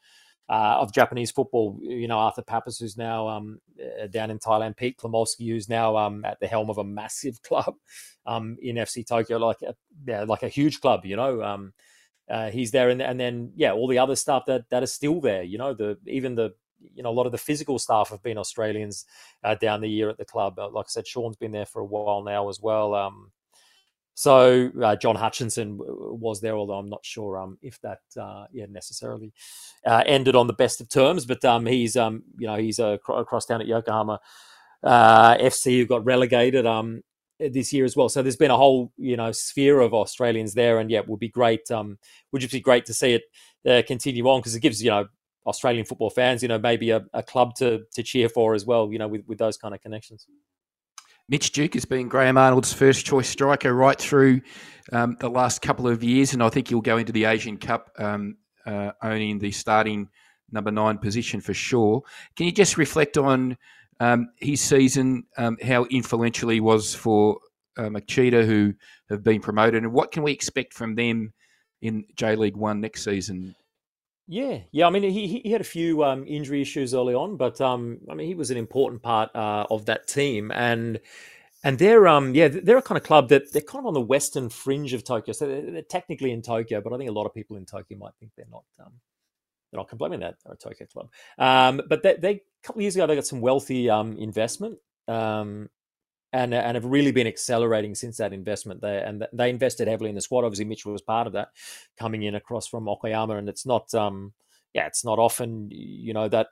uh, 0.49 0.77
of 0.79 0.93
Japanese 0.93 1.31
football. 1.31 1.77
You 1.81 2.07
know, 2.07 2.17
Arthur 2.17 2.43
Pappas, 2.43 2.77
who's 2.77 2.97
now 2.97 3.27
um, 3.27 3.59
uh, 4.01 4.07
down 4.07 4.31
in 4.31 4.39
Thailand, 4.39 4.77
Pete 4.77 4.97
Cklamovski, 4.97 5.49
who's 5.49 5.67
now 5.67 5.97
um, 5.97 6.23
at 6.23 6.39
the 6.39 6.47
helm 6.47 6.69
of 6.69 6.77
a 6.77 6.83
massive 6.83 7.41
club 7.43 7.75
um, 8.25 8.57
in 8.61 8.77
FC 8.77 9.05
Tokyo, 9.05 9.37
like 9.37 9.61
a, 9.63 9.75
yeah, 10.07 10.23
like 10.23 10.43
a 10.43 10.49
huge 10.49 10.79
club. 10.79 11.05
You 11.05 11.17
know. 11.17 11.43
Um, 11.43 11.73
uh, 12.29 12.49
he's 12.49 12.71
there, 12.71 12.89
and, 12.89 13.01
and 13.01 13.19
then 13.19 13.51
yeah, 13.53 13.73
all 13.73 13.85
the 13.85 13.99
other 13.99 14.15
stuff 14.15 14.45
that 14.47 14.69
that 14.69 14.81
is 14.81 14.93
still 14.93 15.19
there. 15.19 15.43
You 15.43 15.57
know, 15.57 15.73
the 15.73 15.97
even 16.07 16.35
the 16.35 16.53
you 16.93 17.03
know, 17.03 17.09
a 17.09 17.11
lot 17.11 17.25
of 17.25 17.31
the 17.31 17.37
physical 17.37 17.79
staff 17.79 18.09
have 18.09 18.23
been 18.23 18.37
Australians 18.37 19.05
uh, 19.43 19.55
down 19.55 19.81
the 19.81 19.89
year 19.89 20.09
at 20.09 20.17
the 20.17 20.25
club. 20.25 20.57
Like 20.57 20.85
I 20.85 20.89
said, 20.89 21.07
Shaun's 21.07 21.35
been 21.35 21.51
there 21.51 21.65
for 21.65 21.81
a 21.81 21.85
while 21.85 22.23
now 22.23 22.49
as 22.49 22.59
well. 22.59 22.93
Um, 22.93 23.31
so 24.15 24.71
uh, 24.81 24.95
John 24.95 25.15
Hutchinson 25.15 25.79
was 25.79 26.39
there, 26.39 26.55
although 26.55 26.77
I'm 26.77 26.89
not 26.89 27.03
sure 27.03 27.37
um, 27.39 27.57
if 27.61 27.81
that 27.81 28.01
uh, 28.19 28.45
yeah 28.51 28.65
necessarily 28.69 29.33
uh, 29.85 30.03
ended 30.05 30.35
on 30.35 30.47
the 30.47 30.53
best 30.53 30.81
of 30.81 30.89
terms. 30.89 31.25
But 31.25 31.43
um, 31.43 31.65
he's 31.65 31.97
um, 31.97 32.23
you 32.37 32.47
know 32.47 32.57
he's 32.57 32.79
across 32.79 33.45
down 33.45 33.61
at 33.61 33.67
Yokohama 33.67 34.19
uh, 34.83 35.37
FC 35.37 35.79
who 35.79 35.85
got 35.85 36.05
relegated 36.05 36.65
um, 36.65 37.01
this 37.39 37.73
year 37.73 37.85
as 37.85 37.95
well. 37.95 38.09
So 38.09 38.21
there's 38.21 38.35
been 38.35 38.51
a 38.51 38.57
whole 38.57 38.91
you 38.97 39.17
know 39.17 39.31
sphere 39.31 39.79
of 39.79 39.93
Australians 39.93 40.53
there, 40.53 40.79
and 40.79 40.91
yeah, 40.91 40.99
it 40.99 41.07
would 41.07 41.19
be 41.19 41.29
great. 41.29 41.69
Um, 41.71 41.97
would 42.31 42.41
just 42.41 42.53
be 42.53 42.59
great 42.59 42.85
to 42.85 42.93
see 42.93 43.13
it 43.13 43.23
uh, 43.67 43.81
continue 43.87 44.27
on 44.27 44.41
because 44.41 44.55
it 44.55 44.61
gives 44.61 44.83
you 44.83 44.91
know 44.91 45.07
Australian 45.45 45.85
football 45.85 46.09
fans, 46.09 46.41
you 46.41 46.47
know, 46.47 46.59
maybe 46.59 46.91
a, 46.91 47.05
a 47.13 47.23
club 47.23 47.55
to 47.55 47.83
to 47.93 48.03
cheer 48.03 48.29
for 48.29 48.53
as 48.53 48.65
well, 48.65 48.91
you 48.91 48.99
know, 48.99 49.07
with, 49.07 49.25
with 49.27 49.37
those 49.37 49.57
kind 49.57 49.73
of 49.73 49.81
connections. 49.81 50.27
Mitch 51.29 51.51
Duke 51.51 51.73
has 51.75 51.85
been 51.85 52.09
Graham 52.09 52.37
Arnold's 52.37 52.73
first 52.73 53.05
choice 53.05 53.29
striker 53.29 53.73
right 53.73 53.97
through 53.97 54.41
um, 54.91 55.15
the 55.19 55.29
last 55.29 55.61
couple 55.61 55.87
of 55.87 56.03
years, 56.03 56.33
and 56.33 56.43
I 56.43 56.49
think 56.49 56.67
he'll 56.67 56.81
go 56.81 56.97
into 56.97 57.13
the 57.13 57.25
Asian 57.25 57.57
Cup 57.57 57.89
um, 57.97 58.37
uh, 58.65 58.91
owning 59.01 59.39
the 59.39 59.51
starting 59.51 60.09
number 60.51 60.69
nine 60.71 60.97
position 60.97 61.39
for 61.39 61.53
sure. 61.53 62.01
Can 62.35 62.45
you 62.45 62.51
just 62.51 62.77
reflect 62.77 63.17
on 63.17 63.57
um, 63.99 64.29
his 64.37 64.59
season, 64.59 65.23
um, 65.37 65.57
how 65.63 65.85
influential 65.85 66.49
he 66.49 66.59
was 66.59 66.93
for 66.93 67.39
uh, 67.77 67.89
who 67.89 68.73
have 69.09 69.23
been 69.23 69.41
promoted, 69.41 69.83
and 69.83 69.93
what 69.93 70.11
can 70.11 70.23
we 70.23 70.31
expect 70.31 70.73
from 70.73 70.95
them 70.95 71.33
in 71.81 72.05
J 72.15 72.35
League 72.35 72.57
One 72.57 72.81
next 72.81 73.03
season? 73.03 73.55
Yeah, 74.27 74.59
yeah. 74.71 74.87
I 74.87 74.89
mean, 74.89 75.03
he 75.03 75.27
he 75.43 75.51
had 75.51 75.61
a 75.61 75.65
few 75.65 76.03
um, 76.03 76.25
injury 76.27 76.61
issues 76.61 76.93
early 76.93 77.13
on, 77.13 77.37
but 77.37 77.59
um, 77.61 77.99
I 78.09 78.15
mean, 78.15 78.27
he 78.27 78.35
was 78.35 78.51
an 78.51 78.57
important 78.57 79.01
part 79.03 79.35
uh, 79.35 79.65
of 79.69 79.85
that 79.87 80.07
team, 80.07 80.51
and 80.53 80.99
and 81.63 81.79
they're 81.79 82.07
um 82.07 82.35
yeah 82.35 82.47
they're 82.49 82.77
a 82.77 82.81
kind 82.83 82.97
of 82.97 83.03
club 83.03 83.29
that 83.29 83.51
they're 83.53 83.61
kind 83.61 83.81
of 83.81 83.87
on 83.87 83.93
the 83.93 84.01
western 84.01 84.49
fringe 84.49 84.93
of 84.93 85.03
Tokyo, 85.03 85.33
so 85.33 85.47
they're, 85.47 85.71
they're 85.71 85.81
technically 85.83 86.31
in 86.31 86.41
Tokyo, 86.41 86.81
but 86.81 86.93
I 86.93 86.97
think 86.97 87.09
a 87.09 87.13
lot 87.13 87.25
of 87.25 87.33
people 87.33 87.57
in 87.57 87.65
Tokyo 87.65 87.97
might 87.97 88.13
think 88.19 88.31
they're 88.37 88.45
not 88.51 88.65
um 88.79 88.93
they're 89.71 89.79
not 89.79 89.89
completely 89.89 90.17
that 90.19 90.35
they're 90.45 90.53
a 90.55 90.57
Tokyo 90.57 90.87
club. 90.87 91.09
Um, 91.39 91.81
but 91.89 92.03
they, 92.03 92.15
they 92.15 92.31
a 92.31 92.41
couple 92.63 92.79
of 92.79 92.83
years 92.83 92.95
ago 92.95 93.07
they 93.07 93.15
got 93.15 93.27
some 93.27 93.41
wealthy 93.41 93.89
um 93.89 94.17
investment 94.17 94.79
um 95.07 95.69
and 96.33 96.53
and 96.53 96.75
have 96.75 96.85
really 96.85 97.11
been 97.11 97.27
accelerating 97.27 97.95
since 97.95 98.17
that 98.17 98.33
investment 98.33 98.81
there. 98.81 99.05
And 99.05 99.25
they 99.31 99.49
invested 99.49 99.87
heavily 99.87 100.09
in 100.09 100.15
the 100.15 100.21
squad. 100.21 100.43
Obviously, 100.43 100.65
Mitchell 100.65 100.91
was 100.91 101.01
part 101.01 101.27
of 101.27 101.33
that, 101.33 101.49
coming 101.97 102.23
in 102.23 102.35
across 102.35 102.67
from 102.67 102.85
Okayama. 102.85 103.37
And 103.37 103.47
it's 103.47 103.65
not, 103.65 103.93
um, 103.93 104.33
yeah, 104.73 104.87
it's 104.87 105.05
not 105.05 105.19
often, 105.19 105.69
you 105.71 106.13
know, 106.13 106.27
that 106.29 106.47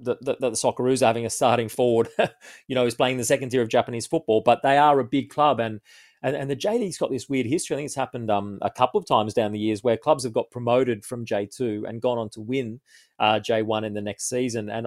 that, 0.00 0.22
the 0.22 0.50
Socceroos 0.50 1.00
having 1.00 1.24
a 1.26 1.30
starting 1.30 1.70
forward, 1.70 2.08
you 2.68 2.74
know, 2.74 2.86
is 2.86 2.94
playing 2.94 3.16
the 3.16 3.24
second 3.24 3.48
tier 3.48 3.62
of 3.62 3.68
Japanese 3.70 4.06
football. 4.06 4.42
But 4.42 4.62
they 4.62 4.76
are 4.78 5.00
a 5.00 5.04
big 5.04 5.30
club, 5.30 5.58
and 5.58 5.80
And, 6.22 6.34
and 6.36 6.50
the 6.50 6.56
J 6.56 6.78
League's 6.78 6.98
got 6.98 7.10
this 7.10 7.28
weird 7.28 7.46
history. 7.46 7.74
I 7.74 7.78
think 7.78 7.86
it's 7.86 7.94
happened 7.94 8.30
um, 8.30 8.58
a 8.62 8.70
couple 8.70 8.98
of 8.98 9.06
times 9.06 9.34
down 9.34 9.52
the 9.52 9.58
years 9.58 9.84
where 9.84 9.96
clubs 9.96 10.24
have 10.24 10.32
got 10.32 10.50
promoted 10.50 11.04
from 11.04 11.24
J2 11.24 11.88
and 11.88 12.02
gone 12.02 12.18
on 12.18 12.30
to 12.30 12.40
win 12.40 12.80
uh, 13.18 13.38
J1 13.38 13.84
in 13.84 13.94
the 13.94 14.00
next 14.00 14.28
season. 14.28 14.68
And 14.68 14.86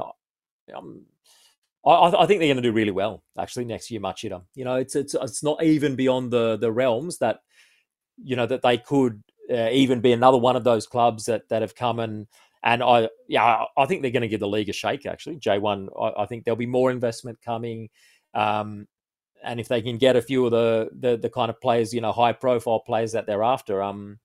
um, 0.75 1.05
I, 1.85 2.07
I, 2.07 2.25
think 2.25 2.39
they're 2.39 2.47
going 2.47 2.57
to 2.57 2.61
do 2.61 2.71
really 2.71 2.91
well 2.91 3.23
actually 3.37 3.65
next 3.65 3.89
year, 3.89 4.01
Machida. 4.01 4.43
You 4.55 4.65
know, 4.65 4.75
it's 4.75 4.95
it's 4.95 5.13
it's 5.13 5.43
not 5.43 5.63
even 5.63 5.95
beyond 5.95 6.31
the 6.31 6.57
the 6.57 6.71
realms 6.71 7.19
that 7.19 7.39
you 8.21 8.35
know 8.35 8.45
that 8.45 8.61
they 8.61 8.77
could 8.77 9.23
uh, 9.51 9.69
even 9.71 10.01
be 10.01 10.11
another 10.11 10.37
one 10.37 10.55
of 10.55 10.63
those 10.63 10.87
clubs 10.87 11.25
that 11.25 11.47
that 11.49 11.61
have 11.61 11.75
come 11.75 11.99
and 11.99 12.27
and 12.63 12.83
I 12.83 13.09
yeah 13.27 13.63
I 13.77 13.85
think 13.85 14.01
they're 14.01 14.11
going 14.11 14.21
to 14.21 14.27
give 14.27 14.41
the 14.41 14.47
league 14.47 14.69
a 14.69 14.73
shake. 14.73 15.05
Actually, 15.05 15.37
J 15.37 15.57
one 15.59 15.89
I, 15.99 16.11
I 16.19 16.25
think 16.25 16.43
there'll 16.43 16.57
be 16.57 16.65
more 16.65 16.91
investment 16.91 17.39
coming. 17.41 17.89
Um, 18.33 18.87
and 19.41 19.59
if 19.59 19.69
they 19.69 19.81
can 19.81 19.97
get 19.97 20.17
a 20.17 20.21
few 20.21 20.45
of 20.45 20.51
the, 20.51 20.89
the 20.99 21.17
the 21.17 21.29
kind 21.29 21.49
of 21.49 21.61
players, 21.61 21.93
you 21.93 22.01
know, 22.01 22.11
high 22.11 22.33
profile 22.33 22.79
players 22.79 23.13
that 23.13 23.25
they're 23.25 23.43
after, 23.43 23.81
um, 23.81 24.19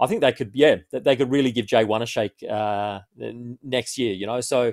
I 0.00 0.06
think 0.06 0.22
they 0.22 0.32
could, 0.32 0.50
yeah, 0.54 0.76
they 0.90 1.14
could 1.14 1.30
really 1.30 1.52
give 1.52 1.66
J 1.66 1.84
one 1.84 2.02
a 2.02 2.06
shake 2.06 2.42
uh, 2.42 3.00
next 3.62 3.98
year. 3.98 4.14
You 4.14 4.26
know, 4.26 4.40
so 4.40 4.72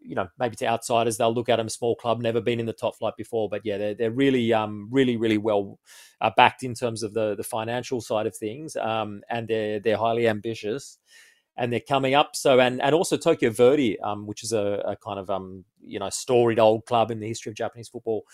you 0.00 0.14
know, 0.14 0.28
maybe 0.38 0.56
to 0.56 0.66
outsiders 0.66 1.16
they'll 1.16 1.34
look 1.34 1.48
at 1.48 1.56
them 1.56 1.68
small 1.68 1.94
club, 1.94 2.20
never 2.20 2.40
been 2.40 2.60
in 2.60 2.66
the 2.66 2.72
top 2.72 2.96
flight 2.96 3.14
before, 3.16 3.48
but 3.48 3.62
yeah, 3.64 3.78
they're 3.78 3.94
they're 3.94 4.10
really 4.10 4.52
um 4.52 4.88
really 4.90 5.16
really 5.16 5.38
well 5.38 5.78
uh, 6.20 6.30
backed 6.36 6.62
in 6.62 6.74
terms 6.74 7.02
of 7.02 7.14
the 7.14 7.34
the 7.34 7.44
financial 7.44 8.00
side 8.00 8.26
of 8.26 8.36
things, 8.36 8.76
um, 8.76 9.22
and 9.30 9.48
they're 9.48 9.80
they're 9.80 9.96
highly 9.96 10.28
ambitious 10.28 10.98
and 11.60 11.70
they're 11.70 11.80
coming 11.80 12.14
up. 12.14 12.34
So 12.34 12.58
and 12.58 12.80
and 12.80 12.94
also 12.94 13.16
Tokyo 13.16 13.50
Verdy, 13.50 13.96
um, 14.02 14.26
which 14.26 14.42
is 14.42 14.52
a, 14.52 14.82
a, 14.86 14.96
kind 14.96 15.18
of 15.18 15.30
um, 15.30 15.64
you 15.82 15.98
know 15.98 16.08
storied 16.08 16.58
old 16.58 16.86
club 16.86 17.10
in 17.10 17.20
the 17.20 17.28
history 17.28 17.50
of 17.50 17.56
Japanese 17.56 17.88
football, 17.88 18.24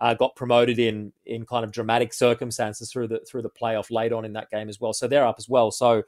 uh, 0.00 0.14
got 0.14 0.36
promoted 0.36 0.78
in 0.78 1.12
in 1.26 1.44
kind 1.44 1.64
of 1.64 1.72
dramatic 1.72 2.14
circumstances 2.14 2.90
through 2.90 3.08
the 3.08 3.20
through 3.28 3.42
the 3.42 3.50
playoff 3.50 3.90
late 3.90 4.12
on 4.12 4.24
in 4.24 4.34
that 4.34 4.50
game 4.50 4.68
as 4.68 4.80
well. 4.80 4.92
So 4.92 5.08
they're 5.08 5.26
up 5.26 5.34
as 5.38 5.48
well. 5.48 5.70
So 5.72 6.04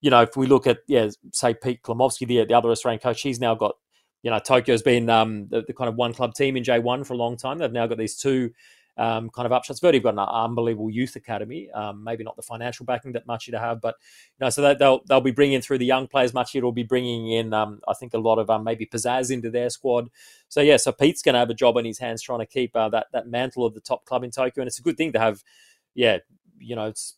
you 0.00 0.10
know 0.10 0.22
if 0.22 0.36
we 0.36 0.46
look 0.46 0.66
at 0.66 0.78
yeah 0.88 1.08
say 1.32 1.54
Pete 1.54 1.82
Cklamovski, 1.82 2.26
the 2.26 2.44
the 2.44 2.54
other 2.54 2.70
Australian 2.70 3.00
coach, 3.00 3.22
he's 3.22 3.40
now 3.40 3.54
got 3.54 3.76
you 4.26 4.30
know 4.32 4.40
Tokyo's 4.40 4.82
been 4.82 5.08
um, 5.08 5.46
the, 5.50 5.62
the 5.62 5.72
kind 5.72 5.88
of 5.88 5.94
one 5.94 6.12
club 6.12 6.34
team 6.34 6.56
in 6.56 6.64
J 6.64 6.80
one 6.80 7.04
for 7.04 7.14
a 7.14 7.16
long 7.16 7.36
time. 7.36 7.58
They've 7.58 7.70
now 7.70 7.86
got 7.86 7.96
these 7.96 8.16
two 8.16 8.50
um, 8.96 9.30
kind 9.30 9.46
of 9.46 9.52
upshots. 9.52 9.80
Verdy 9.80 9.94
have 9.94 10.02
got 10.02 10.14
an 10.14 10.18
unbelievable 10.18 10.90
youth 10.90 11.14
academy. 11.14 11.70
Um, 11.70 12.02
maybe 12.02 12.24
not 12.24 12.34
the 12.34 12.42
financial 12.42 12.84
backing 12.84 13.12
that 13.12 13.24
Machida 13.28 13.60
have, 13.60 13.80
but 13.80 13.94
you 14.00 14.44
know, 14.44 14.50
so 14.50 14.62
they, 14.62 14.84
will 14.84 15.04
they'll 15.06 15.20
be 15.20 15.30
bringing 15.30 15.60
through 15.60 15.78
the 15.78 15.86
young 15.86 16.08
players. 16.08 16.32
Machida 16.32 16.62
will 16.62 16.72
be 16.72 16.82
bringing 16.82 17.30
in, 17.30 17.54
um, 17.54 17.80
I 17.86 17.94
think, 17.94 18.14
a 18.14 18.18
lot 18.18 18.40
of 18.40 18.50
um, 18.50 18.64
maybe 18.64 18.84
pizzazz 18.84 19.30
into 19.30 19.48
their 19.48 19.70
squad. 19.70 20.08
So 20.48 20.60
yeah, 20.60 20.76
so 20.76 20.90
Pete's 20.90 21.22
going 21.22 21.34
to 21.34 21.38
have 21.38 21.50
a 21.50 21.54
job 21.54 21.76
on 21.76 21.84
his 21.84 22.00
hands 22.00 22.20
trying 22.20 22.40
to 22.40 22.46
keep 22.46 22.74
uh, 22.74 22.88
that 22.88 23.06
that 23.12 23.28
mantle 23.28 23.64
of 23.64 23.74
the 23.74 23.80
top 23.80 24.06
club 24.06 24.24
in 24.24 24.32
Tokyo, 24.32 24.62
and 24.62 24.66
it's 24.66 24.80
a 24.80 24.82
good 24.82 24.96
thing 24.96 25.12
to 25.12 25.20
have. 25.20 25.44
Yeah, 25.94 26.18
you 26.58 26.74
know, 26.74 26.86
it's 26.86 27.14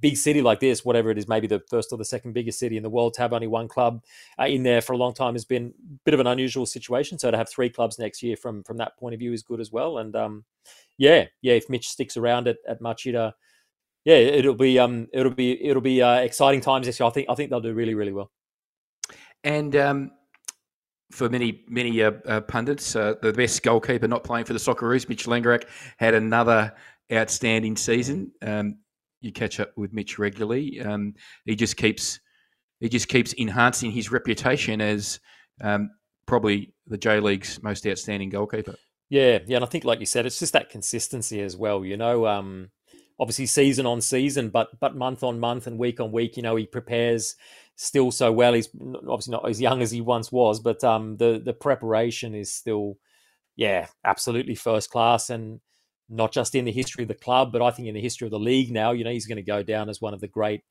big 0.00 0.16
city 0.16 0.42
like 0.42 0.60
this, 0.60 0.84
whatever 0.84 1.10
it 1.10 1.18
is, 1.18 1.28
maybe 1.28 1.46
the 1.46 1.62
first 1.68 1.92
or 1.92 1.98
the 1.98 2.04
second 2.04 2.32
biggest 2.32 2.58
city 2.58 2.76
in 2.76 2.82
the 2.82 2.90
world, 2.90 3.14
to 3.14 3.20
have 3.20 3.32
only 3.32 3.46
one 3.46 3.68
club 3.68 4.02
uh, 4.38 4.44
in 4.44 4.62
there 4.62 4.80
for 4.80 4.92
a 4.92 4.96
long 4.96 5.14
time 5.14 5.34
has 5.34 5.44
been 5.44 5.66
a 5.66 5.98
bit 6.04 6.14
of 6.14 6.20
an 6.20 6.26
unusual 6.26 6.66
situation. 6.66 7.18
So 7.18 7.30
to 7.30 7.36
have 7.36 7.48
three 7.48 7.70
clubs 7.70 7.98
next 7.98 8.22
year 8.22 8.36
from 8.36 8.62
from 8.62 8.76
that 8.78 8.96
point 8.96 9.14
of 9.14 9.20
view 9.20 9.32
is 9.32 9.42
good 9.42 9.60
as 9.60 9.72
well. 9.72 9.98
And 9.98 10.14
um, 10.16 10.44
yeah, 10.98 11.26
yeah, 11.42 11.54
if 11.54 11.68
Mitch 11.68 11.88
sticks 11.88 12.16
around 12.16 12.48
at, 12.48 12.56
at 12.66 12.80
Machida, 12.80 13.32
yeah, 14.04 14.16
it'll 14.16 14.54
be 14.54 14.78
um, 14.78 15.08
it'll 15.12 15.34
be 15.34 15.62
it'll 15.64 15.82
be 15.82 16.00
uh, 16.00 16.16
exciting 16.16 16.60
times 16.60 16.86
this 16.86 17.00
year. 17.00 17.06
I 17.06 17.10
think 17.10 17.28
I 17.28 17.34
think 17.34 17.50
they'll 17.50 17.60
do 17.60 17.74
really 17.74 17.94
really 17.94 18.12
well. 18.12 18.30
And 19.44 19.76
um, 19.76 20.10
for 21.10 21.28
many 21.28 21.64
many 21.68 22.02
uh, 22.02 22.12
uh, 22.26 22.40
pundits, 22.42 22.96
uh, 22.96 23.14
the 23.22 23.32
best 23.32 23.62
goalkeeper 23.62 24.08
not 24.08 24.24
playing 24.24 24.44
for 24.44 24.52
the 24.52 24.58
Socceroos, 24.58 25.08
Mitch 25.08 25.26
Langerak, 25.26 25.64
had 25.98 26.14
another 26.14 26.72
outstanding 27.12 27.76
season. 27.76 28.32
Um, 28.42 28.78
you 29.26 29.32
catch 29.32 29.60
up 29.60 29.72
with 29.76 29.92
Mitch 29.92 30.18
regularly. 30.18 30.80
Um, 30.80 31.14
he 31.44 31.54
just 31.54 31.76
keeps 31.76 32.20
he 32.80 32.88
just 32.88 33.08
keeps 33.08 33.34
enhancing 33.38 33.90
his 33.90 34.10
reputation 34.10 34.80
as 34.80 35.20
um, 35.60 35.90
probably 36.26 36.74
the 36.86 36.98
J 36.98 37.20
League's 37.20 37.62
most 37.62 37.86
outstanding 37.86 38.30
goalkeeper. 38.30 38.76
Yeah, 39.08 39.38
yeah, 39.46 39.56
and 39.56 39.64
I 39.64 39.68
think, 39.68 39.84
like 39.84 40.00
you 40.00 40.06
said, 40.06 40.26
it's 40.26 40.38
just 40.38 40.52
that 40.52 40.70
consistency 40.70 41.40
as 41.40 41.56
well. 41.56 41.84
You 41.84 41.96
know, 41.96 42.26
um, 42.26 42.70
obviously 43.18 43.46
season 43.46 43.86
on 43.86 44.00
season, 44.00 44.50
but 44.50 44.68
but 44.80 44.96
month 44.96 45.22
on 45.22 45.38
month 45.38 45.66
and 45.66 45.78
week 45.78 46.00
on 46.00 46.12
week, 46.12 46.36
you 46.36 46.42
know, 46.42 46.56
he 46.56 46.66
prepares 46.66 47.36
still 47.76 48.10
so 48.10 48.32
well. 48.32 48.52
He's 48.52 48.68
obviously 49.08 49.32
not 49.32 49.48
as 49.48 49.60
young 49.60 49.82
as 49.82 49.90
he 49.90 50.00
once 50.00 50.32
was, 50.32 50.60
but 50.60 50.82
um, 50.84 51.16
the 51.16 51.40
the 51.44 51.52
preparation 51.52 52.34
is 52.34 52.52
still, 52.52 52.98
yeah, 53.54 53.86
absolutely 54.04 54.54
first 54.54 54.90
class, 54.90 55.30
and 55.30 55.60
not 56.08 56.32
just 56.32 56.54
in 56.54 56.64
the 56.64 56.72
history 56.72 57.02
of 57.04 57.08
the 57.08 57.14
club, 57.14 57.52
but 57.52 57.62
I 57.62 57.70
think 57.70 57.88
in 57.88 57.94
the 57.94 58.00
history 58.00 58.26
of 58.26 58.30
the 58.30 58.38
league 58.38 58.70
now. 58.70 58.92
You 58.92 59.04
know, 59.04 59.10
he's 59.10 59.26
going 59.26 59.36
to 59.36 59.42
go 59.42 59.62
down 59.62 59.88
as 59.88 60.00
one 60.00 60.14
of 60.14 60.20
the 60.20 60.28
great 60.28 60.62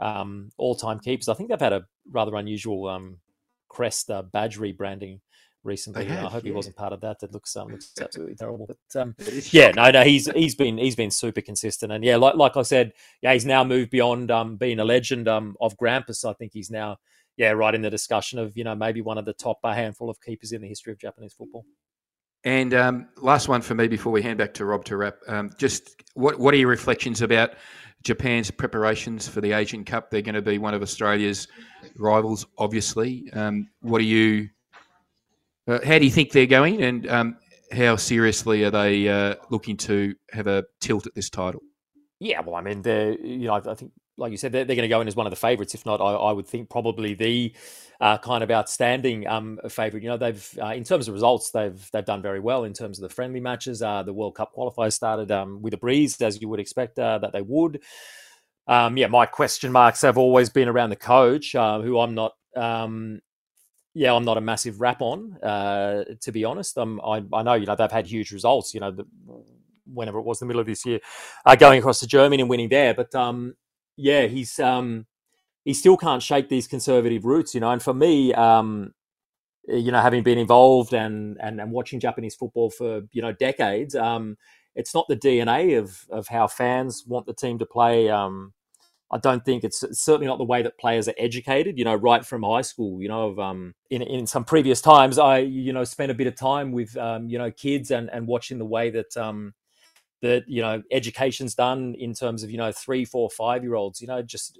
um, 0.00 0.50
all 0.58 0.74
time 0.74 1.00
keepers. 1.00 1.28
I 1.28 1.34
think 1.34 1.48
they've 1.48 1.60
had 1.60 1.72
a 1.72 1.86
rather 2.10 2.34
unusual 2.36 2.88
um, 2.88 3.18
crest 3.68 4.10
uh, 4.10 4.22
badge 4.22 4.58
rebranding 4.58 5.20
recently. 5.64 6.04
Have, 6.04 6.26
I 6.26 6.28
hope 6.28 6.44
yeah. 6.44 6.50
he 6.50 6.54
wasn't 6.54 6.76
part 6.76 6.92
of 6.92 7.00
that. 7.00 7.20
That 7.20 7.32
looks 7.32 7.56
um, 7.56 7.68
looks 7.68 7.92
absolutely 8.00 8.36
terrible. 8.36 8.68
But 8.68 9.00
um, 9.00 9.14
yeah, 9.50 9.72
no, 9.72 9.90
no, 9.90 10.02
he's 10.02 10.30
he's 10.32 10.54
been 10.54 10.78
he's 10.78 10.96
been 10.96 11.10
super 11.10 11.40
consistent, 11.40 11.90
and 11.92 12.04
yeah, 12.04 12.16
like 12.16 12.36
like 12.36 12.56
I 12.56 12.62
said, 12.62 12.92
yeah, 13.22 13.32
he's 13.32 13.46
now 13.46 13.64
moved 13.64 13.90
beyond 13.90 14.30
um, 14.30 14.56
being 14.56 14.78
a 14.78 14.84
legend 14.84 15.28
um, 15.28 15.56
of 15.60 15.76
Grampus. 15.76 16.28
I 16.28 16.34
think 16.34 16.52
he's 16.52 16.70
now 16.70 16.98
yeah 17.36 17.50
right 17.50 17.74
in 17.74 17.82
the 17.82 17.90
discussion 17.90 18.38
of 18.38 18.56
you 18.56 18.62
know 18.62 18.76
maybe 18.76 19.00
one 19.00 19.18
of 19.18 19.24
the 19.24 19.32
top 19.32 19.58
a 19.64 19.74
handful 19.74 20.08
of 20.08 20.20
keepers 20.20 20.52
in 20.52 20.60
the 20.60 20.68
history 20.68 20.92
of 20.92 20.98
Japanese 20.98 21.32
football. 21.32 21.64
And 22.44 22.74
um, 22.74 23.08
last 23.16 23.48
one 23.48 23.62
for 23.62 23.74
me 23.74 23.88
before 23.88 24.12
we 24.12 24.22
hand 24.22 24.38
back 24.38 24.54
to 24.54 24.64
Rob 24.64 24.84
to 24.86 24.96
wrap. 24.96 25.16
Um, 25.26 25.50
just 25.58 26.02
what 26.14 26.38
what 26.38 26.54
are 26.54 26.58
your 26.58 26.68
reflections 26.68 27.22
about 27.22 27.54
Japan's 28.02 28.50
preparations 28.50 29.26
for 29.26 29.40
the 29.40 29.52
Asian 29.52 29.84
Cup? 29.84 30.10
They're 30.10 30.22
going 30.22 30.34
to 30.34 30.42
be 30.42 30.58
one 30.58 30.74
of 30.74 30.82
Australia's 30.82 31.48
rivals, 31.96 32.46
obviously. 32.58 33.30
Um, 33.32 33.68
what 33.80 34.00
are 34.00 34.04
you 34.04 34.50
uh, 35.66 35.78
how 35.84 35.98
do 35.98 36.04
you 36.04 36.10
think 36.10 36.32
they're 36.32 36.46
going, 36.46 36.82
and 36.82 37.08
um, 37.08 37.36
how 37.72 37.96
seriously 37.96 38.64
are 38.64 38.70
they 38.70 39.08
uh, 39.08 39.36
looking 39.50 39.76
to 39.78 40.14
have 40.30 40.46
a 40.46 40.64
tilt 40.80 41.06
at 41.06 41.14
this 41.14 41.30
title? 41.30 41.62
Yeah, 42.20 42.40
well, 42.40 42.54
I 42.54 42.60
mean, 42.60 42.82
they're 42.82 43.18
you 43.18 43.46
know, 43.46 43.54
I 43.54 43.74
think 43.74 43.92
like 44.16 44.30
you 44.30 44.36
said, 44.36 44.52
they're, 44.52 44.64
they're 44.64 44.76
going 44.76 44.88
to 44.88 44.94
go 44.94 45.00
in 45.00 45.08
as 45.08 45.16
one 45.16 45.26
of 45.26 45.30
the 45.30 45.36
favourites. 45.36 45.74
If 45.74 45.86
not, 45.86 46.00
I, 46.00 46.12
I, 46.12 46.32
would 46.32 46.46
think 46.46 46.70
probably 46.70 47.14
the 47.14 47.54
uh, 48.04 48.18
kind 48.18 48.44
of 48.44 48.50
outstanding 48.50 49.26
um, 49.26 49.58
favourite. 49.70 50.02
You 50.02 50.10
know, 50.10 50.18
they've 50.18 50.58
uh, 50.62 50.74
in 50.74 50.84
terms 50.84 51.08
of 51.08 51.14
results, 51.14 51.50
they've 51.52 51.90
they've 51.90 52.04
done 52.04 52.20
very 52.20 52.38
well 52.38 52.64
in 52.64 52.74
terms 52.74 52.98
of 52.98 53.08
the 53.08 53.08
friendly 53.08 53.40
matches. 53.40 53.80
Uh, 53.80 54.02
the 54.02 54.12
World 54.12 54.34
Cup 54.34 54.54
qualifiers 54.54 54.92
started 54.92 55.32
um, 55.32 55.62
with 55.62 55.72
a 55.72 55.78
breeze, 55.78 56.20
as 56.20 56.38
you 56.38 56.50
would 56.50 56.60
expect 56.60 56.98
uh, 56.98 57.16
that 57.18 57.32
they 57.32 57.40
would. 57.40 57.80
Um, 58.66 58.98
yeah, 58.98 59.06
my 59.06 59.24
question 59.24 59.72
marks 59.72 60.02
have 60.02 60.18
always 60.18 60.50
been 60.50 60.68
around 60.68 60.90
the 60.90 60.96
coach, 60.96 61.54
uh, 61.54 61.80
who 61.80 61.98
I'm 61.98 62.14
not 62.14 62.34
um, 62.54 63.22
yeah, 63.94 64.12
I'm 64.12 64.26
not 64.26 64.36
a 64.36 64.42
massive 64.42 64.82
rap 64.82 65.00
on, 65.00 65.38
uh, 65.42 66.04
to 66.20 66.30
be 66.30 66.44
honest. 66.44 66.76
Um, 66.76 67.00
I, 67.02 67.22
I 67.32 67.42
know, 67.42 67.54
you 67.54 67.64
know, 67.64 67.74
they've 67.74 67.90
had 67.90 68.06
huge 68.06 68.32
results, 68.32 68.74
you 68.74 68.80
know, 68.80 68.90
the, 68.90 69.06
whenever 69.86 70.18
it 70.18 70.26
was 70.26 70.40
the 70.40 70.46
middle 70.46 70.60
of 70.60 70.66
this 70.66 70.84
year, 70.84 70.98
going 71.58 71.78
across 71.78 72.00
to 72.00 72.06
Germany 72.06 72.42
and 72.42 72.50
winning 72.50 72.68
there. 72.68 72.92
But 72.92 73.14
um, 73.14 73.54
yeah, 73.96 74.26
he's 74.26 74.58
um, 74.58 75.06
he 75.64 75.74
still 75.74 75.96
can't 75.96 76.22
shake 76.22 76.48
these 76.48 76.66
conservative 76.66 77.24
roots, 77.24 77.54
you 77.54 77.60
know. 77.60 77.70
And 77.70 77.82
for 77.82 77.94
me, 77.94 78.34
um, 78.34 78.92
you 79.66 79.90
know, 79.90 80.00
having 80.00 80.22
been 80.22 80.38
involved 80.38 80.92
and, 80.92 81.38
and 81.40 81.60
and 81.60 81.72
watching 81.72 82.00
Japanese 82.00 82.34
football 82.34 82.70
for 82.70 83.02
you 83.12 83.22
know 83.22 83.32
decades, 83.32 83.94
um, 83.94 84.36
it's 84.74 84.94
not 84.94 85.06
the 85.08 85.16
DNA 85.16 85.78
of 85.78 86.06
of 86.10 86.28
how 86.28 86.46
fans 86.46 87.04
want 87.06 87.26
the 87.26 87.34
team 87.34 87.58
to 87.58 87.66
play. 87.66 88.10
Um, 88.10 88.52
I 89.10 89.18
don't 89.18 89.44
think 89.44 89.64
it's, 89.64 89.82
it's, 89.82 90.00
certainly 90.00 90.26
not 90.26 90.38
the 90.38 90.44
way 90.44 90.62
that 90.62 90.78
players 90.78 91.08
are 91.08 91.14
educated. 91.18 91.78
You 91.78 91.84
know, 91.84 91.94
right 91.94 92.24
from 92.24 92.42
high 92.42 92.62
school. 92.62 93.00
You 93.00 93.08
know, 93.08 93.28
of, 93.28 93.38
um, 93.38 93.74
in 93.88 94.02
in 94.02 94.26
some 94.26 94.44
previous 94.44 94.80
times, 94.82 95.18
I 95.18 95.38
you 95.38 95.72
know 95.72 95.84
spent 95.84 96.10
a 96.10 96.14
bit 96.14 96.26
of 96.26 96.36
time 96.36 96.72
with 96.72 96.94
um, 96.98 97.28
you 97.28 97.38
know 97.38 97.50
kids 97.50 97.90
and 97.90 98.10
and 98.10 98.26
watching 98.26 98.58
the 98.58 98.66
way 98.66 98.90
that 98.90 99.16
um, 99.16 99.54
that 100.20 100.44
you 100.46 100.60
know 100.60 100.82
education's 100.90 101.54
done 101.54 101.94
in 101.98 102.12
terms 102.12 102.42
of 102.42 102.50
you 102.50 102.58
know 102.58 102.72
three, 102.72 103.04
four, 103.04 103.30
five 103.30 103.62
year 103.62 103.76
olds. 103.76 104.00
You 104.00 104.08
know, 104.08 104.20
just 104.20 104.58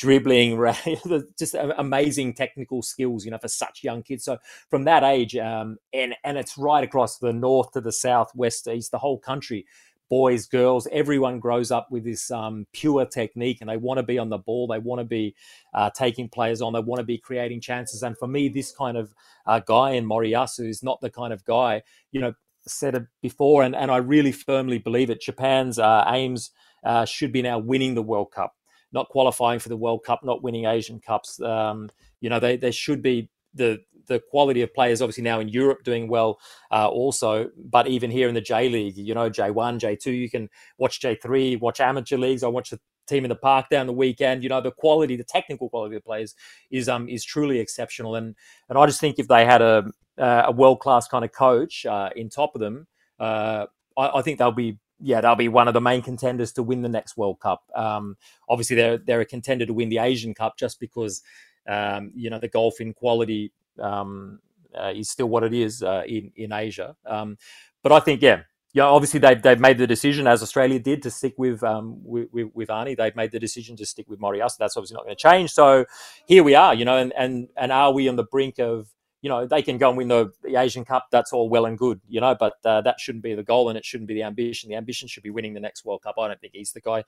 dribbling, 0.00 0.58
just 1.38 1.54
amazing 1.54 2.32
technical 2.34 2.82
skills, 2.82 3.24
you 3.24 3.30
know, 3.30 3.38
for 3.38 3.48
such 3.48 3.84
young 3.84 4.02
kids. 4.02 4.24
So 4.24 4.38
from 4.70 4.84
that 4.84 5.02
age, 5.02 5.36
um, 5.36 5.76
and 5.92 6.14
and 6.24 6.38
it's 6.38 6.56
right 6.56 6.82
across 6.82 7.18
the 7.18 7.32
north 7.32 7.72
to 7.72 7.80
the 7.80 7.92
south, 7.92 8.32
west, 8.34 8.66
east, 8.66 8.90
the 8.90 8.98
whole 8.98 9.18
country 9.18 9.66
boys, 10.08 10.46
girls, 10.46 10.88
everyone 10.90 11.38
grows 11.38 11.70
up 11.70 11.86
with 11.92 12.02
this 12.02 12.32
um, 12.32 12.66
pure 12.72 13.06
technique 13.06 13.58
and 13.60 13.70
they 13.70 13.76
want 13.76 13.96
to 13.96 14.02
be 14.02 14.18
on 14.18 14.28
the 14.28 14.38
ball. 14.38 14.66
They 14.66 14.80
want 14.80 14.98
to 14.98 15.04
be 15.04 15.36
uh, 15.72 15.90
taking 15.90 16.28
players 16.28 16.60
on. 16.60 16.72
They 16.72 16.80
want 16.80 16.98
to 16.98 17.04
be 17.04 17.16
creating 17.16 17.60
chances. 17.60 18.02
And 18.02 18.18
for 18.18 18.26
me, 18.26 18.48
this 18.48 18.72
kind 18.72 18.96
of 18.96 19.14
uh, 19.46 19.60
guy 19.60 19.92
in 19.92 20.06
Moriyasu 20.06 20.68
is 20.68 20.82
not 20.82 21.00
the 21.00 21.10
kind 21.10 21.32
of 21.32 21.44
guy, 21.44 21.82
you 22.10 22.20
know, 22.20 22.34
said 22.66 22.96
it 22.96 23.04
before, 23.22 23.62
and, 23.62 23.74
and 23.74 23.90
I 23.90 23.98
really 23.98 24.32
firmly 24.32 24.78
believe 24.78 25.10
it. 25.10 25.22
Japan's 25.22 25.78
uh, 25.78 26.04
aims 26.08 26.50
uh, 26.84 27.04
should 27.04 27.32
be 27.32 27.40
now 27.40 27.58
winning 27.58 27.94
the 27.94 28.02
World 28.02 28.32
Cup, 28.32 28.54
not 28.92 29.08
qualifying 29.08 29.58
for 29.58 29.68
the 29.68 29.76
World 29.76 30.04
Cup, 30.04 30.20
not 30.24 30.42
winning 30.42 30.66
Asian 30.66 31.00
Cups. 31.00 31.40
Um, 31.40 31.90
you 32.20 32.28
know, 32.28 32.40
they, 32.40 32.56
they 32.56 32.70
should 32.70 33.02
be 33.02 33.30
the 33.54 33.80
the 34.06 34.20
quality 34.30 34.60
of 34.62 34.74
players 34.74 35.00
obviously 35.00 35.22
now 35.22 35.38
in 35.38 35.48
Europe 35.48 35.84
doing 35.84 36.08
well 36.08 36.40
uh, 36.72 36.88
also, 36.88 37.48
but 37.56 37.86
even 37.86 38.10
here 38.10 38.28
in 38.28 38.34
the 38.34 38.40
J 38.40 38.68
League, 38.68 38.96
you 38.96 39.14
know, 39.14 39.30
J1, 39.30 39.78
J2, 39.78 40.06
you 40.06 40.28
can 40.28 40.50
watch 40.78 41.00
J3, 41.00 41.60
watch 41.60 41.78
amateur 41.78 42.16
leagues. 42.16 42.42
I 42.42 42.48
watch 42.48 42.70
the 42.70 42.80
team 43.06 43.24
in 43.24 43.28
the 43.28 43.36
park 43.36 43.68
down 43.70 43.86
the 43.86 43.92
weekend. 43.92 44.42
You 44.42 44.48
know, 44.48 44.60
the 44.60 44.72
quality, 44.72 45.16
the 45.16 45.24
technical 45.24 45.68
quality 45.70 45.96
of 45.96 46.04
players 46.04 46.34
is 46.70 46.88
um 46.88 47.08
is 47.08 47.24
truly 47.24 47.60
exceptional. 47.60 48.16
And 48.16 48.34
and 48.68 48.76
I 48.76 48.86
just 48.86 49.00
think 49.00 49.18
if 49.18 49.28
they 49.28 49.44
had 49.44 49.62
a 49.62 49.84
a 50.18 50.52
world 50.52 50.80
class 50.80 51.08
kind 51.08 51.24
of 51.24 51.32
coach 51.32 51.86
uh, 51.86 52.10
in 52.14 52.28
top 52.28 52.54
of 52.54 52.60
them, 52.60 52.86
uh, 53.18 53.66
I, 53.96 54.18
I 54.18 54.22
think 54.22 54.38
they'll 54.38 54.52
be 54.52 54.78
yeah, 55.00 55.20
they'll 55.20 55.34
be 55.34 55.48
one 55.48 55.68
of 55.68 55.74
the 55.74 55.80
main 55.80 56.02
contenders 56.02 56.52
to 56.52 56.62
win 56.62 56.82
the 56.82 56.88
next 56.88 57.16
World 57.16 57.40
Cup. 57.40 57.62
Um, 57.74 58.16
obviously, 58.48 58.76
they're 58.76 58.98
they're 58.98 59.20
a 59.20 59.26
contender 59.26 59.66
to 59.66 59.72
win 59.72 59.88
the 59.88 59.98
Asian 59.98 60.34
Cup 60.34 60.56
just 60.56 60.80
because 60.80 61.22
um, 61.68 62.12
you 62.14 62.30
know 62.30 62.38
the 62.38 62.48
golf 62.48 62.80
in 62.80 62.92
quality 62.92 63.52
um, 63.78 64.40
uh, 64.78 64.92
is 64.94 65.10
still 65.10 65.28
what 65.28 65.42
it 65.44 65.54
is 65.54 65.82
uh, 65.82 66.02
in 66.06 66.32
in 66.36 66.52
Asia. 66.52 66.96
Um, 67.06 67.38
but 67.82 67.92
I 67.92 68.00
think 68.00 68.22
yeah. 68.22 68.42
Yeah, 68.72 68.84
obviously 68.84 69.18
they've 69.18 69.42
they've 69.42 69.58
made 69.58 69.78
the 69.78 69.86
decision 69.88 70.28
as 70.28 70.44
Australia 70.44 70.78
did 70.78 71.02
to 71.02 71.10
stick 71.10 71.34
with 71.36 71.64
um 71.64 72.04
with, 72.04 72.28
with, 72.30 72.50
with 72.54 72.68
Arnie. 72.68 72.96
They've 72.96 73.16
made 73.16 73.32
the 73.32 73.40
decision 73.40 73.74
to 73.74 73.84
stick 73.84 74.08
with 74.08 74.20
Moriah. 74.20 74.48
So 74.48 74.58
that's 74.60 74.76
obviously 74.76 74.94
not 74.94 75.02
going 75.06 75.16
to 75.16 75.20
change. 75.20 75.50
So 75.50 75.86
here 76.24 76.44
we 76.44 76.54
are, 76.54 76.72
you 76.72 76.84
know, 76.84 76.96
and 76.96 77.12
and 77.18 77.48
and 77.56 77.72
are 77.72 77.92
we 77.92 78.08
on 78.08 78.14
the 78.14 78.22
brink 78.22 78.60
of 78.60 78.86
you 79.22 79.28
know 79.28 79.46
they 79.46 79.62
can 79.62 79.78
go 79.78 79.88
and 79.88 79.98
win 79.98 80.08
the, 80.08 80.32
the 80.42 80.56
Asian 80.56 80.84
Cup. 80.84 81.06
That's 81.10 81.32
all 81.32 81.48
well 81.48 81.66
and 81.66 81.78
good, 81.78 82.00
you 82.08 82.20
know, 82.20 82.34
but 82.38 82.54
uh, 82.64 82.80
that 82.82 83.00
shouldn't 83.00 83.24
be 83.24 83.34
the 83.34 83.42
goal 83.42 83.68
and 83.68 83.76
it 83.78 83.84
shouldn't 83.84 84.08
be 84.08 84.14
the 84.14 84.22
ambition. 84.22 84.70
The 84.70 84.76
ambition 84.76 85.08
should 85.08 85.22
be 85.22 85.30
winning 85.30 85.54
the 85.54 85.60
next 85.60 85.84
World 85.84 86.02
Cup. 86.02 86.16
I 86.18 86.28
don't 86.28 86.40
think 86.40 86.54
he's 86.54 86.72
the 86.72 86.80
guy 86.80 87.04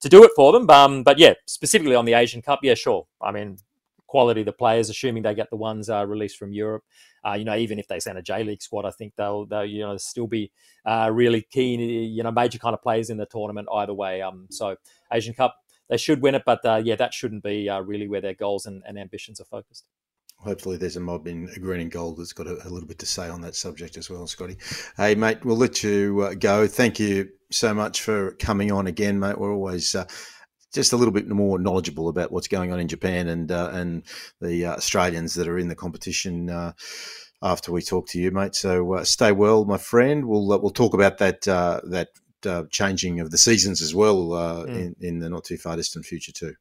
to 0.00 0.08
do 0.08 0.24
it 0.24 0.30
for 0.36 0.52
them. 0.52 0.68
Um, 0.70 1.02
but 1.02 1.18
yeah, 1.18 1.34
specifically 1.46 1.94
on 1.94 2.04
the 2.04 2.14
Asian 2.14 2.42
Cup, 2.42 2.60
yeah, 2.62 2.74
sure. 2.74 3.06
I 3.20 3.32
mean, 3.32 3.58
quality 4.06 4.40
of 4.40 4.46
the 4.46 4.52
players, 4.52 4.88
assuming 4.88 5.22
they 5.22 5.34
get 5.34 5.50
the 5.50 5.56
ones 5.56 5.90
uh, 5.90 6.06
released 6.06 6.38
from 6.38 6.52
Europe. 6.52 6.84
Uh, 7.26 7.34
you 7.34 7.44
know, 7.44 7.56
even 7.56 7.78
if 7.78 7.88
they 7.88 8.00
send 8.00 8.18
a 8.18 8.22
J 8.22 8.44
League 8.44 8.62
squad, 8.62 8.84
I 8.84 8.90
think 8.90 9.14
they'll, 9.16 9.46
they'll 9.46 9.64
you 9.64 9.80
know 9.80 9.96
still 9.96 10.26
be 10.26 10.52
uh, 10.84 11.10
really 11.12 11.42
keen. 11.42 11.80
You 11.80 12.22
know, 12.22 12.30
major 12.30 12.58
kind 12.58 12.74
of 12.74 12.82
players 12.82 13.10
in 13.10 13.16
the 13.16 13.26
tournament 13.26 13.68
either 13.72 13.94
way. 13.94 14.22
Um, 14.22 14.46
so 14.50 14.76
Asian 15.12 15.34
Cup, 15.34 15.56
they 15.88 15.96
should 15.96 16.22
win 16.22 16.34
it, 16.34 16.42
but 16.46 16.64
uh, 16.64 16.80
yeah, 16.82 16.96
that 16.96 17.14
shouldn't 17.14 17.42
be 17.42 17.68
uh, 17.68 17.80
really 17.80 18.08
where 18.08 18.20
their 18.20 18.34
goals 18.34 18.66
and, 18.66 18.82
and, 18.86 18.98
ambitions 18.98 19.40
are 19.40 19.44
focused. 19.44 19.84
Hopefully, 20.38 20.76
there's 20.76 20.96
a 20.96 21.00
mob 21.00 21.26
in 21.26 21.46
green 21.60 21.80
and 21.80 21.90
gold 21.90 22.18
that's 22.18 22.32
got 22.32 22.46
a, 22.46 22.52
a, 22.66 22.70
little 22.70 22.86
bit 22.86 22.98
to 23.00 23.06
say 23.06 23.28
on 23.28 23.40
that 23.40 23.56
subject 23.56 23.96
as 23.96 24.08
well, 24.08 24.26
Scotty. 24.26 24.56
Hey, 24.96 25.14
mate, 25.14 25.44
we'll 25.44 25.56
let 25.56 25.82
you 25.82 26.20
uh, 26.20 26.34
go. 26.34 26.66
Thank 26.66 27.00
you 27.00 27.30
so 27.50 27.74
much 27.74 28.02
for 28.02 28.32
coming 28.32 28.70
on 28.70 28.86
again, 28.86 29.18
mate. 29.18 29.38
We're 29.38 29.52
always 29.52 29.96
just 30.76 30.92
a 30.92 30.96
little 30.96 31.12
bit 31.12 31.26
more 31.28 31.58
knowledgeable 31.58 32.08
about 32.08 32.30
what's 32.30 32.48
going 32.48 32.72
on 32.72 32.78
in 32.78 32.86
Japan 32.86 33.28
and 33.28 33.50
uh, 33.50 33.70
and 33.72 34.04
the 34.40 34.66
uh, 34.66 34.76
Australians 34.76 35.34
that 35.34 35.48
are 35.48 35.58
in 35.58 35.68
the 35.68 35.74
competition. 35.74 36.50
Uh, 36.50 36.72
after 37.42 37.70
we 37.70 37.82
talk 37.82 38.08
to 38.08 38.18
you, 38.18 38.30
mate. 38.30 38.54
So 38.54 38.94
uh, 38.94 39.04
stay 39.04 39.30
well, 39.30 39.66
my 39.66 39.76
friend. 39.76 40.26
We'll 40.26 40.52
uh, 40.52 40.58
we'll 40.58 40.70
talk 40.70 40.94
about 40.94 41.18
that 41.18 41.46
uh, 41.46 41.80
that 41.84 42.08
changing 42.70 43.20
of 43.20 43.30
the 43.30 43.38
seasons 43.38 43.82
as 43.82 43.94
well 43.94 44.28
mm. 44.28 44.68
in, 44.68 44.96
in 45.00 45.18
the 45.18 45.28
not 45.28 45.44
too 45.44 45.56
far 45.56 45.76
distant 45.76 46.04
future 46.04 46.32
too. 46.32 46.54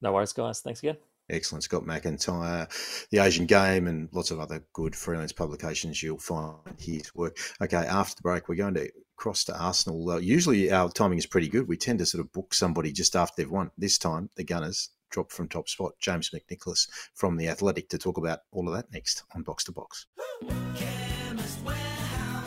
No 0.00 0.12
worries, 0.12 0.32
guys. 0.32 0.60
Thanks 0.60 0.80
again. 0.80 0.96
Excellent. 1.30 1.64
Scott 1.64 1.84
McIntyre, 1.84 2.68
The 3.10 3.18
Asian 3.18 3.46
Game, 3.46 3.86
and 3.86 4.08
lots 4.12 4.30
of 4.30 4.40
other 4.40 4.64
good 4.72 4.94
freelance 4.96 5.32
publications 5.32 6.02
you'll 6.02 6.18
find 6.18 6.58
his 6.78 7.14
work. 7.14 7.38
Okay, 7.62 7.76
after 7.76 8.16
the 8.16 8.22
break, 8.22 8.48
we're 8.48 8.56
going 8.56 8.74
to 8.74 8.90
cross 9.16 9.44
to 9.44 9.58
Arsenal. 9.58 10.10
Uh, 10.10 10.18
usually 10.18 10.72
our 10.72 10.90
timing 10.90 11.18
is 11.18 11.26
pretty 11.26 11.48
good. 11.48 11.68
We 11.68 11.76
tend 11.76 11.98
to 12.00 12.06
sort 12.06 12.24
of 12.24 12.32
book 12.32 12.54
somebody 12.54 12.90
just 12.92 13.14
after 13.14 13.34
they've 13.36 13.50
won. 13.50 13.70
This 13.78 13.98
time, 13.98 14.30
the 14.36 14.44
Gunners 14.44 14.90
dropped 15.10 15.32
from 15.32 15.48
top 15.48 15.68
spot. 15.68 15.92
James 16.00 16.30
McNicholas 16.30 16.88
from 17.14 17.36
The 17.36 17.48
Athletic 17.48 17.88
to 17.90 17.98
talk 17.98 18.16
about 18.16 18.40
all 18.52 18.68
of 18.68 18.74
that 18.74 18.92
next 18.92 19.22
on 19.34 19.42
Box 19.42 19.64
to 19.64 19.72
Box. 19.72 20.06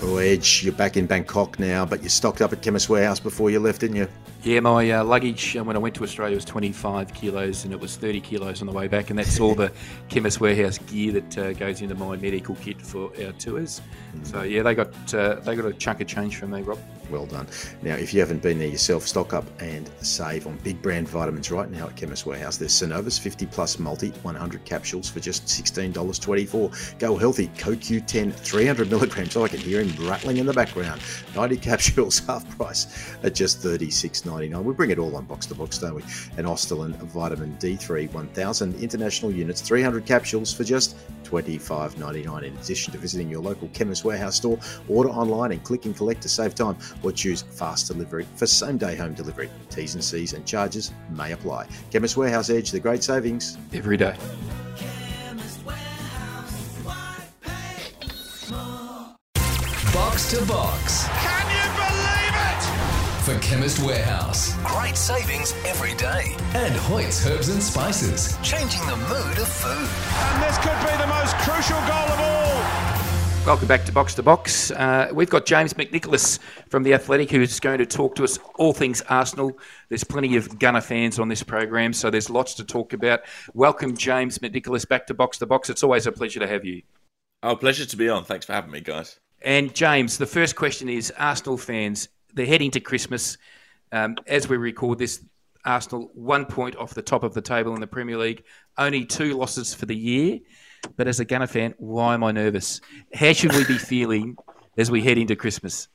Oh, 0.05 0.17
Edge, 0.17 0.65
you're 0.65 0.73
back 0.73 0.97
in 0.97 1.05
Bangkok 1.05 1.57
now, 1.59 1.85
but 1.85 2.03
you 2.03 2.09
stocked 2.09 2.41
up 2.41 2.51
at 2.51 2.61
Chemist 2.61 2.89
Warehouse 2.89 3.21
before 3.21 3.49
you 3.49 3.61
left, 3.61 3.79
didn't 3.79 3.95
you? 3.95 4.09
Yeah, 4.43 4.59
my 4.59 4.91
uh, 4.91 5.01
luggage 5.01 5.55
uh, 5.55 5.63
when 5.63 5.77
I 5.77 5.79
went 5.79 5.95
to 5.95 6.03
Australia 6.03 6.35
was 6.35 6.43
25 6.43 7.13
kilos 7.13 7.63
and 7.63 7.73
it 7.73 7.79
was 7.79 7.95
30 7.95 8.19
kilos 8.19 8.59
on 8.59 8.67
the 8.67 8.73
way 8.73 8.89
back, 8.89 9.11
and 9.11 9.17
that's 9.17 9.39
all 9.39 9.55
the 9.55 9.71
Chemist 10.09 10.41
Warehouse 10.41 10.77
gear 10.77 11.13
that 11.13 11.37
uh, 11.37 11.53
goes 11.53 11.81
into 11.81 11.95
my 11.95 12.17
medical 12.17 12.55
kit 12.55 12.81
for 12.81 13.13
our 13.25 13.31
tours. 13.31 13.79
Mm. 14.13 14.27
So 14.27 14.41
yeah, 14.41 14.61
they 14.61 14.75
got 14.75 15.13
uh, 15.13 15.35
they 15.35 15.55
got 15.55 15.65
a 15.65 15.71
chunk 15.71 16.01
of 16.01 16.07
change 16.07 16.35
from 16.35 16.51
me, 16.51 16.63
Rob. 16.63 16.79
Well 17.09 17.25
done. 17.25 17.47
Now, 17.81 17.95
if 17.95 18.13
you 18.13 18.19
haven't 18.19 18.41
been 18.41 18.59
there 18.59 18.67
yourself, 18.67 19.07
stock 19.07 19.33
up 19.33 19.45
and 19.61 19.89
save 20.01 20.47
on 20.47 20.57
big 20.57 20.81
brand 20.81 21.07
vitamins 21.07 21.51
right 21.51 21.69
now 21.69 21.87
at 21.87 21.95
Chemist 21.95 22.25
Warehouse. 22.25 22.57
There's 22.57 22.71
Cenovis 22.71 23.19
50 23.19 23.45
plus 23.47 23.77
multi 23.77 24.09
100 24.09 24.65
capsules 24.65 25.09
for 25.09 25.19
just 25.19 25.45
$16.24. 25.45 26.99
Go 26.99 27.17
healthy, 27.17 27.47
CoQ10 27.49 28.33
300 28.33 28.89
milligrams. 28.89 29.35
Oh, 29.35 29.43
I 29.43 29.47
can 29.49 29.59
hear 29.59 29.81
him 29.81 29.93
rattling 30.07 30.37
in 30.37 30.45
the 30.45 30.53
background. 30.53 31.01
90 31.35 31.57
capsules, 31.57 32.19
half 32.27 32.49
price 32.57 33.15
at 33.23 33.35
just 33.35 33.61
$36.99. 33.61 34.63
We 34.63 34.73
bring 34.73 34.91
it 34.91 34.99
all 34.99 35.15
on 35.15 35.25
box 35.25 35.45
to 35.47 35.55
box, 35.55 35.77
don't 35.77 35.95
we? 35.95 36.03
And 36.37 36.47
Ostelin 36.47 36.95
Vitamin 36.95 37.55
D3 37.59 38.11
1000 38.13 38.75
international 38.75 39.31
units, 39.31 39.61
300 39.61 40.05
capsules 40.05 40.53
for 40.53 40.63
just 40.63 40.95
$25.99. 41.23 42.43
In 42.43 42.55
addition 42.57 42.93
to 42.93 42.99
visiting 42.99 43.29
your 43.29 43.41
local 43.41 43.67
Chemist 43.69 44.05
Warehouse 44.05 44.35
store, 44.35 44.59
order 44.87 45.09
online 45.09 45.51
and 45.51 45.63
click 45.63 45.85
and 45.85 45.95
collect 45.95 46.21
to 46.21 46.29
save 46.29 46.55
time 46.55 46.77
or 47.01 47.11
choose 47.11 47.41
fast 47.41 47.87
delivery 47.87 48.27
for 48.35 48.45
same 48.45 48.77
day 48.77 48.95
home 48.95 49.13
delivery. 49.13 49.49
T's 49.69 49.95
and 49.95 50.03
C's 50.03 50.33
and 50.33 50.45
charges 50.45 50.91
may 51.09 51.31
apply. 51.31 51.67
Chemist 51.91 52.17
Warehouse 52.17 52.49
Edge, 52.49 52.71
the 52.71 52.79
great 52.79 53.03
savings 53.03 53.57
every 53.73 53.97
day. 53.97 54.15
Box 59.93 60.31
to 60.31 60.45
box. 60.45 61.07
Can 61.07 61.45
you 61.49 61.65
believe 61.77 62.35
it? 62.49 62.63
For 63.23 63.39
Chemist 63.39 63.79
Warehouse. 63.79 64.55
Great 64.63 64.97
savings 64.97 65.53
every 65.65 65.93
day. 65.95 66.35
And 66.55 66.73
Hoyt's 66.75 67.25
Herbs 67.25 67.49
and 67.49 67.61
Spices. 67.61 68.37
Changing 68.43 68.81
the 68.87 68.97
mood 68.97 69.37
of 69.37 69.47
food. 69.47 69.89
And 70.33 70.43
this 70.43 70.57
could 70.59 70.79
be 70.81 70.97
the 70.97 71.07
most 71.07 71.35
crucial 71.37 71.79
goal 71.87 72.09
of 72.09 72.19
all. 72.19 72.42
Welcome 73.45 73.67
back 73.67 73.83
to 73.83 73.91
Box 73.91 74.15
to 74.15 74.23
Box. 74.23 74.71
Uh, 74.71 75.09
we've 75.13 75.29
got 75.29 75.45
James 75.45 75.73
McNicholas 75.73 76.39
from 76.69 76.83
The 76.83 76.93
Athletic 76.93 77.29
who's 77.29 77.59
going 77.59 77.79
to 77.79 77.85
talk 77.85 78.15
to 78.15 78.23
us 78.23 78.39
all 78.55 78.71
things 78.71 79.01
Arsenal. 79.09 79.59
There's 79.89 80.05
plenty 80.05 80.37
of 80.37 80.57
Gunner 80.59 80.79
fans 80.79 81.19
on 81.19 81.27
this 81.27 81.43
program, 81.43 81.91
so 81.91 82.09
there's 82.09 82.29
lots 82.29 82.53
to 82.53 82.63
talk 82.63 82.93
about. 82.93 83.19
Welcome, 83.53 83.97
James 83.97 84.39
McNicholas, 84.39 84.87
back 84.87 85.05
to 85.07 85.13
Box 85.13 85.39
to 85.39 85.45
Box. 85.45 85.69
It's 85.69 85.83
always 85.83 86.07
a 86.07 86.11
pleasure 86.13 86.39
to 86.39 86.47
have 86.47 86.63
you. 86.63 86.83
Oh, 87.43 87.57
pleasure 87.57 87.85
to 87.85 87.97
be 87.97 88.07
on. 88.07 88.23
Thanks 88.23 88.45
for 88.45 88.53
having 88.53 88.71
me, 88.71 88.79
guys. 88.79 89.19
And, 89.41 89.75
James, 89.75 90.17
the 90.17 90.25
first 90.25 90.55
question 90.55 90.87
is 90.87 91.11
Arsenal 91.17 91.57
fans, 91.57 92.07
they're 92.33 92.45
heading 92.45 92.71
to 92.71 92.79
Christmas. 92.79 93.37
Um, 93.91 94.15
as 94.25 94.47
we 94.47 94.55
record 94.55 94.99
this, 94.99 95.21
Arsenal 95.65 96.11
one 96.13 96.45
point 96.45 96.77
off 96.77 96.93
the 96.93 97.01
top 97.01 97.23
of 97.23 97.33
the 97.33 97.41
table 97.41 97.75
in 97.75 97.81
the 97.81 97.87
Premier 97.87 98.17
League, 98.17 98.45
only 98.77 99.03
two 99.03 99.33
losses 99.37 99.73
for 99.73 99.85
the 99.85 99.95
year. 99.95 100.39
But 100.95 101.07
as 101.07 101.19
a 101.19 101.25
Gunner 101.25 101.47
fan, 101.47 101.73
why 101.77 102.13
am 102.13 102.23
I 102.23 102.31
nervous? 102.31 102.81
How 103.13 103.33
should 103.33 103.53
we 103.53 103.65
be 103.65 103.77
feeling 103.77 104.35
as 104.77 104.91
we 104.91 105.01
head 105.01 105.17
into 105.17 105.35
Christmas? 105.35 105.87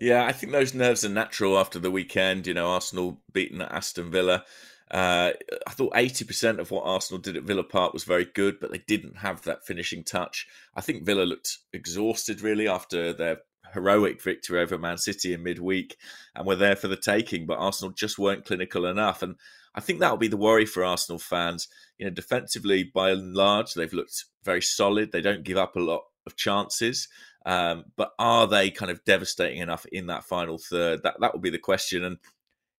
Yeah, 0.00 0.24
I 0.24 0.32
think 0.32 0.52
those 0.52 0.74
nerves 0.74 1.04
are 1.04 1.08
natural 1.08 1.58
after 1.58 1.78
the 1.78 1.90
weekend. 1.90 2.46
You 2.46 2.54
know, 2.54 2.68
Arsenal 2.70 3.20
beating 3.32 3.62
Aston 3.62 4.10
Villa. 4.10 4.44
Uh, 4.90 5.32
I 5.66 5.70
thought 5.70 5.94
80% 5.94 6.58
of 6.58 6.70
what 6.70 6.84
Arsenal 6.84 7.20
did 7.20 7.36
at 7.36 7.44
Villa 7.44 7.64
Park 7.64 7.92
was 7.92 8.04
very 8.04 8.26
good, 8.26 8.60
but 8.60 8.70
they 8.70 8.82
didn't 8.86 9.18
have 9.18 9.42
that 9.42 9.66
finishing 9.66 10.04
touch. 10.04 10.46
I 10.74 10.82
think 10.82 11.04
Villa 11.04 11.22
looked 11.22 11.58
exhausted 11.72 12.42
really 12.42 12.68
after 12.68 13.12
their 13.12 13.38
heroic 13.74 14.22
victory 14.22 14.60
over 14.60 14.78
Man 14.78 14.98
City 14.98 15.34
in 15.34 15.42
midweek 15.42 15.96
and 16.34 16.46
were 16.46 16.56
there 16.56 16.76
for 16.76 16.88
the 16.88 16.96
taking, 16.96 17.46
but 17.46 17.58
Arsenal 17.58 17.92
just 17.92 18.18
weren't 18.18 18.46
clinical 18.46 18.86
enough. 18.86 19.22
And 19.22 19.36
I 19.74 19.80
think 19.80 20.00
that'll 20.00 20.16
be 20.16 20.28
the 20.28 20.36
worry 20.36 20.66
for 20.66 20.84
Arsenal 20.84 21.18
fans. 21.18 21.68
You 21.98 22.06
know, 22.06 22.12
defensively, 22.12 22.84
by 22.84 23.10
and 23.10 23.34
large, 23.34 23.74
they've 23.74 23.92
looked 23.92 24.24
very 24.42 24.62
solid. 24.62 25.12
They 25.12 25.20
don't 25.20 25.44
give 25.44 25.58
up 25.58 25.76
a 25.76 25.80
lot 25.80 26.02
of 26.26 26.36
chances. 26.36 27.08
Um, 27.46 27.84
but 27.96 28.12
are 28.18 28.46
they 28.46 28.70
kind 28.70 28.90
of 28.90 29.04
devastating 29.04 29.58
enough 29.58 29.84
in 29.86 30.06
that 30.06 30.24
final 30.24 30.58
third? 30.58 31.02
That 31.02 31.16
that 31.20 31.34
will 31.34 31.40
be 31.40 31.50
the 31.50 31.58
question. 31.58 32.04
And 32.04 32.18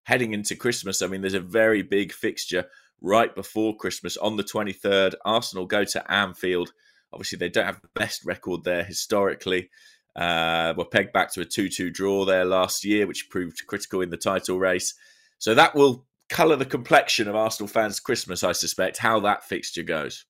heading 0.03 0.33
into 0.33 0.55
Christmas, 0.55 1.01
I 1.01 1.07
mean, 1.07 1.21
there's 1.21 1.33
a 1.33 1.39
very 1.39 1.81
big 1.81 2.11
fixture 2.11 2.65
right 3.01 3.35
before 3.35 3.75
Christmas 3.75 4.17
on 4.17 4.37
the 4.37 4.43
23rd. 4.43 5.15
Arsenal 5.25 5.65
go 5.65 5.83
to 5.83 6.11
Anfield. 6.11 6.71
Obviously, 7.13 7.37
they 7.37 7.49
don't 7.49 7.65
have 7.65 7.81
the 7.81 7.89
best 7.93 8.25
record 8.25 8.63
there 8.63 8.83
historically. 8.83 9.69
Uh, 10.15 10.73
were 10.77 10.85
pegged 10.85 11.11
back 11.11 11.33
to 11.33 11.41
a 11.41 11.45
2 11.45 11.67
2 11.67 11.89
draw 11.89 12.23
there 12.23 12.45
last 12.45 12.85
year, 12.85 13.05
which 13.05 13.29
proved 13.29 13.67
critical 13.67 14.01
in 14.01 14.09
the 14.09 14.17
title 14.17 14.57
race. 14.57 14.93
So 15.39 15.53
that 15.55 15.75
will 15.75 16.05
colour 16.29 16.55
the 16.55 16.65
complexion 16.65 17.27
of 17.27 17.35
Arsenal 17.35 17.67
fans' 17.67 17.99
Christmas, 17.99 18.43
I 18.43 18.53
suspect, 18.53 18.97
how 18.97 19.19
that 19.21 19.43
fixture 19.43 19.83
goes. 19.83 20.25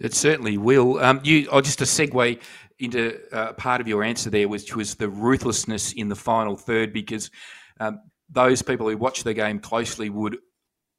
It 0.00 0.14
certainly 0.14 0.56
will. 0.56 0.98
Um, 0.98 1.20
you, 1.24 1.48
oh, 1.50 1.60
just 1.60 1.80
a 1.80 1.84
segue 1.84 2.40
into 2.78 3.18
uh, 3.32 3.52
part 3.54 3.80
of 3.80 3.88
your 3.88 4.02
answer 4.02 4.30
there, 4.30 4.48
which 4.48 4.74
was 4.74 4.94
the 4.94 5.08
ruthlessness 5.08 5.92
in 5.92 6.08
the 6.08 6.16
final 6.16 6.56
third, 6.56 6.92
because 6.92 7.30
um, 7.80 8.00
those 8.30 8.62
people 8.62 8.88
who 8.88 8.96
watch 8.96 9.24
the 9.24 9.34
game 9.34 9.58
closely 9.58 10.10
would 10.10 10.38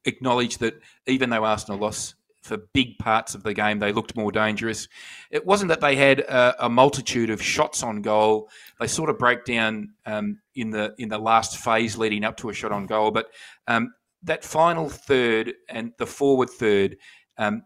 acknowledge 0.04 0.58
that 0.58 0.80
even 1.06 1.30
though 1.30 1.44
Arsenal 1.44 1.80
lost 1.80 2.14
for 2.44 2.58
big 2.74 2.98
parts 2.98 3.34
of 3.34 3.42
the 3.42 3.54
game, 3.54 3.78
they 3.78 3.90
looked 3.90 4.14
more 4.14 4.30
dangerous. 4.30 4.86
It 5.30 5.46
wasn't 5.46 5.70
that 5.70 5.80
they 5.80 5.96
had 5.96 6.20
a, 6.20 6.66
a 6.66 6.68
multitude 6.68 7.30
of 7.30 7.42
shots 7.42 7.82
on 7.82 8.02
goal. 8.02 8.50
They 8.78 8.86
sort 8.86 9.08
of 9.08 9.18
break 9.18 9.46
down 9.46 9.94
um, 10.04 10.40
in 10.54 10.70
the 10.70 10.94
in 10.98 11.08
the 11.08 11.18
last 11.18 11.56
phase 11.56 11.96
leading 11.96 12.22
up 12.22 12.36
to 12.38 12.50
a 12.50 12.54
shot 12.54 12.70
on 12.70 12.86
goal. 12.86 13.10
But 13.10 13.28
um, 13.66 13.94
that 14.22 14.44
final 14.44 14.90
third 14.90 15.54
and 15.70 15.92
the 15.98 16.06
forward 16.06 16.50
third, 16.50 16.98
um, 17.38 17.62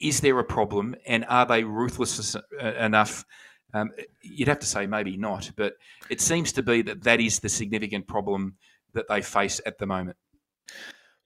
is 0.00 0.20
there 0.20 0.38
a 0.40 0.44
problem? 0.44 0.96
And 1.06 1.24
are 1.28 1.46
they 1.46 1.62
ruthless 1.62 2.36
enough? 2.60 3.24
Um, 3.72 3.92
you'd 4.22 4.48
have 4.48 4.58
to 4.60 4.66
say 4.66 4.86
maybe 4.86 5.16
not, 5.16 5.52
but 5.56 5.74
it 6.10 6.20
seems 6.20 6.52
to 6.52 6.62
be 6.64 6.82
that 6.82 7.04
that 7.04 7.20
is 7.20 7.38
the 7.38 7.48
significant 7.48 8.08
problem 8.08 8.56
that 8.94 9.06
they 9.08 9.22
face 9.22 9.60
at 9.66 9.78
the 9.78 9.86
moment. 9.86 10.16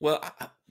Well, 0.01 0.23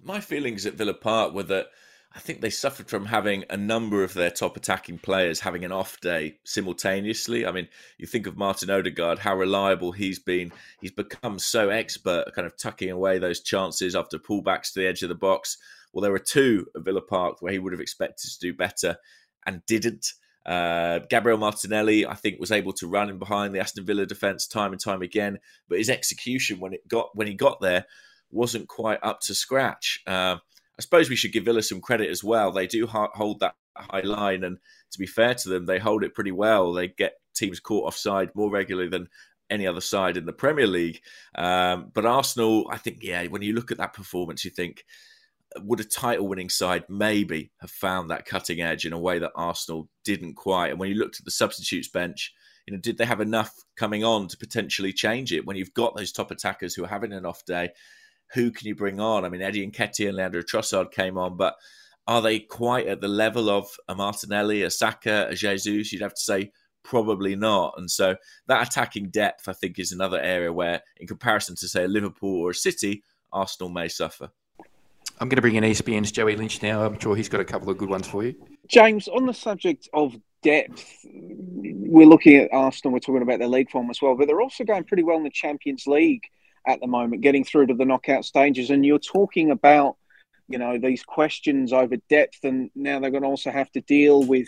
my 0.04 0.20
feelings 0.20 0.66
at 0.66 0.74
Villa 0.76 0.94
Park 0.94 1.34
were 1.34 1.44
that 1.44 1.68
I 2.16 2.20
think 2.20 2.42
they 2.42 2.50
suffered 2.50 2.90
from 2.90 3.06
having 3.06 3.46
a 3.52 3.58
number 3.58 4.04
of 4.04 4.16
their 4.16 4.32
top 4.32 4.58
attacking 4.58 4.98
players 4.98 5.40
having 5.40 5.64
an 5.64 5.72
off 5.72 6.02
day 6.02 6.38
simultaneously. 6.44 7.46
I 7.46 7.52
mean, 7.52 7.68
you 8.00 8.08
think 8.08 8.26
of 8.26 8.36
Martin 8.36 8.72
Odegaard, 8.72 9.20
how 9.20 9.36
reliable 9.36 9.92
he's 9.92 10.18
been. 10.18 10.52
He's 10.82 10.92
become 10.92 11.38
so 11.38 11.70
expert 11.70 12.34
kind 12.34 12.48
of 12.48 12.58
tucking 12.58 12.90
away 12.90 13.20
those 13.20 13.42
chances 13.42 13.96
after 13.96 14.18
pullbacks 14.18 14.74
to 14.74 14.80
the 14.80 14.88
edge 14.88 15.04
of 15.04 15.10
the 15.10 15.16
box. 15.16 15.58
Well, 15.94 16.02
there 16.02 16.12
were 16.12 16.20
two 16.20 16.66
at 16.76 16.84
Villa 16.84 17.02
Park 17.02 17.42
where 17.42 17.54
he 17.54 17.60
would 17.60 17.74
have 17.74 17.82
expected 17.82 18.32
to 18.32 18.40
do 18.40 18.54
better 18.54 18.98
and 19.46 19.64
didn't. 19.68 20.14
Uh, 20.46 21.00
Gabriel 21.10 21.38
Martinelli, 21.38 22.08
I 22.08 22.16
think, 22.16 22.40
was 22.40 22.52
able 22.52 22.74
to 22.74 22.88
run 22.88 23.10
in 23.10 23.20
behind 23.20 23.54
the 23.54 23.60
Aston 23.60 23.86
Villa 23.86 24.08
defence 24.08 24.48
time 24.48 24.72
and 24.72 24.82
time 24.82 25.04
again, 25.04 25.38
but 25.68 25.78
his 25.78 25.92
execution 25.92 26.60
when 26.60 26.74
it 26.74 26.88
got 26.88 27.10
when 27.14 27.28
he 27.28 27.36
got 27.36 27.62
there 27.62 27.86
wasn't 28.32 28.68
quite 28.68 29.00
up 29.04 29.20
to 29.22 29.36
scratch. 29.36 30.02
Uh, 30.08 30.38
I 30.80 30.82
suppose 30.82 31.10
we 31.10 31.18
should 31.18 31.34
give 31.34 31.44
Villa 31.44 31.62
some 31.62 31.82
credit 31.82 32.10
as 32.10 32.24
well. 32.24 32.54
They 32.54 32.66
do 32.66 32.88
hold 32.88 33.42
that 33.42 33.56
high 33.76 34.00
line, 34.00 34.46
and 34.46 34.58
to 34.92 34.98
be 34.98 35.06
fair 35.06 35.34
to 35.34 35.50
them, 35.50 35.66
they 35.66 35.78
hold 35.78 36.06
it 36.06 36.16
pretty 36.16 36.32
well. 36.32 36.72
They 36.72 36.88
get 36.88 37.16
teams 37.36 37.60
caught 37.60 37.86
offside 37.86 38.30
more 38.34 38.50
regularly 38.50 38.88
than 38.88 39.10
any 39.50 39.68
other 39.68 39.82
side 39.82 40.16
in 40.16 40.26
the 40.26 40.32
Premier 40.32 40.68
League. 40.68 41.02
Um, 41.36 41.92
but 41.94 42.06
Arsenal, 42.06 42.66
I 42.72 42.78
think, 42.78 43.00
yeah, 43.02 43.26
when 43.26 43.42
you 43.42 43.52
look 43.52 43.72
at 43.72 43.78
that 43.80 43.92
performance, 43.92 44.46
you 44.46 44.52
think, 44.52 44.86
would 45.58 45.82
a 45.82 45.84
title 45.84 46.30
winning 46.30 46.48
side 46.48 46.86
maybe 46.88 47.52
have 47.60 47.72
found 47.72 48.10
that 48.10 48.26
cutting 48.26 48.62
edge 48.62 48.86
in 48.86 48.94
a 48.94 49.00
way 49.00 49.20
that 49.20 49.32
Arsenal 49.36 49.90
didn't 50.06 50.36
quite? 50.36 50.70
And 50.70 50.80
when 50.80 50.88
you 50.88 50.96
looked 50.96 51.20
at 51.20 51.26
the 51.26 51.32
substitutes 51.32 51.90
bench, 51.90 52.34
you 52.66 52.74
know, 52.74 52.80
did 52.80 52.98
they 52.98 53.06
have 53.06 53.20
enough 53.20 53.54
coming 53.76 54.06
on 54.06 54.30
to 54.30 54.38
potentially 54.38 54.94
change 54.94 55.34
it 55.34 55.46
when 55.46 55.58
you've 55.58 55.74
got 55.74 55.98
those 55.98 56.14
top 56.14 56.32
attackers 56.32 56.74
who 56.74 56.86
are 56.86 56.88
having 56.88 57.12
an 57.12 57.26
off 57.26 57.44
day? 57.44 57.72
Who 58.34 58.52
can 58.52 58.68
you 58.68 58.76
bring 58.76 59.00
on? 59.00 59.26
I 59.26 59.30
mean, 59.30 59.42
Eddie 59.42 59.64
and 59.64 59.74
Nketiah 59.74 60.10
and 60.10 60.18
Leandro 60.18 60.42
Trossard 60.42 60.92
came 60.92 61.18
on, 61.18 61.38
but 61.38 61.56
are 62.08 62.22
they 62.22 62.40
quite 62.40 62.88
at 62.88 63.02
the 63.02 63.08
level 63.08 63.50
of 63.50 63.70
a 63.88 63.96
Martinelli, 63.96 64.64
a 64.64 64.70
Saka, 64.70 65.28
a 65.30 65.36
Jesus? 65.36 65.92
You'd 65.92 66.02
have 66.02 66.16
to 66.16 66.22
say 66.22 66.52
probably 66.84 67.36
not. 67.36 67.76
And 67.78 67.90
so 67.90 68.16
that 68.48 68.68
attacking 68.68 69.10
depth, 69.10 69.48
I 69.48 69.54
think, 69.54 69.80
is 69.80 69.92
another 69.92 70.20
area 70.20 70.52
where, 70.52 70.82
in 70.98 71.08
comparison 71.08 71.56
to 71.58 71.68
say 71.68 71.84
a 71.84 71.88
Liverpool 71.88 72.42
or 72.42 72.52
a 72.52 72.56
City, 72.56 73.04
Arsenal 73.32 73.70
may 73.70 73.88
suffer. 73.88 74.30
I'm 75.20 75.28
going 75.28 75.36
to 75.36 75.42
bring 75.42 75.56
in 75.56 75.64
ESPN's 75.64 76.12
Joey 76.12 76.36
Lynch 76.36 76.62
now. 76.62 76.84
I'm 76.84 76.98
sure 77.00 77.16
he's 77.16 77.30
got 77.30 77.42
a 77.42 77.46
couple 77.46 77.70
of 77.70 77.78
good 77.78 77.90
ones 77.90 78.08
for 78.08 78.24
you. 78.24 78.36
James, 78.68 79.08
on 79.08 79.26
the 79.26 79.34
subject 79.34 79.90
of 79.94 80.16
depth, 80.42 80.86
we're 81.04 82.08
looking 82.08 82.38
at 82.38 82.50
Arsenal. 82.54 82.94
We're 82.94 83.00
talking 83.00 83.22
about 83.22 83.40
their 83.40 83.48
league 83.48 83.70
form 83.70 83.90
as 83.90 84.02
well, 84.02 84.16
but 84.16 84.28
they're 84.28 84.42
also 84.42 84.64
going 84.64 84.86
pretty 84.86 85.04
well 85.04 85.18
in 85.18 85.24
the 85.24 85.30
Champions 85.30 85.86
League 85.88 86.24
at 86.70 86.80
the 86.80 86.88
moment, 86.88 87.22
getting 87.22 87.44
through 87.44 87.68
to 87.68 87.74
the 87.74 87.86
knockout 87.86 88.24
stages. 88.24 88.70
And 88.70 88.86
you're 88.86 89.00
talking 89.00 89.52
about, 89.52 89.98
you 90.48 90.60
know, 90.60 90.78
these 90.78 91.04
questions 91.04 91.74
over 91.74 91.96
depth, 92.10 92.40
and 92.44 92.70
now 92.76 93.00
they're 93.00 93.12
going 93.12 93.24
to 93.24 93.30
also 93.30 93.52
have 93.52 93.72
to 93.72 93.82
deal 93.82 94.24
with 94.24 94.48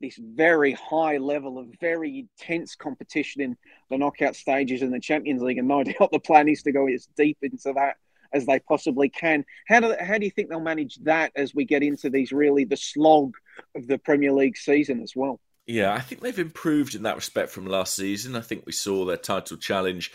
this 0.00 0.18
very 0.18 0.72
high 0.72 1.18
level 1.18 1.58
of 1.58 1.68
very 1.80 2.26
intense 2.40 2.74
competition 2.74 3.42
in 3.42 3.56
the 3.90 3.98
knockout 3.98 4.34
stages 4.34 4.82
in 4.82 4.90
the 4.90 5.00
Champions 5.00 5.42
League. 5.42 5.58
And 5.58 5.68
no 5.68 5.84
doubt 5.98 6.10
the 6.10 6.18
plan 6.18 6.48
is 6.48 6.62
to 6.62 6.72
go 6.72 6.88
as 6.88 7.08
deep 7.16 7.38
into 7.42 7.72
that 7.74 7.96
as 8.32 8.46
they 8.46 8.58
possibly 8.60 9.08
can. 9.08 9.44
How 9.68 9.80
do 9.80 9.94
how 10.00 10.18
do 10.18 10.24
you 10.24 10.30
think 10.30 10.48
they'll 10.48 10.60
manage 10.60 10.96
that 11.02 11.32
as 11.36 11.54
we 11.54 11.64
get 11.64 11.82
into 11.82 12.10
these 12.10 12.32
really 12.32 12.64
the 12.64 12.76
slog 12.76 13.34
of 13.76 13.86
the 13.86 13.98
Premier 13.98 14.32
League 14.32 14.56
season 14.56 15.02
as 15.02 15.14
well? 15.14 15.40
Yeah, 15.66 15.92
I 15.92 16.00
think 16.00 16.20
they've 16.20 16.38
improved 16.38 16.94
in 16.94 17.02
that 17.04 17.16
respect 17.16 17.50
from 17.50 17.66
last 17.66 17.94
season. 17.94 18.34
I 18.34 18.40
think 18.40 18.64
we 18.66 18.72
saw 18.72 19.04
their 19.04 19.16
title 19.16 19.56
challenge 19.56 20.12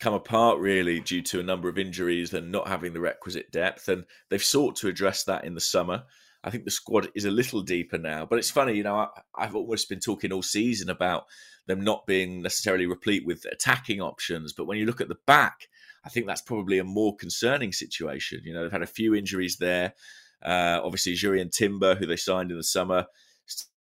come 0.00 0.14
apart 0.14 0.58
really 0.58 1.00
due 1.00 1.22
to 1.22 1.40
a 1.40 1.44
number 1.44 1.68
of 1.68 1.78
injuries 1.78 2.34
and 2.34 2.50
not 2.50 2.68
having 2.68 2.92
the 2.92 3.00
requisite 3.00 3.50
depth. 3.50 3.88
And 3.88 4.04
they've 4.28 4.42
sought 4.42 4.76
to 4.76 4.88
address 4.88 5.24
that 5.24 5.44
in 5.44 5.54
the 5.54 5.60
summer. 5.60 6.04
I 6.42 6.50
think 6.50 6.64
the 6.64 6.70
squad 6.70 7.08
is 7.14 7.24
a 7.24 7.30
little 7.30 7.62
deeper 7.62 7.96
now. 7.96 8.26
But 8.26 8.38
it's 8.38 8.50
funny, 8.50 8.74
you 8.74 8.82
know, 8.82 8.96
I, 8.96 9.08
I've 9.34 9.54
almost 9.54 9.88
been 9.88 10.00
talking 10.00 10.32
all 10.32 10.42
season 10.42 10.90
about 10.90 11.24
them 11.66 11.80
not 11.80 12.06
being 12.06 12.42
necessarily 12.42 12.86
replete 12.86 13.24
with 13.24 13.46
attacking 13.50 14.00
options. 14.00 14.52
But 14.52 14.66
when 14.66 14.78
you 14.78 14.84
look 14.84 15.00
at 15.00 15.08
the 15.08 15.16
back, 15.26 15.68
I 16.04 16.10
think 16.10 16.26
that's 16.26 16.42
probably 16.42 16.78
a 16.78 16.84
more 16.84 17.16
concerning 17.16 17.72
situation. 17.72 18.42
You 18.44 18.52
know, 18.52 18.62
they've 18.62 18.72
had 18.72 18.82
a 18.82 18.86
few 18.86 19.14
injuries 19.14 19.56
there. 19.56 19.94
Uh, 20.42 20.80
obviously, 20.84 21.14
Jurrien 21.14 21.50
Timber, 21.50 21.94
who 21.94 22.04
they 22.04 22.16
signed 22.16 22.50
in 22.50 22.58
the 22.58 22.62
summer, 22.62 23.06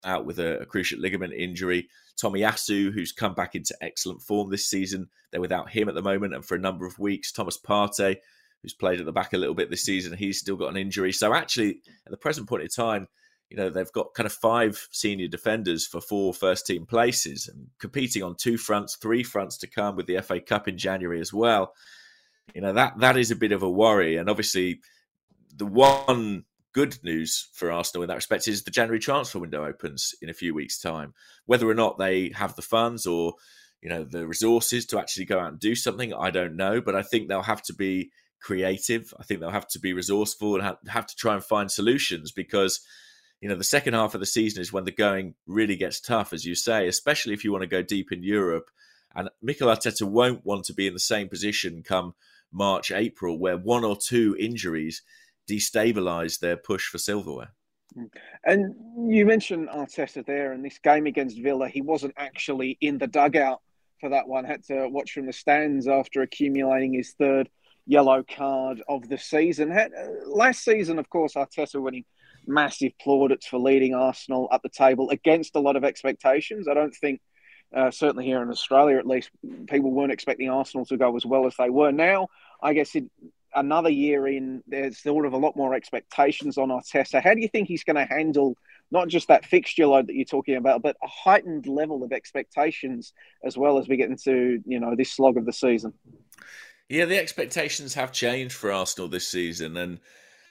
out 0.04 0.24
with 0.26 0.38
a, 0.38 0.60
a 0.60 0.66
cruciate 0.66 1.00
ligament 1.00 1.32
injury. 1.32 1.88
Tommy 2.20 2.40
Tomiyasu, 2.40 2.92
who's 2.92 3.12
come 3.12 3.34
back 3.34 3.54
into 3.54 3.76
excellent 3.80 4.22
form 4.22 4.50
this 4.50 4.68
season. 4.68 5.08
They're 5.30 5.40
without 5.40 5.70
him 5.70 5.88
at 5.88 5.94
the 5.94 6.02
moment 6.02 6.34
and 6.34 6.44
for 6.44 6.54
a 6.54 6.60
number 6.60 6.86
of 6.86 6.98
weeks. 6.98 7.32
Thomas 7.32 7.58
Partey, 7.58 8.16
who's 8.62 8.74
played 8.74 9.00
at 9.00 9.06
the 9.06 9.12
back 9.12 9.32
a 9.32 9.38
little 9.38 9.54
bit 9.54 9.70
this 9.70 9.84
season, 9.84 10.16
he's 10.16 10.38
still 10.38 10.56
got 10.56 10.70
an 10.70 10.76
injury. 10.76 11.12
So 11.12 11.34
actually, 11.34 11.80
at 12.06 12.10
the 12.10 12.16
present 12.16 12.48
point 12.48 12.62
in 12.62 12.68
time, 12.68 13.08
you 13.50 13.56
know, 13.56 13.68
they've 13.68 13.92
got 13.92 14.14
kind 14.14 14.26
of 14.26 14.32
five 14.32 14.88
senior 14.92 15.28
defenders 15.28 15.86
for 15.86 16.00
four 16.00 16.32
first 16.32 16.66
team 16.66 16.86
places 16.86 17.48
and 17.48 17.66
competing 17.78 18.22
on 18.22 18.34
two 18.34 18.56
fronts, 18.56 18.96
three 18.96 19.22
fronts 19.22 19.58
to 19.58 19.66
come 19.66 19.94
with 19.94 20.06
the 20.06 20.22
FA 20.22 20.40
Cup 20.40 20.68
in 20.68 20.78
January 20.78 21.20
as 21.20 21.34
well. 21.34 21.74
You 22.54 22.62
know, 22.62 22.72
that 22.72 22.98
that 23.00 23.16
is 23.16 23.30
a 23.30 23.36
bit 23.36 23.52
of 23.52 23.62
a 23.62 23.70
worry. 23.70 24.16
And 24.16 24.30
obviously 24.30 24.80
the 25.54 25.66
one 25.66 26.44
good 26.72 26.98
news 27.02 27.48
for 27.52 27.70
Arsenal 27.70 28.02
in 28.02 28.08
that 28.08 28.14
respect 28.16 28.48
is 28.48 28.62
the 28.62 28.70
January 28.70 28.98
transfer 28.98 29.38
window 29.38 29.64
opens 29.64 30.14
in 30.22 30.28
a 30.28 30.34
few 30.34 30.54
weeks' 30.54 30.80
time. 30.80 31.14
Whether 31.46 31.68
or 31.68 31.74
not 31.74 31.98
they 31.98 32.32
have 32.34 32.56
the 32.56 32.62
funds 32.62 33.06
or 33.06 33.34
you 33.80 33.88
know 33.88 34.04
the 34.04 34.26
resources 34.26 34.86
to 34.86 34.98
actually 34.98 35.24
go 35.24 35.38
out 35.38 35.50
and 35.50 35.60
do 35.60 35.74
something, 35.74 36.14
I 36.14 36.30
don't 36.30 36.56
know. 36.56 36.80
But 36.80 36.94
I 36.94 37.02
think 37.02 37.28
they'll 37.28 37.42
have 37.42 37.62
to 37.62 37.74
be 37.74 38.10
creative. 38.40 39.12
I 39.18 39.22
think 39.22 39.40
they'll 39.40 39.50
have 39.50 39.68
to 39.68 39.78
be 39.78 39.92
resourceful 39.92 40.56
and 40.56 40.76
have 40.88 41.06
to 41.06 41.16
try 41.16 41.34
and 41.34 41.44
find 41.44 41.70
solutions 41.70 42.32
because 42.32 42.80
you 43.40 43.48
know 43.48 43.56
the 43.56 43.64
second 43.64 43.94
half 43.94 44.14
of 44.14 44.20
the 44.20 44.26
season 44.26 44.60
is 44.60 44.72
when 44.72 44.84
the 44.84 44.92
going 44.92 45.34
really 45.46 45.76
gets 45.76 46.00
tough, 46.00 46.32
as 46.32 46.44
you 46.44 46.54
say, 46.54 46.86
especially 46.86 47.34
if 47.34 47.44
you 47.44 47.52
want 47.52 47.62
to 47.62 47.68
go 47.68 47.82
deep 47.82 48.12
in 48.12 48.22
Europe. 48.22 48.70
And 49.14 49.28
Mikel 49.42 49.68
Arteta 49.68 50.08
won't 50.08 50.46
want 50.46 50.64
to 50.66 50.74
be 50.74 50.86
in 50.86 50.94
the 50.94 51.00
same 51.00 51.28
position 51.28 51.82
come 51.82 52.14
March, 52.50 52.90
April, 52.90 53.38
where 53.38 53.58
one 53.58 53.84
or 53.84 53.96
two 53.96 54.36
injuries 54.38 55.02
destabilise 55.48 56.38
their 56.38 56.56
push 56.56 56.88
for 56.88 56.98
silverware. 56.98 57.52
Mm. 57.96 58.10
And 58.44 59.12
you 59.12 59.26
mentioned 59.26 59.68
Arteta 59.68 60.24
there, 60.24 60.52
and 60.52 60.64
this 60.64 60.78
game 60.78 61.06
against 61.06 61.40
Villa, 61.40 61.68
he 61.68 61.82
wasn't 61.82 62.14
actually 62.16 62.78
in 62.80 62.98
the 62.98 63.06
dugout 63.06 63.60
for 64.00 64.10
that 64.10 64.28
one. 64.28 64.44
Had 64.44 64.64
to 64.64 64.88
watch 64.88 65.12
from 65.12 65.26
the 65.26 65.32
stands 65.32 65.86
after 65.88 66.22
accumulating 66.22 66.94
his 66.94 67.14
third 67.18 67.48
yellow 67.86 68.22
card 68.22 68.82
of 68.88 69.08
the 69.08 69.18
season. 69.18 69.72
Uh, 69.72 69.88
last 70.26 70.64
season, 70.64 70.98
of 70.98 71.08
course, 71.08 71.34
Arteta 71.34 71.80
winning 71.82 72.04
massive 72.46 72.92
plaudits 73.00 73.46
for 73.46 73.58
leading 73.58 73.94
Arsenal 73.94 74.48
up 74.50 74.62
the 74.62 74.68
table 74.68 75.10
against 75.10 75.56
a 75.56 75.60
lot 75.60 75.76
of 75.76 75.84
expectations. 75.84 76.68
I 76.68 76.74
don't 76.74 76.94
think, 76.94 77.20
uh, 77.74 77.90
certainly 77.90 78.24
here 78.24 78.42
in 78.42 78.50
Australia 78.50 78.98
at 78.98 79.06
least, 79.06 79.30
people 79.68 79.90
weren't 79.92 80.12
expecting 80.12 80.50
Arsenal 80.50 80.86
to 80.86 80.96
go 80.96 81.16
as 81.16 81.26
well 81.26 81.46
as 81.46 81.54
they 81.56 81.70
were. 81.70 81.92
Now, 81.92 82.28
I 82.62 82.74
guess 82.74 82.94
it, 82.94 83.04
another 83.54 83.90
year 83.90 84.26
in, 84.26 84.62
there's 84.66 84.98
sort 84.98 85.26
of 85.26 85.32
a 85.32 85.36
lot 85.36 85.56
more 85.56 85.74
expectations 85.74 86.58
on 86.58 86.68
Arteta. 86.68 87.22
How 87.22 87.34
do 87.34 87.40
you 87.40 87.48
think 87.48 87.68
he's 87.68 87.84
going 87.84 87.96
to 87.96 88.04
handle 88.04 88.56
not 88.90 89.08
just 89.08 89.28
that 89.28 89.44
fixture 89.44 89.86
load 89.86 90.06
that 90.06 90.14
you're 90.14 90.24
talking 90.24 90.56
about, 90.56 90.82
but 90.82 90.96
a 91.02 91.08
heightened 91.08 91.66
level 91.66 92.02
of 92.02 92.12
expectations 92.12 93.12
as 93.44 93.56
well 93.56 93.78
as 93.78 93.88
we 93.88 93.96
get 93.96 94.10
into 94.10 94.60
you 94.66 94.78
know 94.78 94.94
this 94.96 95.12
slog 95.12 95.36
of 95.36 95.46
the 95.46 95.52
season? 95.52 95.92
Yeah, 96.88 97.06
the 97.06 97.18
expectations 97.18 97.94
have 97.94 98.12
changed 98.12 98.54
for 98.54 98.70
Arsenal 98.70 99.08
this 99.08 99.28
season, 99.28 99.76
and 99.76 99.98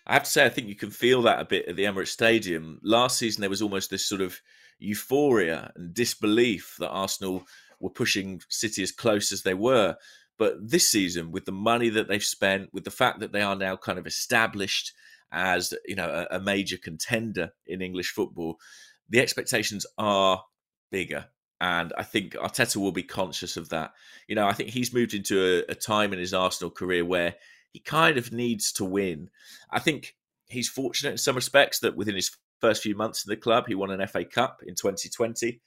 I 0.08 0.14
have 0.14 0.24
to 0.24 0.30
say 0.30 0.45
I 0.45 0.49
think 0.49 0.68
you 0.68 0.76
can 0.76 0.89
feel 0.89 1.22
that 1.24 1.39
a 1.39 1.45
bit 1.45 1.68
at 1.68 1.76
the 1.76 1.86
Emirates 1.86 2.08
Stadium. 2.08 2.80
Last 2.84 3.18
season 3.18 3.41
there 3.41 3.49
was 3.49 3.62
almost 3.62 3.91
this 3.91 4.08
sort 4.08 4.22
of 4.22 4.39
euphoria 4.80 5.72
and 5.76 5.93
disbelief 5.93 6.76
that 6.80 6.89
Arsenal 6.89 7.43
were 7.80 7.89
pushing 7.89 8.41
City 8.49 8.84
as 8.84 8.91
close 8.91 9.32
as 9.32 9.43
they 9.43 9.54
were. 9.54 9.95
But 10.42 10.72
this 10.72 10.88
season, 10.88 11.32
with 11.32 11.46
the 11.46 11.52
money 11.52 11.89
that 11.89 12.08
they've 12.08 12.24
spent, 12.24 12.74
with 12.74 12.84
the 12.84 12.89
fact 12.89 13.20
that 13.20 13.32
they 13.32 13.44
are 13.44 13.56
now 13.56 13.76
kind 13.76 14.00
of 14.00 14.08
established 14.08 14.92
as 15.32 15.72
you 15.86 15.94
know 15.94 16.26
a, 16.32 16.38
a 16.38 16.39
major 16.39 16.78
contender 16.78 17.52
in 17.68 17.80
English 17.80 18.10
football, 18.10 18.58
the 19.08 19.20
expectations 19.20 19.86
are 20.00 20.44
bigger. 20.89 21.28
And 21.60 21.94
I 21.96 22.02
think 22.02 22.34
Arteta 22.34 22.78
will 22.78 22.92
be 22.92 23.04
conscious 23.04 23.56
of 23.56 23.70
that. 23.70 23.92
You 24.28 24.34
know, 24.34 24.48
I 24.48 24.54
think 24.54 24.72
he's 24.72 24.92
moved 24.92 25.14
into 25.14 25.64
a, 25.70 25.74
a 25.74 25.76
time 25.76 26.12
in 26.12 26.18
his 26.18 26.34
Arsenal 26.34 26.72
career 26.72 27.06
where 27.06 27.36
he 27.72 27.80
kind 27.80 28.18
of 28.18 28.32
needs 28.32 28.72
to 28.72 28.84
win. 28.84 29.30
I 29.70 29.78
think 29.78 30.16
he's 30.48 30.68
fortunate 30.68 31.12
in 31.12 31.18
some 31.20 31.36
respects 31.36 31.82
that 31.82 31.96
within 31.96 32.16
his 32.16 32.36
first 32.60 32.82
few 32.82 32.96
months 32.96 33.24
in 33.24 33.30
the 33.30 33.38
club, 33.38 33.66
he 33.68 33.76
won 33.76 33.92
an 33.92 34.08
FA 34.08 34.26
Cup 34.26 34.62
in 34.66 34.74
2020. 34.74 35.62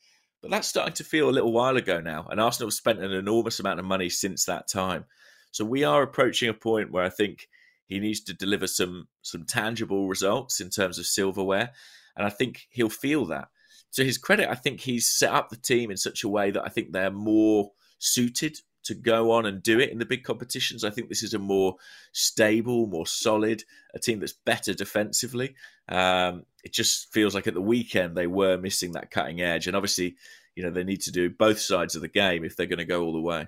But 0.45 0.51
that's 0.51 0.69
starting 0.69 0.93
to 0.97 1.05
feel 1.05 1.31
a 1.31 1.33
little 1.33 1.55
while 1.55 1.79
ago 1.79 2.03
now, 2.03 2.27
and 2.31 2.39
Arsenal 2.39 2.67
have 2.67 2.75
spent 2.75 3.01
an 3.01 3.13
enormous 3.13 3.61
amount 3.61 3.81
of 3.81 3.87
money 3.87 4.11
since 4.11 4.45
that 4.45 4.69
time. 4.69 5.07
So 5.53 5.65
we 5.65 5.85
are 5.85 6.03
approaching 6.03 6.51
a 6.51 6.53
point 6.53 6.93
where 6.93 7.03
I 7.03 7.09
think 7.09 7.49
he 7.87 7.99
needs 7.99 8.21
to 8.25 8.35
deliver 8.35 8.67
some 8.67 9.09
some 9.23 9.45
tangible 9.47 10.07
results 10.07 10.61
in 10.61 10.69
terms 10.69 10.99
of 10.99 11.07
silverware, 11.07 11.73
and 12.15 12.27
I 12.27 12.29
think 12.29 12.67
he'll 12.69 12.91
feel 12.91 13.25
that. 13.25 13.49
To 13.95 14.05
his 14.05 14.19
credit, 14.19 14.51
I 14.51 14.55
think 14.55 14.81
he's 14.81 15.11
set 15.11 15.33
up 15.33 15.49
the 15.49 15.57
team 15.57 15.91
in 15.91 15.97
such 15.97 16.25
a 16.25 16.29
way 16.29 16.51
that 16.51 16.63
I 16.63 16.69
think 16.69 16.93
they're 16.93 17.11
more 17.11 17.71
suited 17.99 18.59
to 18.85 18.95
go 18.95 19.33
on 19.33 19.47
and 19.47 19.63
do 19.63 19.81
it 19.81 19.91
in 19.91 19.99
the 19.99 20.07
big 20.07 20.25
competitions. 20.25 20.85
I 20.85 20.91
think 20.91 21.09
this 21.09 21.23
is 21.23 21.35
a 21.35 21.39
more 21.39 21.77
stable, 22.13 22.87
more 22.87 23.07
solid, 23.07 23.65
a 23.95 23.99
team 23.99 24.21
that's 24.21 24.33
better 24.33 24.75
defensively. 24.75 25.55
Um, 25.89 26.45
it 26.63 26.73
just 26.73 27.13
feels 27.13 27.35
like 27.35 27.47
at 27.47 27.55
the 27.55 27.61
weekend 27.61 28.17
they 28.17 28.27
were 28.27 28.57
missing 28.57 28.93
that 28.93 29.11
cutting 29.11 29.41
edge, 29.41 29.67
and 29.67 29.77
obviously, 29.77 30.17
you 30.55 30.63
know, 30.63 30.71
they 30.71 30.85
need 30.85 31.03
to 31.03 31.13
do 31.13 31.31
both 31.31 31.59
sides 31.59 31.95
of 31.95 32.03
the 32.03 32.09
game 32.09 32.45
if 32.45 32.57
they're 32.57 32.67
going 32.67 32.79
to 32.79 32.85
go 32.85 33.03
all 33.03 33.13
the 33.13 33.21
way. 33.21 33.47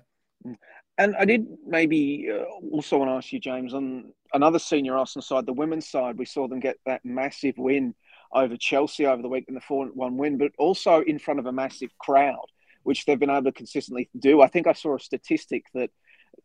And 0.99 1.14
I 1.16 1.24
did 1.26 1.47
maybe 1.66 2.28
uh, 2.32 2.45
also 2.72 2.99
want 2.99 3.11
to 3.11 3.14
ask 3.14 3.32
you, 3.32 3.39
James, 3.39 3.74
on 3.74 4.12
another 4.32 4.59
senior 4.59 4.97
Arsenal 4.97 5.22
side, 5.22 5.45
the 5.45 5.53
women's 5.53 5.89
side, 5.89 6.16
we 6.16 6.24
saw 6.24 6.49
them 6.49 6.61
get 6.61 6.76
that 6.87 7.05
massive 7.05 7.59
win 7.59 7.95
over 8.32 8.57
Chelsea 8.57 9.07
over 9.07 9.20
the 9.22 9.28
week 9.28 9.45
in 9.49 9.55
the 9.55 9.61
4 9.61 9.87
1 9.87 10.16
win, 10.16 10.39
but 10.39 10.53
also 10.59 11.03
in 11.03 11.18
front 11.18 11.39
of 11.39 11.47
a 11.47 11.53
massive 11.53 11.97
crowd 11.99 12.47
which 12.87 13.05
they've 13.05 13.18
been 13.18 13.30
able 13.30 13.43
to 13.43 13.53
consistently 13.53 14.09
do. 14.16 14.41
I 14.41 14.47
think 14.47 14.68
I 14.68 14.72
saw 14.72 14.95
a 14.95 15.01
statistic 15.01 15.64
that 15.74 15.91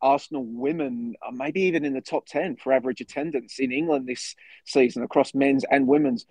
Arsenal 0.00 0.44
women 0.44 1.14
are 1.22 1.30
maybe 1.30 1.60
even 1.62 1.84
in 1.84 1.92
the 1.92 2.00
top 2.00 2.26
10 2.26 2.56
for 2.56 2.72
average 2.72 3.00
attendance 3.00 3.60
in 3.60 3.70
England 3.70 4.08
this 4.08 4.34
season 4.64 5.04
across 5.04 5.36
men's 5.36 5.64
and 5.70 5.86
women's. 5.86 6.26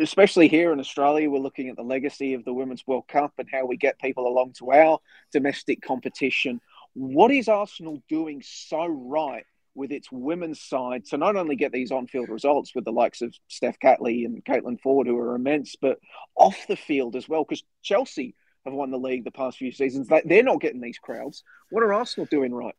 Especially 0.00 0.48
here 0.48 0.72
in 0.72 0.80
Australia, 0.80 1.28
we're 1.28 1.40
looking 1.40 1.68
at 1.68 1.76
the 1.76 1.82
legacy 1.82 2.32
of 2.32 2.46
the 2.46 2.54
Women's 2.54 2.86
World 2.86 3.06
Cup 3.06 3.34
and 3.36 3.46
how 3.52 3.66
we 3.66 3.76
get 3.76 4.00
people 4.00 4.26
along 4.26 4.54
to 4.60 4.72
our 4.72 4.98
domestic 5.30 5.82
competition. 5.82 6.58
What 6.94 7.30
is 7.30 7.48
Arsenal 7.48 8.02
doing 8.08 8.42
so 8.42 8.86
right 8.86 9.44
with 9.74 9.92
its 9.92 10.10
women's 10.10 10.62
side 10.62 11.04
to 11.06 11.18
not 11.18 11.36
only 11.36 11.54
get 11.54 11.70
these 11.70 11.92
on 11.92 12.06
field 12.06 12.30
results 12.30 12.74
with 12.74 12.86
the 12.86 12.92
likes 12.92 13.20
of 13.20 13.34
Steph 13.48 13.78
Catley 13.78 14.24
and 14.24 14.42
Caitlin 14.42 14.80
Foord, 14.80 15.06
who 15.06 15.18
are 15.18 15.34
immense, 15.34 15.76
but 15.78 15.98
off 16.34 16.66
the 16.66 16.76
field 16.76 17.14
as 17.14 17.28
well? 17.28 17.44
Because 17.44 17.62
Chelsea 17.82 18.34
have 18.68 18.76
won 18.76 18.90
the 18.90 18.98
league 18.98 19.24
the 19.24 19.30
past 19.30 19.58
few 19.58 19.72
seasons. 19.72 20.08
They're 20.24 20.42
not 20.42 20.60
getting 20.60 20.80
these 20.80 20.98
crowds. 20.98 21.42
What 21.70 21.82
are 21.82 21.92
Arsenal 21.92 22.26
doing 22.30 22.54
right? 22.54 22.74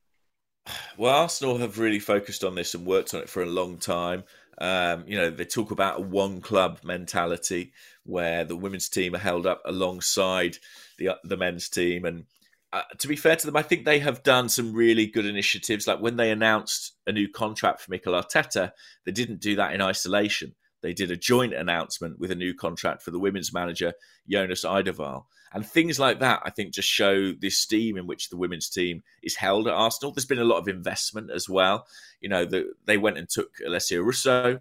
Well, 0.98 1.16
Arsenal 1.16 1.58
have 1.58 1.80
really 1.80 2.00
focused 2.00 2.44
on 2.44 2.56
this 2.56 2.74
and 2.74 2.86
worked 2.86 3.14
on 3.14 3.22
it 3.22 3.30
for 3.30 3.42
a 3.42 3.48
long 3.48 3.78
time. 3.78 4.24
Um, 4.60 5.06
you 5.08 5.18
know, 5.18 5.30
they 5.30 5.46
talk 5.46 5.72
about 5.72 6.00
a 6.00 6.04
one 6.04 6.42
club 6.42 6.80
mentality 6.84 7.74
where 8.04 8.44
the 8.44 8.58
women's 8.58 8.90
team 8.90 9.16
are 9.16 9.20
held 9.20 9.48
up 9.48 9.62
alongside 9.66 10.58
the 10.98 11.12
the 11.24 11.38
men's 11.38 11.70
team. 11.70 12.06
And 12.06 12.26
uh, 12.74 12.84
to 13.00 13.08
be 13.08 13.16
fair 13.16 13.36
to 13.38 13.46
them, 13.46 13.56
I 13.56 13.62
think 13.62 13.86
they 13.86 14.00
have 14.00 14.22
done 14.22 14.50
some 14.50 14.74
really 14.74 15.08
good 15.08 15.26
initiatives. 15.26 15.88
Like 15.88 16.02
when 16.02 16.18
they 16.18 16.30
announced 16.30 16.94
a 17.08 17.12
new 17.12 17.30
contract 17.30 17.82
for 17.82 17.92
Mikel 17.92 18.14
Arteta, 18.14 18.72
they 19.06 19.12
didn't 19.12 19.40
do 19.40 19.56
that 19.56 19.74
in 19.74 19.82
isolation. 19.82 20.56
They 20.82 20.94
did 20.94 21.12
a 21.12 21.18
joint 21.18 21.54
announcement 21.54 22.20
with 22.20 22.32
a 22.32 22.36
new 22.36 22.54
contract 22.54 23.02
for 23.02 23.12
the 23.12 23.20
women's 23.20 23.54
manager, 23.54 23.94
Jonas 24.30 24.64
Eidevall. 24.64 25.24
And 25.52 25.66
things 25.66 26.00
like 26.00 26.20
that, 26.20 26.42
I 26.46 26.50
think, 26.52 26.74
just 26.74 26.88
show 26.88 27.34
the 27.34 27.48
esteem 27.48 27.98
in 27.98 28.08
which 28.08 28.30
the 28.30 28.38
women's 28.38 28.70
team 28.70 29.04
is 29.24 29.36
held 29.36 29.68
at 29.68 29.74
Arsenal. 29.74 30.12
There's 30.12 30.26
been 30.26 30.40
a 30.40 30.44
lot 30.44 30.60
of 30.60 30.68
investment 30.68 31.32
as 31.32 31.50
well. 31.50 31.88
You 32.22 32.30
know, 32.30 32.46
the, 32.46 32.74
they 32.86 32.98
went 32.98 33.18
and 33.18 33.28
took 33.28 33.52
Alessia 33.66 34.04
Russo 34.04 34.60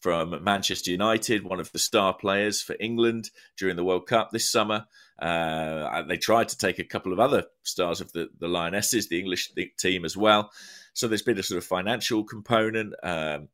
from 0.00 0.42
Manchester 0.42 0.90
United, 0.90 1.44
one 1.44 1.60
of 1.60 1.72
the 1.72 1.78
star 1.78 2.14
players 2.14 2.62
for 2.62 2.76
England 2.80 3.30
during 3.56 3.76
the 3.76 3.84
World 3.84 4.06
Cup 4.06 4.30
this 4.30 4.50
summer. 4.50 4.86
Uh, 5.18 6.02
they 6.02 6.16
tried 6.16 6.48
to 6.48 6.56
take 6.56 6.78
a 6.78 6.84
couple 6.84 7.12
of 7.12 7.20
other 7.20 7.44
stars 7.62 8.00
of 8.00 8.12
the, 8.12 8.28
the 8.38 8.48
Lionesses, 8.48 9.08
the 9.08 9.18
English 9.18 9.52
team 9.78 10.04
as 10.04 10.16
well. 10.16 10.50
So 10.94 11.06
there's 11.06 11.22
been 11.22 11.38
a 11.38 11.42
sort 11.42 11.58
of 11.58 11.64
financial 11.64 12.24
component. 12.24 12.94
Um, 13.02 13.48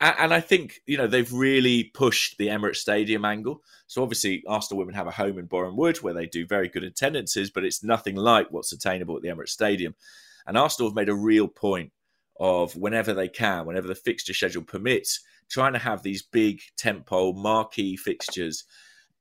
and 0.00 0.32
I 0.32 0.40
think 0.40 0.80
you 0.86 0.96
know 0.96 1.06
they've 1.06 1.32
really 1.32 1.84
pushed 1.84 2.38
the 2.38 2.48
Emirates 2.48 2.76
Stadium 2.76 3.24
angle. 3.24 3.62
So 3.86 4.02
obviously, 4.02 4.44
Arsenal 4.46 4.78
women 4.78 4.94
have 4.94 5.06
a 5.06 5.12
home 5.12 5.38
in 5.38 5.46
Boreham 5.46 5.76
Wood 5.76 5.98
where 5.98 6.14
they 6.14 6.26
do 6.26 6.46
very 6.46 6.68
good 6.68 6.84
attendances, 6.84 7.50
but 7.50 7.64
it's 7.64 7.82
nothing 7.82 8.16
like 8.16 8.50
what's 8.50 8.72
attainable 8.72 9.16
at 9.16 9.22
the 9.22 9.28
Emirates 9.28 9.48
Stadium. 9.48 9.94
And 10.46 10.56
Arsenal 10.56 10.90
have 10.90 10.96
made 10.96 11.08
a 11.08 11.14
real 11.14 11.48
point 11.48 11.92
of 12.38 12.76
whenever 12.76 13.12
they 13.12 13.28
can, 13.28 13.66
whenever 13.66 13.88
the 13.88 13.94
fixture 13.94 14.34
schedule 14.34 14.62
permits, 14.62 15.20
trying 15.50 15.72
to 15.72 15.78
have 15.80 16.02
these 16.02 16.22
big 16.22 16.60
tentpole 16.80 17.34
marquee 17.34 17.96
fixtures 17.96 18.64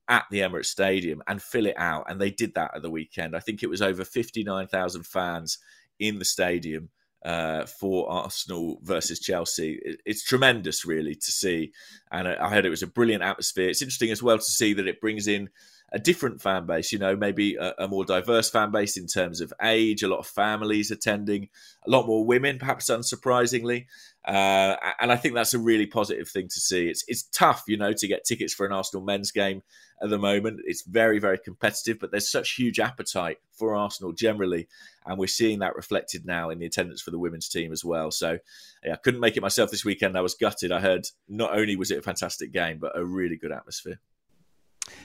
at 0.08 0.26
the 0.30 0.40
Emirates 0.40 0.68
Stadium 0.68 1.24
and 1.28 1.42
fill 1.42 1.66
it 1.66 1.78
out. 1.78 2.10
And 2.10 2.22
they 2.22 2.30
did 2.30 2.54
that 2.54 2.76
at 2.76 2.82
the 2.84 2.92
weekend. 2.92 3.36
I 3.36 3.40
think 3.40 3.64
it 3.64 3.70
was 3.70 3.82
over 3.82 4.06
fifty 4.06 4.44
nine 4.44 4.68
thousand 4.68 5.08
fans 5.08 5.58
in 6.00 6.20
the 6.20 6.26
stadium 6.26 6.90
uh, 7.26 7.66
for 7.66 8.10
Arsenal 8.10 8.80
versus 8.84 9.20
Chelsea. 9.20 9.80
It, 9.84 10.02
it's 10.06 10.24
tremendous, 10.24 10.86
really, 10.86 11.16
to 11.16 11.32
see. 11.32 11.72
And 12.12 12.28
I, 12.28 12.46
I 12.46 12.50
heard 12.50 12.66
it 12.66 12.70
was 12.70 12.84
a 12.84 12.88
brilliant 12.88 13.24
atmosphere. 13.24 13.70
It's 13.70 13.82
interesting 13.82 14.12
as 14.12 14.24
well 14.24 14.38
to 14.38 14.44
see 14.44 14.74
that 14.74 14.88
it 14.88 15.02
brings 15.02 15.28
in 15.28 15.50
a 15.92 16.00
different 16.00 16.42
fan 16.42 16.66
base, 16.66 16.92
you 16.92 17.00
know, 17.00 17.16
maybe 17.16 17.56
a, 17.56 17.74
a, 17.80 17.88
more 17.88 18.04
diverse 18.04 18.50
fan 18.50 18.72
base 18.72 18.98
in 18.98 19.08
terms 19.08 19.40
of 19.40 19.54
age, 19.62 20.04
a 20.04 20.08
lot 20.08 20.20
of 20.20 20.28
families 20.28 20.92
attending, 20.92 21.48
a 21.86 21.90
lot 21.90 22.06
more 22.06 22.26
women, 22.26 22.60
perhaps 22.60 22.90
unsurprisingly. 22.90 23.86
Uh, 24.28 24.76
and 25.00 25.10
I 25.10 25.16
think 25.16 25.36
that's 25.36 25.54
a 25.54 25.60
really 25.60 25.86
positive 25.86 26.28
thing 26.28 26.50
to 26.50 26.60
see. 26.60 26.90
It's 26.90 27.06
it's 27.08 27.24
tough, 27.24 27.64
you 27.66 27.78
know, 27.78 27.94
to 27.94 28.08
get 28.08 28.26
tickets 28.26 28.54
for 28.54 28.66
an 28.66 28.74
Arsenal 28.74 29.06
men's 29.06 29.32
game 29.32 29.64
at 30.04 30.10
the 30.10 30.18
moment. 30.18 30.60
It's 30.66 30.84
very, 30.84 31.18
very 31.18 31.38
competitive, 31.38 31.98
but 31.98 32.12
there's 32.12 32.30
such 32.30 32.56
huge 32.56 32.78
appetite 32.78 33.38
for 33.54 33.74
Arsenal 33.74 34.12
generally. 34.12 34.68
And 35.06 35.18
we're 35.18 35.28
seeing 35.28 35.60
that 35.60 35.78
reflected 35.78 36.26
now 36.26 36.50
in 36.50 36.60
the 36.60 36.66
attendance 36.66 37.02
for 37.02 37.12
the 37.12 37.20
women's 37.20 37.48
team 37.48 37.72
as 37.72 37.86
well. 37.86 38.12
So 38.12 38.38
yeah, 38.84 38.94
I 38.94 38.98
couldn't 38.98 39.22
make 39.22 39.38
it 39.38 39.42
myself 39.42 39.72
this 39.72 39.86
weekend. 39.86 40.18
I 40.18 40.22
was 40.22 40.36
gutted. 40.36 40.74
I 40.74 40.82
heard 40.82 41.08
not 41.30 41.58
only 41.58 41.78
was 41.78 41.92
it 41.92 42.00
a 42.00 42.02
fantastic 42.02 42.52
game, 42.52 42.80
but 42.80 42.98
a 42.98 43.06
really 43.06 43.38
good 43.38 43.54
atmosphere. 43.54 44.02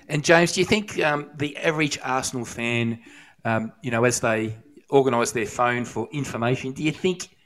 And 0.08 0.24
James, 0.24 0.52
do 0.52 0.60
you 0.60 0.66
think 0.66 0.98
um, 0.98 1.30
the 1.36 1.56
average 1.58 1.96
Arsenal 2.02 2.44
fan, 2.44 3.00
um, 3.44 3.72
you 3.82 3.92
know, 3.92 4.02
as 4.02 4.18
they 4.18 4.56
organise 4.90 5.30
their 5.30 5.46
phone 5.46 5.84
for 5.84 6.08
information, 6.12 6.72
do 6.72 6.82
you 6.82 6.92
think 6.92 7.36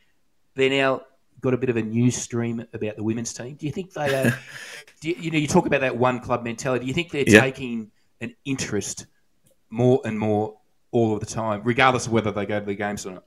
they're 0.54 0.70
now 0.70 1.02
got 1.40 1.54
a 1.54 1.58
bit 1.58 1.70
of 1.70 1.76
a 1.76 1.82
news 1.82 2.16
stream 2.16 2.64
about 2.72 2.96
the 2.96 3.02
women's 3.02 3.32
team? 3.32 3.54
Do 3.54 3.66
you 3.66 3.72
think 3.72 3.92
they 3.92 4.14
are? 4.14 4.30
do 5.00 5.10
you, 5.10 5.16
you, 5.18 5.30
know, 5.30 5.38
you 5.38 5.46
talk 5.46 5.66
about 5.66 5.80
that 5.80 5.96
one 5.96 6.20
club 6.20 6.44
mentality. 6.44 6.84
Do 6.84 6.88
you 6.88 6.94
think 6.94 7.10
they're 7.10 7.24
yeah. 7.26 7.40
taking 7.40 7.90
an 8.20 8.34
interest 8.44 9.06
more 9.70 10.00
and 10.04 10.18
more 10.18 10.58
all 10.90 11.14
of 11.14 11.20
the 11.20 11.26
time, 11.26 11.62
regardless 11.64 12.06
of 12.06 12.12
whether 12.12 12.30
they 12.30 12.46
go 12.46 12.60
to 12.60 12.66
the 12.66 12.74
games 12.74 13.04
or 13.06 13.12
not? 13.12 13.24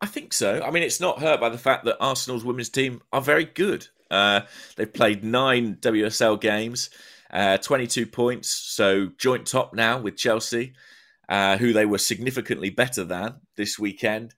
I 0.00 0.06
think 0.06 0.32
so. 0.32 0.60
I 0.62 0.70
mean, 0.70 0.82
it's 0.82 1.00
not 1.00 1.20
hurt 1.20 1.40
by 1.40 1.48
the 1.48 1.58
fact 1.58 1.84
that 1.84 1.96
Arsenal's 2.00 2.44
women's 2.44 2.70
team 2.70 3.02
are 3.12 3.20
very 3.20 3.44
good. 3.44 3.86
Uh, 4.10 4.42
they've 4.76 4.92
played 4.92 5.22
nine 5.22 5.76
WSL 5.76 6.40
games. 6.40 6.90
Uh, 7.32 7.56
22 7.56 8.06
points, 8.06 8.50
so 8.50 9.08
joint 9.16 9.46
top 9.46 9.72
now 9.72 9.98
with 9.98 10.18
Chelsea, 10.18 10.74
uh, 11.30 11.56
who 11.56 11.72
they 11.72 11.86
were 11.86 11.96
significantly 11.96 12.68
better 12.68 13.04
than 13.04 13.36
this 13.56 13.78
weekend. 13.78 14.34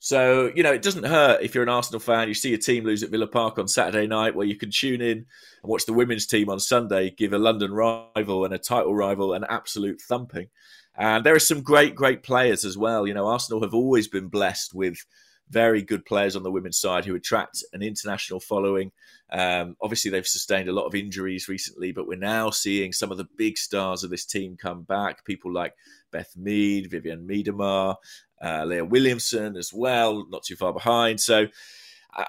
So, 0.00 0.52
you 0.54 0.62
know, 0.62 0.72
it 0.72 0.82
doesn't 0.82 1.04
hurt 1.04 1.42
if 1.42 1.54
you're 1.54 1.64
an 1.64 1.68
Arsenal 1.68 2.00
fan, 2.00 2.28
you 2.28 2.34
see 2.34 2.54
a 2.54 2.58
team 2.58 2.84
lose 2.84 3.02
at 3.02 3.10
Villa 3.10 3.26
Park 3.26 3.58
on 3.58 3.66
Saturday 3.66 4.06
night, 4.06 4.34
where 4.34 4.46
you 4.46 4.56
can 4.56 4.70
tune 4.70 5.00
in 5.00 5.18
and 5.18 5.26
watch 5.64 5.86
the 5.86 5.92
women's 5.92 6.26
team 6.26 6.48
on 6.48 6.60
Sunday 6.60 7.10
give 7.10 7.32
a 7.32 7.38
London 7.38 7.72
rival 7.72 8.44
and 8.44 8.54
a 8.54 8.58
title 8.58 8.94
rival 8.94 9.34
an 9.34 9.44
absolute 9.48 10.00
thumping. 10.00 10.48
And 10.96 11.24
there 11.24 11.34
are 11.34 11.40
some 11.40 11.62
great, 11.62 11.94
great 11.94 12.22
players 12.22 12.64
as 12.64 12.78
well. 12.78 13.06
You 13.06 13.14
know, 13.14 13.26
Arsenal 13.26 13.62
have 13.62 13.74
always 13.74 14.08
been 14.08 14.28
blessed 14.28 14.74
with 14.74 15.04
very 15.50 15.82
good 15.82 16.04
players 16.04 16.36
on 16.36 16.42
the 16.42 16.50
women's 16.50 16.78
side 16.78 17.04
who 17.04 17.14
attract 17.14 17.64
an 17.72 17.82
international 17.82 18.40
following. 18.40 18.92
Um, 19.30 19.76
obviously, 19.80 20.10
they've 20.10 20.26
sustained 20.26 20.68
a 20.68 20.72
lot 20.72 20.86
of 20.86 20.94
injuries 20.94 21.48
recently, 21.48 21.92
but 21.92 22.06
we're 22.06 22.18
now 22.18 22.50
seeing 22.50 22.92
some 22.92 23.10
of 23.10 23.18
the 23.18 23.28
big 23.36 23.56
stars 23.56 24.04
of 24.04 24.10
this 24.10 24.24
team 24.24 24.56
come 24.56 24.82
back. 24.82 25.24
People 25.24 25.52
like 25.52 25.74
Beth 26.10 26.36
Mead, 26.36 26.90
Vivianne 26.90 27.26
Miedema, 27.26 27.96
uh, 28.42 28.64
Leah 28.64 28.84
Williamson 28.84 29.56
as 29.56 29.72
well, 29.72 30.26
not 30.28 30.42
too 30.42 30.56
far 30.56 30.72
behind. 30.72 31.20
So 31.20 31.46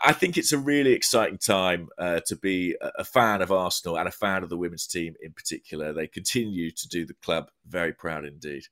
I 0.04 0.12
think 0.12 0.38
it's 0.38 0.52
a 0.52 0.58
really 0.58 0.94
exciting 0.94 1.38
time 1.38 1.90
uh, 1.98 2.20
to 2.28 2.36
be 2.36 2.76
a 2.82 3.04
fan 3.04 3.42
of 3.42 3.52
Arsenal 3.52 3.98
and 3.98 4.08
a 4.08 4.12
fan 4.12 4.44
of 4.44 4.50
the 4.50 4.58
women's 4.58 4.86
team 4.86 5.16
in 5.22 5.32
particular. 5.32 5.94
They 5.94 6.08
continue 6.08 6.70
to 6.72 6.88
do 6.90 7.06
the 7.06 7.16
club 7.16 7.50
very 7.68 7.94
proud 7.94 8.26
indeed. 8.26 8.64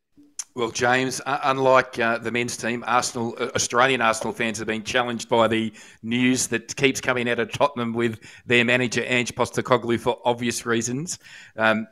Well, 0.54 0.72
James, 0.72 1.22
unlike 1.26 2.00
uh, 2.00 2.18
the 2.18 2.32
men's 2.32 2.58
team, 2.58 2.84
Arsenal, 2.88 3.36
uh, 3.40 3.50
Australian 3.56 4.02
Arsenal 4.02 4.34
fans 4.34 4.58
have 4.58 4.68
been 4.68 4.84
challenged 4.84 5.30
by 5.30 5.48
the 5.48 5.72
news 6.02 6.48
that 6.48 6.76
keeps 6.76 7.00
coming 7.00 7.30
out 7.30 7.38
of 7.38 7.52
Tottenham 7.52 7.94
with 7.94 8.20
their 8.46 8.66
manager 8.66 9.04
Ange 9.06 9.36
Postecoglou 9.36 10.00
for 10.00 10.20
obvious 10.26 10.66
reasons. 10.66 11.20
Um, 11.56 11.88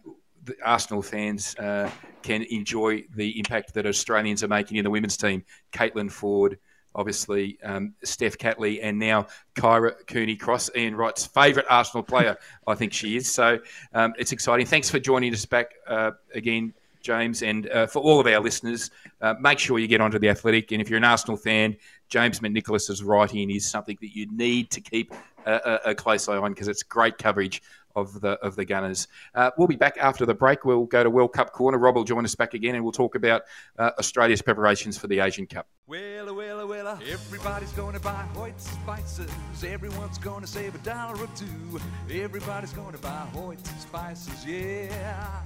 the 0.45 0.55
Arsenal 0.63 1.01
fans 1.01 1.55
uh, 1.55 1.89
can 2.21 2.43
enjoy 2.43 3.03
the 3.15 3.37
impact 3.37 3.73
that 3.73 3.85
Australians 3.85 4.43
are 4.43 4.47
making 4.47 4.77
in 4.77 4.83
the 4.83 4.89
women's 4.89 5.17
team. 5.17 5.43
Caitlin 5.71 6.09
Foord, 6.09 6.57
obviously 6.93 7.57
um, 7.63 7.93
Steph 8.03 8.37
Catley, 8.37 8.79
and 8.81 8.97
now 8.97 9.27
Kyra 9.55 9.93
Cooney 10.07 10.35
Cross, 10.35 10.71
Ian 10.75 10.95
Wright's 10.95 11.25
favourite 11.25 11.67
Arsenal 11.69 12.03
player, 12.03 12.37
I 12.67 12.75
think 12.75 12.93
she 12.93 13.17
is. 13.17 13.31
So 13.31 13.59
um, 13.93 14.13
it's 14.17 14.31
exciting. 14.31 14.65
Thanks 14.65 14.89
for 14.89 14.99
joining 14.99 15.33
us 15.33 15.45
back 15.45 15.73
uh, 15.87 16.11
again. 16.33 16.73
James, 17.01 17.43
and 17.43 17.69
uh, 17.69 17.85
for 17.85 17.99
all 17.99 18.19
of 18.19 18.25
our 18.25 18.39
listeners, 18.39 18.89
uh, 19.21 19.35
make 19.39 19.59
sure 19.59 19.77
you 19.77 19.87
get 19.87 20.01
onto 20.01 20.17
the 20.17 20.27
Athletic. 20.27 20.71
And 20.71 20.81
if 20.81 20.89
you're 20.89 20.97
an 20.97 21.03
Arsenal 21.03 21.37
fan, 21.37 21.77
James 22.09 22.39
McNicholas's 22.39 23.03
writing 23.03 23.51
is 23.51 23.69
something 23.69 23.95
that 24.01 24.15
you 24.15 24.25
need 24.35 24.71
to 24.71 24.81
keep 24.81 25.13
a, 25.45 25.53
a, 25.85 25.91
a 25.91 25.95
close 25.95 26.27
eye 26.27 26.37
on 26.37 26.51
because 26.51 26.67
it's 26.67 26.81
great 26.81 27.19
coverage 27.19 27.61
of 27.95 28.21
the 28.21 28.31
of 28.41 28.55
the 28.55 28.65
Gunners. 28.65 29.07
Uh, 29.33 29.51
we'll 29.57 29.67
be 29.67 29.75
back 29.75 29.97
after 29.99 30.25
the 30.25 30.33
break. 30.33 30.65
We'll 30.65 30.85
go 30.85 31.03
to 31.03 31.09
World 31.09 31.33
Cup 31.33 31.51
corner. 31.51 31.77
Rob 31.77 31.95
will 31.95 32.03
join 32.03 32.25
us 32.25 32.35
back 32.35 32.53
again, 32.53 32.75
and 32.75 32.83
we'll 32.83 32.91
talk 32.91 33.15
about 33.15 33.43
uh, 33.77 33.91
Australia's 33.99 34.41
preparations 34.41 34.97
for 34.97 35.07
the 35.07 35.19
Asian 35.19 35.47
Cup. 35.47 35.67
Well, 35.87 36.33
well, 36.35 36.67
well, 36.67 36.99
everybody's 37.09 37.71
going 37.73 37.93
to 37.93 37.99
buy 37.99 38.25
Hoyt 38.33 38.59
spices. 38.59 39.29
Everyone's 39.63 40.17
going 40.17 40.41
to 40.41 40.47
save 40.47 40.73
a 40.75 40.79
dollar 40.79 41.15
or 41.21 41.29
two. 41.35 41.79
Everybody's 42.11 42.73
going 42.73 42.93
to 42.93 42.97
buy 42.97 43.27
Hoyt 43.33 43.65
spices, 43.79 44.45
yeah. 44.45 45.43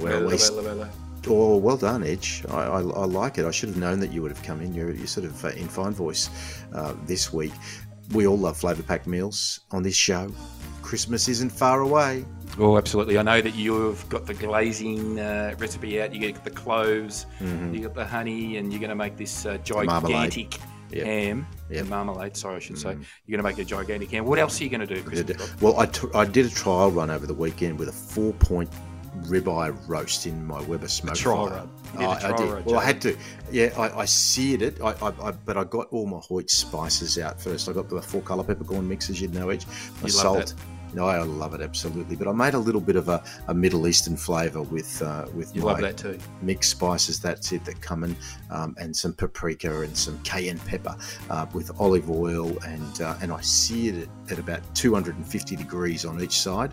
Well, 0.00 0.26
well, 0.26 0.38
well, 0.38 0.76
well. 0.76 0.90
Oh, 1.28 1.56
well 1.56 1.76
done, 1.76 2.04
Edge. 2.04 2.44
I, 2.48 2.62
I, 2.62 2.80
I, 2.80 3.04
like 3.04 3.38
it. 3.38 3.46
I 3.46 3.50
should 3.50 3.70
have 3.70 3.78
known 3.78 3.98
that 4.00 4.12
you 4.12 4.22
would 4.22 4.30
have 4.30 4.42
come 4.44 4.60
in. 4.60 4.72
You're, 4.72 4.92
you're 4.92 5.08
sort 5.08 5.26
of 5.26 5.44
uh, 5.44 5.48
in 5.48 5.66
fine 5.66 5.92
voice 5.92 6.30
uh, 6.72 6.94
this 7.04 7.32
week. 7.32 7.52
We 8.12 8.26
all 8.26 8.38
love 8.38 8.56
flavour 8.56 8.82
pack 8.82 9.06
meals 9.06 9.60
on 9.70 9.82
this 9.82 9.96
show. 9.96 10.32
Christmas 10.82 11.28
isn't 11.28 11.50
far 11.50 11.80
away. 11.80 12.24
Oh, 12.58 12.78
absolutely. 12.78 13.18
I 13.18 13.22
know 13.22 13.40
that 13.40 13.54
you've 13.54 14.08
got 14.08 14.26
the 14.26 14.34
glazing 14.34 15.18
uh, 15.18 15.54
recipe 15.58 16.00
out. 16.00 16.14
You 16.14 16.20
get 16.20 16.42
the 16.44 16.50
cloves, 16.50 17.26
mm-hmm. 17.40 17.74
you 17.74 17.80
got 17.82 17.94
the 17.94 18.04
honey, 18.04 18.56
and 18.56 18.72
you're 18.72 18.80
going 18.80 18.90
to 18.90 18.96
make 18.96 19.16
this 19.16 19.44
uh, 19.44 19.58
gigantic 19.58 20.58
yep. 20.90 21.04
ham. 21.04 21.46
Yep. 21.70 21.86
Marmalade, 21.86 22.36
sorry, 22.36 22.56
I 22.56 22.58
should 22.60 22.76
mm-hmm. 22.76 23.02
say. 23.02 23.08
You're 23.26 23.36
going 23.36 23.54
to 23.54 23.56
make 23.56 23.64
a 23.64 23.68
gigantic 23.68 24.10
ham. 24.10 24.24
What 24.24 24.38
else 24.38 24.60
are 24.60 24.64
you 24.64 24.70
going 24.70 24.86
to 24.86 24.94
do, 24.94 25.02
Christmas? 25.02 25.60
Well, 25.60 25.78
I, 25.78 25.86
t- 25.86 26.08
I 26.14 26.24
did 26.24 26.46
a 26.46 26.50
trial 26.50 26.90
run 26.90 27.10
over 27.10 27.26
the 27.26 27.34
weekend 27.34 27.78
with 27.78 27.88
a 27.88 27.92
four 27.92 28.32
point 28.34 28.70
ribeye 29.24 29.76
roast 29.88 30.26
in 30.26 30.44
my 30.46 30.60
Weber 30.62 30.88
smoke 30.88 31.16
fire. 31.16 31.68
Oh, 31.98 32.10
I 32.10 32.36
did. 32.36 32.66
well, 32.66 32.78
I 32.78 32.84
had 32.84 33.00
to. 33.02 33.16
Yeah, 33.50 33.72
I, 33.76 34.00
I 34.00 34.04
seared 34.04 34.62
it, 34.62 34.80
I, 34.80 34.92
I, 35.02 35.12
I, 35.22 35.30
but 35.30 35.56
I 35.56 35.64
got 35.64 35.88
all 35.90 36.06
my 36.06 36.18
Hoyt 36.18 36.50
spices 36.50 37.18
out 37.18 37.40
first. 37.40 37.68
I 37.68 37.72
got 37.72 37.88
the 37.88 38.02
four 38.02 38.22
colour 38.22 38.44
peppercorn 38.44 38.88
mixes, 38.88 39.20
you'd 39.20 39.34
know, 39.34 39.50
each 39.52 39.66
my 40.02 40.08
salt. 40.08 40.54
No, 40.94 41.06
I 41.06 41.18
love 41.22 41.52
it 41.52 41.60
absolutely. 41.60 42.16
But 42.16 42.26
I 42.26 42.32
made 42.32 42.54
a 42.54 42.58
little 42.58 42.80
bit 42.80 42.96
of 42.96 43.08
a, 43.08 43.22
a 43.48 43.54
Middle 43.54 43.86
Eastern 43.86 44.16
flavour 44.16 44.62
with 44.62 45.02
uh, 45.02 45.26
with 45.34 45.54
you 45.54 45.62
my 45.62 45.92
mixed 46.40 46.70
spices. 46.70 47.20
That's 47.20 47.52
it 47.52 47.64
that 47.66 47.80
come 47.80 48.04
in, 48.04 48.16
um, 48.50 48.74
and 48.78 48.96
some 48.96 49.12
paprika 49.12 49.82
and 49.82 49.96
some 49.96 50.18
cayenne 50.22 50.58
pepper 50.60 50.96
uh, 51.28 51.46
with 51.52 51.70
olive 51.78 52.10
oil, 52.10 52.56
and 52.66 53.00
uh, 53.02 53.16
and 53.20 53.30
I 53.30 53.40
seared 53.42 53.96
it 53.96 54.08
at 54.30 54.38
about 54.38 54.62
250 54.74 55.56
degrees 55.56 56.04
on 56.04 56.22
each 56.22 56.40
side 56.40 56.72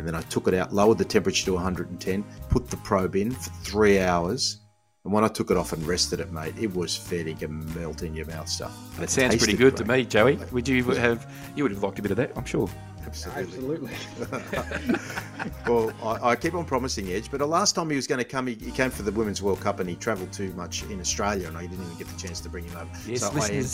and 0.00 0.08
then 0.08 0.14
I 0.14 0.22
took 0.22 0.48
it 0.48 0.54
out, 0.54 0.72
lowered 0.72 0.96
the 0.96 1.04
temperature 1.04 1.44
to 1.44 1.52
110, 1.52 2.24
put 2.48 2.70
the 2.70 2.78
probe 2.78 3.16
in 3.16 3.32
for 3.32 3.50
three 3.62 4.00
hours. 4.00 4.60
And 5.04 5.12
when 5.12 5.24
I 5.24 5.28
took 5.28 5.50
it 5.50 5.58
off 5.58 5.74
and 5.74 5.86
rested 5.86 6.20
it, 6.20 6.32
mate, 6.32 6.54
it 6.58 6.74
was 6.74 6.96
fetting 6.96 7.42
and 7.44 7.74
melt 7.76 8.02
in 8.02 8.14
your 8.14 8.24
mouth 8.24 8.48
stuff. 8.48 8.74
That 8.98 9.10
sounds 9.10 9.36
pretty 9.36 9.52
good 9.52 9.76
great. 9.76 9.86
to 9.86 9.92
me, 9.92 10.04
Joey. 10.04 10.36
Would 10.52 10.68
you 10.68 10.82
have? 10.84 11.30
You 11.54 11.64
would 11.64 11.72
have 11.72 11.82
liked 11.82 11.98
a 11.98 12.02
bit 12.02 12.10
of 12.10 12.16
that, 12.16 12.32
I'm 12.34 12.46
sure. 12.46 12.68
Absolutely. 13.06 13.90
Absolutely. 14.22 14.96
well, 15.66 15.92
I, 16.02 16.30
I, 16.30 16.36
keep 16.36 16.54
on 16.54 16.64
promising 16.64 17.08
Edge, 17.08 17.30
but 17.30 17.38
the 17.38 17.46
last 17.46 17.74
time 17.74 17.90
he 17.90 17.96
was 17.96 18.06
going 18.06 18.18
to 18.18 18.24
come, 18.24 18.46
he, 18.46 18.54
he, 18.54 18.70
came 18.70 18.90
for 18.90 19.02
the 19.02 19.12
Women's 19.12 19.42
World 19.42 19.60
Cup 19.60 19.80
and 19.80 19.88
he 19.88 19.96
travelled 19.96 20.32
too 20.32 20.52
much 20.52 20.82
in 20.84 21.00
Australia, 21.00 21.48
and 21.48 21.56
I 21.56 21.62
didn't 21.62 21.84
even 21.84 21.96
get 21.98 22.06
the 22.08 22.18
chance 22.20 22.40
to 22.40 22.48
bring 22.48 22.64
him 22.64 22.76
over. 22.76 22.90
Yes, 23.06 23.20
so 23.20 23.28
I 23.28 23.48
am 23.48 23.64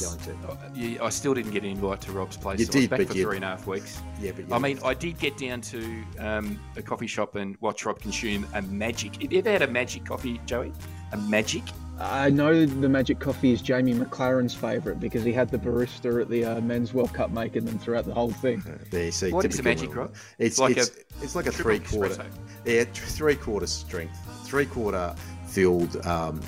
going 0.75 0.97
to. 0.97 1.05
I 1.05 1.09
still 1.11 1.35
didn't 1.35 1.53
get 1.53 1.65
an 1.65 1.71
invite 1.71 2.01
to 2.03 2.13
Rob's 2.13 2.37
place. 2.37 2.61
You 2.61 2.67
so 2.67 2.73
did, 2.73 2.79
I 2.93 2.97
was 2.97 3.07
back 3.07 3.09
for 3.09 3.23
three 3.23 3.37
and 3.37 3.45
a 3.45 3.49
half 3.49 3.67
weeks. 3.67 4.01
Yeah, 4.21 4.33
but 4.33 4.55
I 4.55 4.59
mean, 4.59 4.79
I 4.85 4.95
did 4.95 5.19
get 5.19 5.37
down 5.37 5.61
to 5.63 6.05
um, 6.19 6.61
a 6.77 6.83
coffee 6.83 7.07
shop 7.07 7.35
and 7.35 7.57
watch 7.61 7.85
Rob 7.85 8.01
consume 8.01 8.47
a 8.55 8.63
magic. 8.63 9.21
Have 9.23 9.33
you 9.33 9.39
ever 9.41 9.51
had 9.51 9.63
a 9.63 9.69
magic 9.69 10.05
coffee, 10.05 10.41
Joey? 10.47 10.73
A 11.13 11.17
magic? 11.17 11.63
I 11.99 12.29
know 12.29 12.67
the 12.67 12.89
Magic 12.89 13.19
Coffee 13.19 13.53
is 13.53 13.63
Jamie 13.63 13.95
Maclaren's 13.95 14.55
favourite 14.55 15.01
because 15.01 15.25
he 15.25 15.33
had 15.33 15.51
the 15.51 15.59
barista 15.59 16.21
at 16.21 16.29
the 16.29 16.45
uh, 16.45 16.61
Men's 16.61 16.93
World 16.93 17.15
Cup 17.15 17.31
making 17.31 17.65
them 17.65 17.79
throughout 17.79 18.05
the 18.05 18.13
whole 18.13 18.31
thing. 18.33 18.63
There 18.91 19.05
you 19.05 19.11
see. 19.11 19.33
What 19.33 19.45
is 19.45 19.59
a 19.59 19.63
Magic 19.63 19.95
Rob? 19.95 20.15
It's, 20.39 20.59
like 20.59 20.77
it's, 20.77 20.91
a, 20.91 21.25
it's 21.25 21.35
like 21.35 21.47
a 21.47 21.53
three 21.53 21.81
quarter. 21.81 22.25
Yeah, 22.65 22.85
three 22.85 23.35
quarter 23.35 23.67
strength, 23.67 24.19
three 24.47 24.67
quarter 24.67 25.15
filled 25.47 26.05
um, 26.07 26.41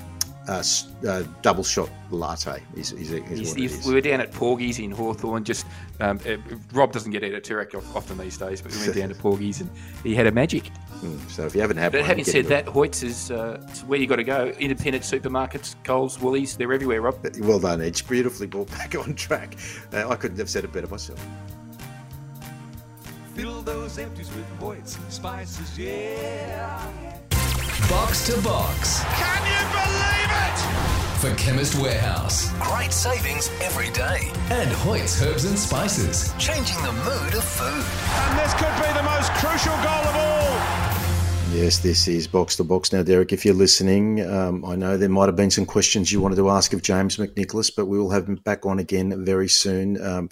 uh, 0.49 0.63
uh, 1.07 1.23
double 1.41 1.63
shot 1.63 1.89
latte. 2.09 2.61
Is, 2.75 2.91
is, 2.93 3.11
is 3.11 3.49
what 3.49 3.85
we 3.87 3.93
were 3.93 4.01
down 4.01 4.19
at 4.19 4.31
Porgy's 4.31 4.79
in 4.79 4.89
Hawthorn. 4.89 5.43
Just 5.43 5.65
um, 5.99 6.19
uh, 6.27 6.37
Rob 6.73 6.91
doesn't 6.91 7.11
get 7.11 7.23
out 7.23 7.33
of 7.33 7.43
Toorak 7.43 7.75
often 7.95 8.17
these 8.17 8.37
days, 8.37 8.61
but 8.61 8.71
we 8.71 8.79
went 8.79 8.95
down 8.95 9.09
to 9.09 9.15
Porgy's 9.21 9.61
and 9.61 9.69
he 10.03 10.15
had 10.15 10.25
a 10.25 10.31
magic. 10.31 10.71
Mm, 11.01 11.29
so 11.29 11.45
if 11.45 11.53
you 11.53 11.61
haven't 11.61 11.77
had, 11.77 11.91
but 11.91 12.01
one, 12.01 12.09
having 12.09 12.25
said 12.25 12.45
that, 12.45 12.65
Hoyts 12.65 13.03
is 13.03 13.31
uh, 13.31 13.61
where 13.85 13.99
you 13.99 14.07
got 14.07 14.17
to 14.17 14.23
go. 14.23 14.47
Independent 14.59 15.03
supermarkets, 15.03 15.75
Coles, 15.83 16.19
Woolies, 16.19 16.57
they're 16.57 16.73
everywhere. 16.73 17.01
Rob, 17.01 17.25
well 17.41 17.59
done, 17.59 17.81
Edge. 17.81 18.07
Beautifully 18.07 18.47
brought 18.47 18.69
back 18.71 18.95
on 18.95 19.13
track. 19.15 19.55
Uh, 19.93 20.09
I 20.09 20.15
couldn't 20.15 20.39
have 20.39 20.49
said 20.49 20.63
it 20.63 20.73
better 20.73 20.87
myself. 20.87 21.23
Fill 23.35 23.61
those 23.61 23.99
empties 23.99 24.29
with 24.33 24.59
Hoyts 24.59 24.97
spices, 25.11 25.77
yeah. 25.77 27.28
Box 27.87 28.25
to 28.27 28.39
box. 28.41 29.03
Can 29.03 29.41
you 29.47 29.61
believe 29.71 30.31
it? 30.45 31.19
For 31.19 31.33
Chemist 31.35 31.75
Warehouse. 31.81 32.51
Great 32.59 32.91
savings 32.91 33.49
every 33.61 33.89
day. 33.91 34.31
And 34.51 34.69
Hoyt's 34.69 35.21
Herbs 35.21 35.45
and 35.45 35.57
Spices. 35.57 36.33
Changing 36.37 36.77
the 36.83 36.91
mood 36.91 37.33
of 37.33 37.43
food. 37.43 37.85
And 38.25 38.39
this 38.39 38.53
could 38.55 38.75
be 38.75 38.93
the 38.93 39.03
most 39.03 39.31
crucial 39.33 39.75
goal 39.77 40.03
of 40.05 40.15
all. 40.15 40.89
Yes, 41.51 41.79
this 41.79 42.07
is 42.07 42.27
box 42.27 42.55
to 42.57 42.63
box. 42.63 42.93
Now, 42.93 43.01
Derek, 43.01 43.33
if 43.33 43.43
you're 43.43 43.55
listening, 43.55 44.21
um, 44.29 44.63
I 44.63 44.75
know 44.75 44.97
there 44.97 45.09
might 45.09 45.25
have 45.25 45.35
been 45.35 45.49
some 45.49 45.65
questions 45.65 46.11
you 46.11 46.21
wanted 46.21 46.35
to 46.35 46.49
ask 46.49 46.73
of 46.73 46.83
James 46.83 47.17
McNicholas, 47.17 47.71
but 47.75 47.87
we 47.87 47.97
will 47.97 48.11
have 48.11 48.27
him 48.27 48.35
back 48.35 48.67
on 48.67 48.77
again 48.77 49.25
very 49.25 49.49
soon. 49.49 49.99
Um, 50.03 50.29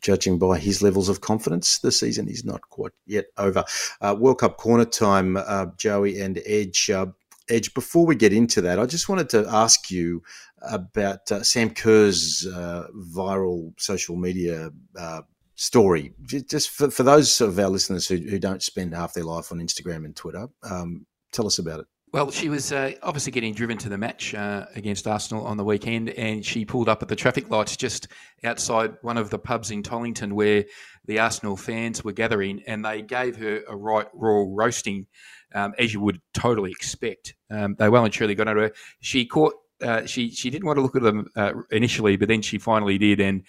judging 0.00 0.38
by 0.38 0.58
his 0.58 0.82
levels 0.82 1.08
of 1.08 1.20
confidence. 1.20 1.78
The 1.78 1.92
season 1.92 2.28
is 2.28 2.44
not 2.44 2.62
quite 2.70 2.92
yet 3.06 3.26
over. 3.36 3.64
Uh, 4.00 4.16
World 4.18 4.38
Cup 4.40 4.56
corner 4.56 4.84
time, 4.84 5.36
uh, 5.36 5.66
Joey 5.76 6.20
and 6.20 6.40
Edge. 6.46 6.90
Uh, 6.90 7.06
Edge, 7.48 7.74
before 7.74 8.06
we 8.06 8.14
get 8.14 8.32
into 8.32 8.60
that, 8.60 8.78
I 8.78 8.86
just 8.86 9.08
wanted 9.08 9.28
to 9.30 9.46
ask 9.48 9.90
you 9.90 10.22
about 10.62 11.30
uh, 11.32 11.42
Sam 11.42 11.70
Kerr's 11.70 12.46
uh, 12.46 12.86
viral 12.94 13.72
social 13.80 14.16
media 14.16 14.70
uh, 14.98 15.22
story. 15.56 16.12
Just 16.24 16.70
for, 16.70 16.90
for 16.90 17.02
those 17.02 17.40
of 17.40 17.58
our 17.58 17.68
listeners 17.68 18.06
who, 18.06 18.16
who 18.16 18.38
don't 18.38 18.62
spend 18.62 18.94
half 18.94 19.14
their 19.14 19.24
life 19.24 19.52
on 19.52 19.58
Instagram 19.58 20.04
and 20.04 20.14
Twitter, 20.14 20.48
um, 20.62 21.06
tell 21.32 21.46
us 21.46 21.58
about 21.58 21.80
it. 21.80 21.86
Well, 22.12 22.32
she 22.32 22.48
was 22.48 22.72
uh, 22.72 22.92
obviously 23.04 23.30
getting 23.30 23.54
driven 23.54 23.78
to 23.78 23.88
the 23.88 23.96
match 23.96 24.34
uh, 24.34 24.66
against 24.74 25.06
Arsenal 25.06 25.46
on 25.46 25.56
the 25.56 25.62
weekend, 25.62 26.08
and 26.10 26.44
she 26.44 26.64
pulled 26.64 26.88
up 26.88 27.02
at 27.02 27.08
the 27.08 27.14
traffic 27.14 27.50
lights 27.50 27.76
just 27.76 28.08
outside 28.42 28.96
one 29.02 29.16
of 29.16 29.30
the 29.30 29.38
pubs 29.38 29.70
in 29.70 29.84
Tollington 29.84 30.32
where 30.32 30.64
the 31.04 31.20
Arsenal 31.20 31.56
fans 31.56 32.02
were 32.02 32.10
gathering, 32.10 32.64
and 32.66 32.84
they 32.84 33.00
gave 33.00 33.36
her 33.36 33.62
a 33.68 33.76
right 33.76 34.08
royal 34.12 34.52
roasting, 34.52 35.06
um, 35.54 35.72
as 35.78 35.94
you 35.94 36.00
would 36.00 36.20
totally 36.34 36.72
expect. 36.72 37.36
Um, 37.48 37.76
they 37.78 37.88
well 37.88 38.04
and 38.04 38.12
truly 38.12 38.34
got 38.34 38.48
under 38.48 38.62
her. 38.62 38.72
She 39.00 39.24
caught. 39.24 39.54
Uh, 39.80 40.04
she 40.04 40.30
she 40.32 40.50
didn't 40.50 40.66
want 40.66 40.78
to 40.78 40.82
look 40.82 40.96
at 40.96 41.02
them 41.02 41.28
uh, 41.36 41.52
initially, 41.70 42.16
but 42.16 42.26
then 42.26 42.42
she 42.42 42.58
finally 42.58 42.98
did, 42.98 43.20
and 43.20 43.44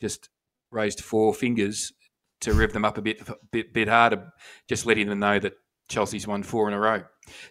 just 0.00 0.30
raised 0.72 1.00
four 1.00 1.32
fingers 1.32 1.92
to 2.40 2.54
rev 2.54 2.72
them 2.72 2.84
up 2.84 2.98
a 2.98 3.02
bit 3.02 3.22
bit, 3.52 3.72
bit 3.72 3.88
harder, 3.88 4.32
just 4.68 4.84
letting 4.84 5.08
them 5.08 5.20
know 5.20 5.38
that 5.38 5.54
Chelsea's 5.88 6.26
won 6.26 6.42
four 6.42 6.68
in 6.68 6.74
a 6.74 6.80
row. 6.80 7.02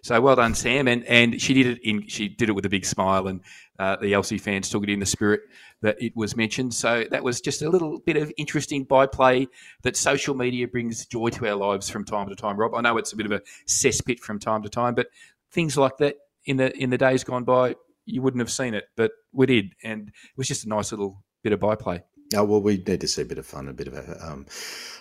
So 0.01 0.19
well 0.21 0.35
done, 0.35 0.53
Sam, 0.53 0.87
and 0.87 1.03
and 1.05 1.41
she 1.41 1.53
did 1.53 1.65
it 1.65 1.79
in 1.83 2.07
she 2.07 2.29
did 2.29 2.49
it 2.49 2.53
with 2.53 2.65
a 2.65 2.69
big 2.69 2.85
smile, 2.85 3.27
and 3.27 3.41
uh, 3.79 3.95
the 3.95 4.13
Elsie 4.13 4.37
fans 4.37 4.69
took 4.69 4.83
it 4.83 4.89
in 4.89 4.99
the 4.99 5.05
spirit 5.05 5.41
that 5.81 6.01
it 6.01 6.13
was 6.15 6.35
mentioned. 6.35 6.73
So 6.73 7.05
that 7.09 7.23
was 7.23 7.41
just 7.41 7.61
a 7.61 7.69
little 7.69 7.99
bit 7.99 8.15
of 8.15 8.31
interesting 8.37 8.83
byplay 8.83 9.47
that 9.81 9.97
social 9.97 10.35
media 10.35 10.67
brings 10.67 11.05
joy 11.05 11.29
to 11.29 11.47
our 11.47 11.55
lives 11.55 11.89
from 11.89 12.05
time 12.05 12.29
to 12.29 12.35
time. 12.35 12.57
Rob, 12.57 12.75
I 12.75 12.81
know 12.81 12.97
it's 12.97 13.13
a 13.13 13.15
bit 13.15 13.25
of 13.25 13.31
a 13.31 13.41
cesspit 13.67 14.19
from 14.19 14.39
time 14.39 14.61
to 14.63 14.69
time, 14.69 14.93
but 14.93 15.07
things 15.51 15.77
like 15.77 15.97
that 15.97 16.15
in 16.45 16.57
the 16.57 16.75
in 16.77 16.89
the 16.89 16.97
days 16.97 17.23
gone 17.23 17.43
by, 17.43 17.75
you 18.05 18.21
wouldn't 18.21 18.41
have 18.41 18.51
seen 18.51 18.73
it, 18.73 18.85
but 18.95 19.11
we 19.31 19.45
did, 19.45 19.73
and 19.83 20.09
it 20.09 20.37
was 20.37 20.47
just 20.47 20.65
a 20.65 20.69
nice 20.69 20.91
little 20.91 21.23
bit 21.43 21.53
of 21.53 21.59
byplay. 21.59 22.03
Oh, 22.35 22.43
well, 22.43 22.61
we 22.61 22.77
need 22.77 23.01
to 23.01 23.07
see 23.07 23.21
a 23.21 23.25
bit 23.25 23.37
of 23.37 23.45
fun, 23.45 23.67
a 23.67 23.73
bit 23.73 23.87
of 23.87 23.93
a, 23.93 24.25
um, 24.25 24.45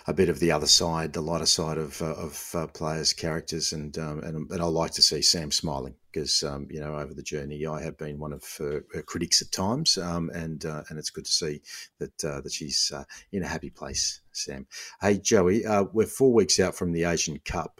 a 0.07 0.13
bit 0.13 0.29
of 0.29 0.39
the 0.39 0.51
other 0.51 0.67
side, 0.67 1.13
the 1.13 1.21
lighter 1.21 1.45
side 1.45 1.77
of 1.77 2.01
uh, 2.01 2.13
of 2.13 2.55
uh, 2.55 2.67
players' 2.67 3.13
characters, 3.13 3.73
and, 3.73 3.97
um, 3.97 4.19
and 4.23 4.49
and 4.51 4.61
I 4.61 4.65
like 4.65 4.91
to 4.91 5.01
see 5.01 5.21
Sam 5.21 5.51
smiling 5.51 5.95
because 6.11 6.43
um, 6.43 6.67
you 6.69 6.79
know 6.79 6.95
over 6.95 7.13
the 7.13 7.23
journey 7.23 7.65
I 7.65 7.81
have 7.81 7.97
been 7.97 8.19
one 8.19 8.33
of 8.33 8.43
her, 8.59 8.83
her 8.93 9.01
critics 9.01 9.41
at 9.41 9.51
times, 9.51 9.97
um, 9.97 10.29
and 10.31 10.65
uh, 10.65 10.83
and 10.89 10.99
it's 10.99 11.09
good 11.09 11.25
to 11.25 11.31
see 11.31 11.61
that 11.99 12.23
uh, 12.23 12.41
that 12.41 12.51
she's 12.51 12.91
uh, 12.93 13.03
in 13.31 13.43
a 13.43 13.47
happy 13.47 13.69
place. 13.69 14.21
Sam, 14.31 14.67
hey 15.01 15.17
Joey, 15.17 15.65
uh, 15.65 15.85
we're 15.93 16.05
four 16.05 16.33
weeks 16.33 16.59
out 16.59 16.75
from 16.75 16.91
the 16.91 17.05
Asian 17.05 17.39
Cup. 17.45 17.79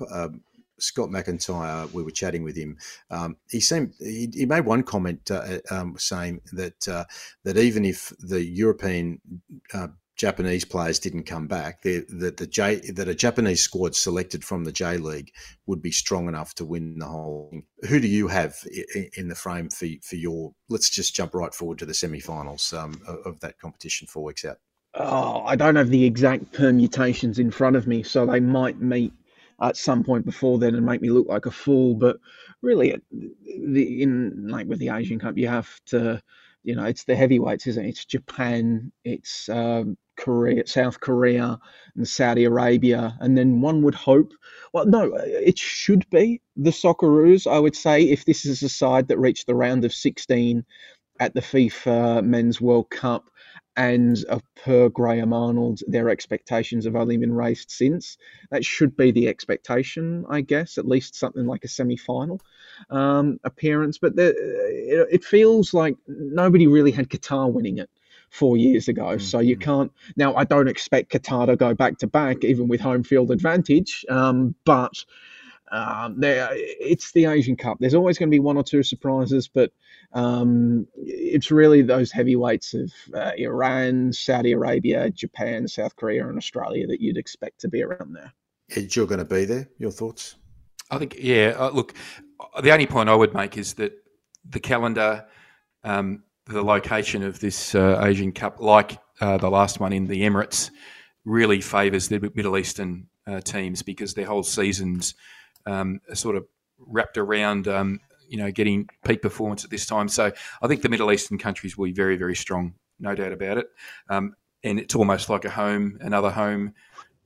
Scott 0.80 1.10
McIntyre, 1.10 1.92
we 1.92 2.04
were 2.04 2.12
chatting 2.12 2.44
with 2.44 2.56
him. 2.56 2.78
Um, 3.10 3.38
he 3.50 3.60
seemed 3.60 3.94
he, 4.00 4.30
he, 4.34 4.46
made 4.46 4.66
one 4.66 4.84
comment 4.84 5.30
uh, 5.32 5.60
um, 5.70 5.96
saying 5.98 6.42
that 6.54 6.88
uh, 6.88 7.06
that 7.44 7.58
even 7.58 7.86
if 7.86 8.14
the 8.20 8.44
European 8.44 9.22
uh, 9.74 9.88
Japanese 10.16 10.64
players 10.64 11.00
didn't 11.00 11.24
come 11.24 11.48
back, 11.48 11.82
that 11.82 12.36
the 12.38 12.48
J 12.48 12.76
that 12.92 13.08
a 13.08 13.16
Japanese 13.16 13.62
squad 13.62 13.96
selected 13.96 14.44
from 14.44 14.64
the 14.64 14.72
J 14.72 14.98
League 14.98 15.32
would 15.66 15.82
be 15.82 15.92
strong 15.92 16.28
enough 16.28 16.54
to 16.56 16.66
win 16.66 17.00
the 17.00 17.08
whole 17.08 17.50
thing. 17.52 17.64
Who 17.90 18.00
do 18.00 18.08
you 18.08 18.28
have 18.28 18.56
in 19.16 19.28
the 19.28 19.36
frame 19.36 19.70
for 19.70 19.88
for 20.02 20.16
your? 20.16 20.54
Let's 20.70 20.90
just 20.90 21.16
jump 21.16 21.34
right 21.34 21.54
forward 21.54 21.80
to 21.80 21.86
the 21.86 21.94
semi-finals 21.94 22.74
um, 22.74 23.02
of 23.26 23.40
that 23.40 23.60
competition 23.60 24.08
four 24.08 24.24
weeks 24.24 24.46
out. 24.46 24.58
Oh, 24.96 25.44
I 25.46 25.56
don't 25.56 25.76
have 25.76 25.90
the 25.90 26.06
exact 26.06 26.52
permutations 26.54 27.40
in 27.40 27.50
front 27.50 27.76
of 27.76 27.88
me, 27.88 28.04
so 28.04 28.28
they 28.28 28.40
might 28.40 28.80
meet 28.80 29.12
at 29.62 29.78
some 29.78 30.04
point 30.04 30.26
before 30.26 30.60
then 30.60 30.76
and 30.76 30.86
make 30.86 31.02
me 31.02 31.10
look 31.10 31.28
like 31.28 31.46
a 31.46 31.52
fool. 31.52 31.96
But 31.96 32.18
really, 32.62 32.96
the 33.12 34.02
in 34.02 34.48
like 34.48 34.68
with 34.68 34.80
the 34.80 34.90
Asian 34.90 35.20
Cup, 35.20 35.38
you 35.38 35.48
have 35.48 35.70
to, 35.88 36.22
you 36.64 36.76
know, 36.76 36.86
it's 36.86 37.04
the 37.04 37.16
heavyweights, 37.16 37.68
isn't 37.68 37.86
it? 37.86 37.90
It's 37.90 38.06
Japan, 38.06 38.92
it's 39.04 39.50
um, 39.50 39.98
Korea, 40.16 40.66
South 40.68 41.00
Korea, 41.00 41.60
and 41.96 42.08
Saudi 42.08 42.46
Arabia, 42.46 43.18
and 43.20 43.38
then 43.38 43.62
one 43.62 43.82
would 43.84 43.96
hope. 43.96 44.34
Well, 44.74 44.86
no, 44.86 45.12
it 45.16 45.58
should 45.58 46.10
be 46.10 46.42
the 46.56 46.72
Socceroos. 46.72 47.48
I 47.50 47.60
would 47.60 47.76
say 47.76 48.04
if 48.04 48.26
this 48.26 48.46
is 48.46 48.64
a 48.64 48.70
side 48.70 49.08
that 49.08 49.20
reached 49.20 49.48
the 49.48 49.56
round 49.56 49.86
of 49.86 49.94
16 49.94 50.66
at 51.20 51.34
the 51.34 51.42
FIFA 51.42 52.24
Men's 52.24 52.60
World 52.60 52.90
Cup 52.90 53.30
and 53.76 54.24
per 54.64 54.90
Graham 54.90 55.34
Arnold, 55.34 55.82
their 55.88 56.10
expectations 56.10 56.86
have 56.86 56.96
only 56.96 57.18
been 57.18 57.34
raised 57.34 57.72
since. 57.72 58.18
That 58.52 58.64
should 58.64 58.96
be 58.96 59.12
the 59.12 59.28
expectation, 59.28 60.26
I 60.30 60.42
guess, 60.42 60.78
at 60.78 60.88
least 60.88 61.16
something 61.16 61.46
like 61.46 61.64
a 61.64 61.68
semi 61.68 61.98
final 61.98 62.40
um, 62.90 63.40
appearance. 63.44 63.98
But 63.98 64.16
the, 64.16 64.30
it, 64.30 65.08
it, 65.12 65.24
feels 65.24 65.74
like 65.74 65.96
nobody 66.08 66.68
really 66.68 66.92
had 66.92 67.10
Qatar 67.10 67.52
winning 67.52 67.80
it 67.80 67.90
four 68.30 68.58
years 68.58 68.88
ago. 68.88 69.04
Mm-hmm. 69.04 69.20
So 69.20 69.40
you 69.40 69.58
can't. 69.58 69.92
Now, 70.16 70.36
I 70.36 70.44
don't 70.44 70.68
expect 70.68 71.12
Qatar 71.12 71.48
to 71.48 71.56
go 71.56 71.74
back 71.74 71.98
to 72.00 72.08
back, 72.08 72.44
even 72.44 72.68
with 72.68 72.82
home 72.82 73.04
field 73.04 73.32
advantage, 73.32 74.06
um, 74.10 74.56
but. 74.66 75.04
Um, 75.72 76.20
there, 76.20 76.50
it's 76.54 77.12
the 77.14 77.26
Asian 77.26 77.56
Cup. 77.56 77.78
There's 77.80 77.96
always 77.96 78.18
going 78.18 78.30
to 78.30 78.36
be 78.36 78.40
one 78.40 78.58
or 78.58 78.64
two 78.64 78.84
surprises, 78.84 79.48
but 79.48 79.72
um, 80.14 80.88
it's 80.96 81.50
really 81.50 81.82
those 81.82 82.12
heavyweights 82.12 82.74
of 82.74 82.92
uh, 83.14 83.32
Iran, 83.38 84.14
Saudi 84.14 84.52
Arabia, 84.52 85.10
Japan, 85.10 85.68
South 85.68 85.96
Korea, 85.96 86.28
and 86.28 86.38
Australia 86.38 86.86
that 86.88 87.02
you'd 87.02 87.18
expect 87.18 87.62
to 87.62 87.68
be 87.70 87.82
around 87.82 88.14
there. 88.14 88.34
Ed, 88.76 88.96
you're 88.96 89.08
going 89.08 89.20
to 89.20 89.26
be 89.26 89.46
there. 89.46 89.68
Your 89.80 89.92
thoughts? 89.92 90.36
I 90.92 91.00
think, 91.00 91.16
yeah. 91.20 91.56
Uh, 91.58 91.72
look, 91.72 91.94
the 92.62 92.72
only 92.72 92.86
point 92.86 93.10
I 93.10 93.16
would 93.16 93.34
make 93.34 93.58
is 93.58 93.74
that 93.76 93.94
the 94.48 94.60
calendar, 94.60 95.26
um, 95.84 96.24
the 96.46 96.62
location 96.62 97.24
of 97.24 97.40
this 97.40 97.74
uh, 97.74 98.02
Asian 98.04 98.32
Cup, 98.32 98.60
like 98.60 99.00
uh, 99.22 99.38
the 99.38 99.50
last 99.50 99.80
one 99.80 99.94
in 99.94 100.08
the 100.08 100.22
Emirates, 100.22 100.70
really 101.26 101.62
favours 101.62 102.10
the 102.10 102.20
Middle 102.36 102.58
Eastern 102.58 103.08
uh, 103.26 103.40
teams 103.40 103.82
because 103.82 104.14
their 104.14 104.26
whole 104.26 104.44
seasons 104.44 105.16
um, 105.66 106.00
sort 106.14 106.36
of 106.36 106.46
wrapped 106.80 107.18
around 107.18 107.68
um, 107.68 108.00
you 108.34 108.38
know, 108.38 108.52
getting 108.52 108.90
peak 109.06 109.22
performance 109.22 109.64
at 109.64 109.70
this 109.70 109.86
time. 109.86 110.08
So 110.08 110.32
I 110.62 110.68
think 110.68 110.82
the 110.82 110.90
Middle 110.90 111.12
Eastern 111.12 111.38
countries 111.38 111.78
will 111.78 111.86
be 111.86 111.94
very, 111.94 112.18
very 112.18 112.36
strong, 112.36 112.74
no 113.00 113.14
doubt 113.14 113.32
about 113.32 113.60
it. 113.60 113.68
Um, 114.10 114.34
and 114.64 114.80
it's 114.80 114.96
almost 114.96 115.30
like 115.30 115.46
a 115.46 115.52
home, 115.52 116.00
another 116.02 116.32
home 116.32 116.74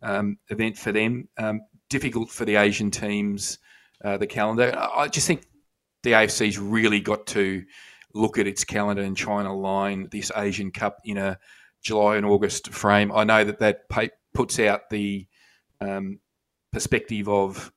um, 0.01 0.37
event 0.49 0.77
for 0.77 0.91
them. 0.91 1.29
Um, 1.37 1.61
difficult 1.89 2.29
for 2.29 2.43
the 2.43 2.57
Asian 2.57 2.91
teams, 2.91 3.59
uh, 4.03 4.17
the 4.17 4.27
calendar. 4.27 4.77
I 4.77 5.07
just 5.07 5.27
think 5.27 5.45
the 6.03 6.11
AFC's 6.11 6.59
really 6.59 6.99
got 6.99 7.25
to 7.27 7.63
look 8.13 8.37
at 8.37 8.45
its 8.45 8.65
calendar 8.65 9.03
and 9.03 9.15
try 9.15 9.39
and 9.39 9.47
align 9.47 10.09
this 10.11 10.29
Asian 10.35 10.71
Cup 10.71 10.99
in 11.05 11.17
a 11.17 11.39
July 11.81 12.17
and 12.17 12.25
August 12.25 12.73
frame. 12.73 13.13
I 13.13 13.23
know 13.23 13.45
that 13.45 13.59
that 13.59 13.87
puts 14.33 14.59
out 14.59 14.89
the 14.89 15.25
um, 15.79 16.19
perspective 16.73 17.29
of 17.29 17.71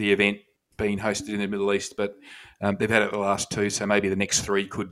the 0.00 0.12
event 0.12 0.38
being 0.76 0.98
hosted 0.98 1.28
in 1.28 1.38
the 1.38 1.46
Middle 1.46 1.72
East, 1.72 1.94
but 1.96 2.16
um, 2.60 2.76
they've 2.78 2.90
had 2.90 3.02
it 3.02 3.12
the 3.12 3.18
last 3.18 3.50
two, 3.50 3.70
so 3.70 3.86
maybe 3.86 4.08
the 4.08 4.16
next 4.16 4.40
three 4.40 4.66
could 4.66 4.90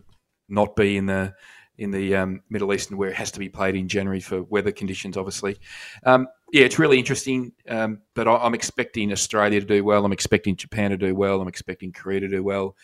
not 0.48 0.76
be 0.76 0.96
in 0.96 1.06
the 1.06 1.34
in 1.78 1.92
the 1.92 2.16
um, 2.16 2.42
Middle 2.50 2.74
East 2.74 2.90
and 2.90 2.98
where 2.98 3.08
it 3.08 3.14
has 3.14 3.30
to 3.30 3.38
be 3.38 3.48
played 3.48 3.76
in 3.76 3.88
January 3.88 4.18
for 4.18 4.42
weather 4.42 4.72
conditions, 4.72 5.16
obviously. 5.16 5.56
Um, 6.04 6.26
yeah, 6.52 6.64
it's 6.64 6.78
really 6.78 6.98
interesting, 6.98 7.52
um, 7.68 8.00
but 8.16 8.26
I, 8.26 8.44
am 8.44 8.54
expecting 8.54 9.12
Australia 9.12 9.60
to 9.60 9.66
do 9.66 9.84
well. 9.84 10.04
I'm 10.04 10.12
expecting 10.12 10.56
Japan 10.56 10.90
to 10.90 10.96
do 10.96 11.14
well. 11.14 11.40
I'm 11.40 11.46
expecting 11.46 11.92
Korea 11.92 12.20
to 12.20 12.28
do 12.28 12.42
well. 12.42 12.74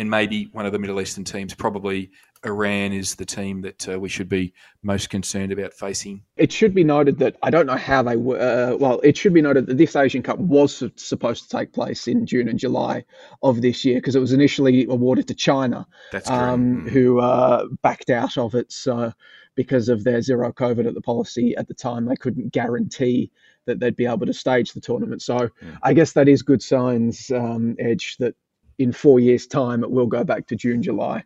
And 0.00 0.08
maybe 0.08 0.48
one 0.52 0.64
of 0.64 0.72
the 0.72 0.78
Middle 0.78 0.98
Eastern 0.98 1.24
teams, 1.24 1.52
probably 1.52 2.10
Iran, 2.46 2.94
is 2.94 3.16
the 3.16 3.26
team 3.26 3.60
that 3.60 3.86
uh, 3.86 4.00
we 4.00 4.08
should 4.08 4.30
be 4.30 4.54
most 4.82 5.10
concerned 5.10 5.52
about 5.52 5.74
facing. 5.74 6.22
It 6.38 6.50
should 6.50 6.74
be 6.74 6.84
noted 6.84 7.18
that 7.18 7.36
I 7.42 7.50
don't 7.50 7.66
know 7.66 7.76
how 7.76 8.02
they 8.02 8.16
were. 8.16 8.38
Uh, 8.38 8.76
well, 8.78 9.00
it 9.00 9.18
should 9.18 9.34
be 9.34 9.42
noted 9.42 9.66
that 9.66 9.76
this 9.76 9.94
Asian 9.94 10.22
Cup 10.22 10.38
was 10.38 10.82
supposed 10.96 11.42
to 11.42 11.54
take 11.54 11.74
place 11.74 12.08
in 12.08 12.24
June 12.24 12.48
and 12.48 12.58
July 12.58 13.04
of 13.42 13.60
this 13.60 13.84
year 13.84 13.96
because 13.96 14.16
it 14.16 14.20
was 14.20 14.32
initially 14.32 14.86
awarded 14.86 15.28
to 15.28 15.34
China, 15.34 15.86
That's 16.12 16.30
um, 16.30 16.86
mm. 16.86 16.88
who 16.88 17.20
uh, 17.20 17.66
backed 17.82 18.08
out 18.08 18.38
of 18.38 18.54
it. 18.54 18.72
So 18.72 19.12
because 19.54 19.90
of 19.90 20.04
their 20.04 20.22
zero 20.22 20.50
COVID 20.50 20.86
at 20.86 20.94
the 20.94 21.02
policy 21.02 21.54
at 21.58 21.68
the 21.68 21.74
time, 21.74 22.06
they 22.06 22.16
couldn't 22.16 22.54
guarantee 22.54 23.30
that 23.66 23.80
they'd 23.80 23.96
be 23.96 24.06
able 24.06 24.24
to 24.24 24.32
stage 24.32 24.72
the 24.72 24.80
tournament. 24.80 25.20
So 25.20 25.36
mm. 25.36 25.78
I 25.82 25.92
guess 25.92 26.12
that 26.12 26.26
is 26.26 26.40
good 26.40 26.62
signs, 26.62 27.30
um, 27.30 27.76
Edge, 27.78 28.16
that 28.16 28.34
in 28.80 28.92
four 28.92 29.20
years' 29.20 29.46
time, 29.46 29.84
it 29.84 29.90
will 29.90 30.06
go 30.06 30.24
back 30.24 30.46
to 30.48 30.56
June, 30.56 30.82
July. 30.82 31.22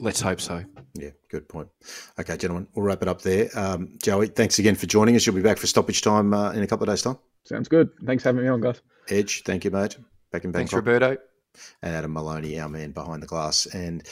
Let's 0.00 0.20
hope 0.20 0.40
so. 0.40 0.64
Yeah, 0.94 1.10
good 1.28 1.48
point. 1.48 1.68
Okay, 2.18 2.36
gentlemen, 2.36 2.66
we'll 2.74 2.84
wrap 2.84 3.02
it 3.02 3.08
up 3.08 3.22
there. 3.22 3.48
Um, 3.54 3.96
Joey, 4.02 4.28
thanks 4.28 4.58
again 4.58 4.74
for 4.74 4.86
joining 4.86 5.14
us. 5.14 5.26
You'll 5.26 5.36
be 5.36 5.42
back 5.42 5.58
for 5.58 5.66
stoppage 5.66 6.02
time 6.02 6.32
uh, 6.32 6.52
in 6.52 6.62
a 6.62 6.66
couple 6.66 6.84
of 6.84 6.92
days' 6.92 7.02
time. 7.02 7.18
Sounds 7.44 7.68
good. 7.68 7.90
Thanks 8.04 8.22
for 8.22 8.30
having 8.30 8.42
me 8.42 8.48
on, 8.48 8.60
guys. 8.60 8.80
Edge, 9.08 9.42
thank 9.44 9.64
you, 9.64 9.70
mate. 9.70 9.98
Back 10.32 10.44
in 10.44 10.50
Bangkok. 10.50 10.70
Thanks, 10.70 10.72
Roberto. 10.72 11.16
And 11.82 11.94
Adam 11.94 12.12
Maloney, 12.12 12.58
our 12.58 12.68
man 12.68 12.92
behind 12.92 13.22
the 13.22 13.26
glass. 13.26 13.66
And 13.66 14.02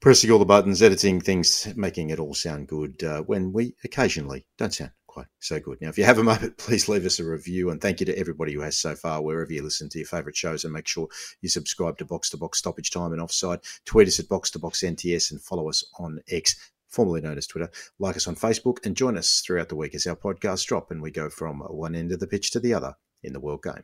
pressing 0.00 0.30
all 0.30 0.38
the 0.38 0.44
buttons, 0.44 0.82
editing 0.82 1.20
things, 1.20 1.72
making 1.76 2.10
it 2.10 2.18
all 2.18 2.34
sound 2.34 2.68
good 2.68 3.02
uh, 3.02 3.22
when 3.22 3.52
we 3.52 3.74
occasionally 3.84 4.44
don't 4.58 4.74
sound 4.74 4.90
quite 5.12 5.26
so 5.40 5.60
good. 5.60 5.80
Now, 5.80 5.90
if 5.90 5.98
you 5.98 6.04
have 6.04 6.18
a 6.18 6.24
moment, 6.32 6.56
please 6.56 6.88
leave 6.88 7.04
us 7.04 7.20
a 7.20 7.24
review. 7.24 7.70
And 7.70 7.80
thank 7.80 8.00
you 8.00 8.06
to 8.06 8.18
everybody 8.18 8.54
who 8.54 8.60
has 8.60 8.78
so 8.78 8.94
far, 8.94 9.22
wherever 9.22 9.52
you 9.52 9.62
listen 9.62 9.88
to 9.90 9.98
your 9.98 10.06
favourite 10.06 10.36
shows. 10.36 10.64
And 10.64 10.72
make 10.72 10.88
sure 10.88 11.08
you 11.40 11.48
subscribe 11.48 11.98
to 11.98 12.04
Box 12.04 12.30
to 12.30 12.36
Box 12.36 12.58
Stoppage 12.58 12.90
Time 12.90 13.12
and 13.12 13.20
Offside. 13.20 13.60
Tweet 13.84 14.08
us 14.08 14.18
at 14.18 14.28
Box 14.28 14.50
to 14.52 14.58
Box 14.58 14.80
NTS 14.80 15.30
and 15.30 15.40
follow 15.40 15.68
us 15.68 15.84
on 15.98 16.20
X, 16.28 16.70
formerly 16.88 17.20
known 17.20 17.38
as 17.38 17.46
Twitter. 17.46 17.70
Like 17.98 18.16
us 18.16 18.26
on 18.26 18.36
Facebook 18.36 18.84
and 18.86 18.96
join 18.96 19.18
us 19.18 19.42
throughout 19.44 19.68
the 19.68 19.76
week 19.76 19.94
as 19.94 20.06
our 20.06 20.16
podcasts 20.16 20.66
drop 20.66 20.90
and 20.90 21.02
we 21.02 21.10
go 21.10 21.28
from 21.28 21.60
one 21.60 21.94
end 21.94 22.12
of 22.12 22.20
the 22.20 22.26
pitch 22.26 22.50
to 22.52 22.60
the 22.60 22.74
other 22.74 22.94
in 23.22 23.32
the 23.32 23.40
World 23.40 23.62
Game. 23.62 23.74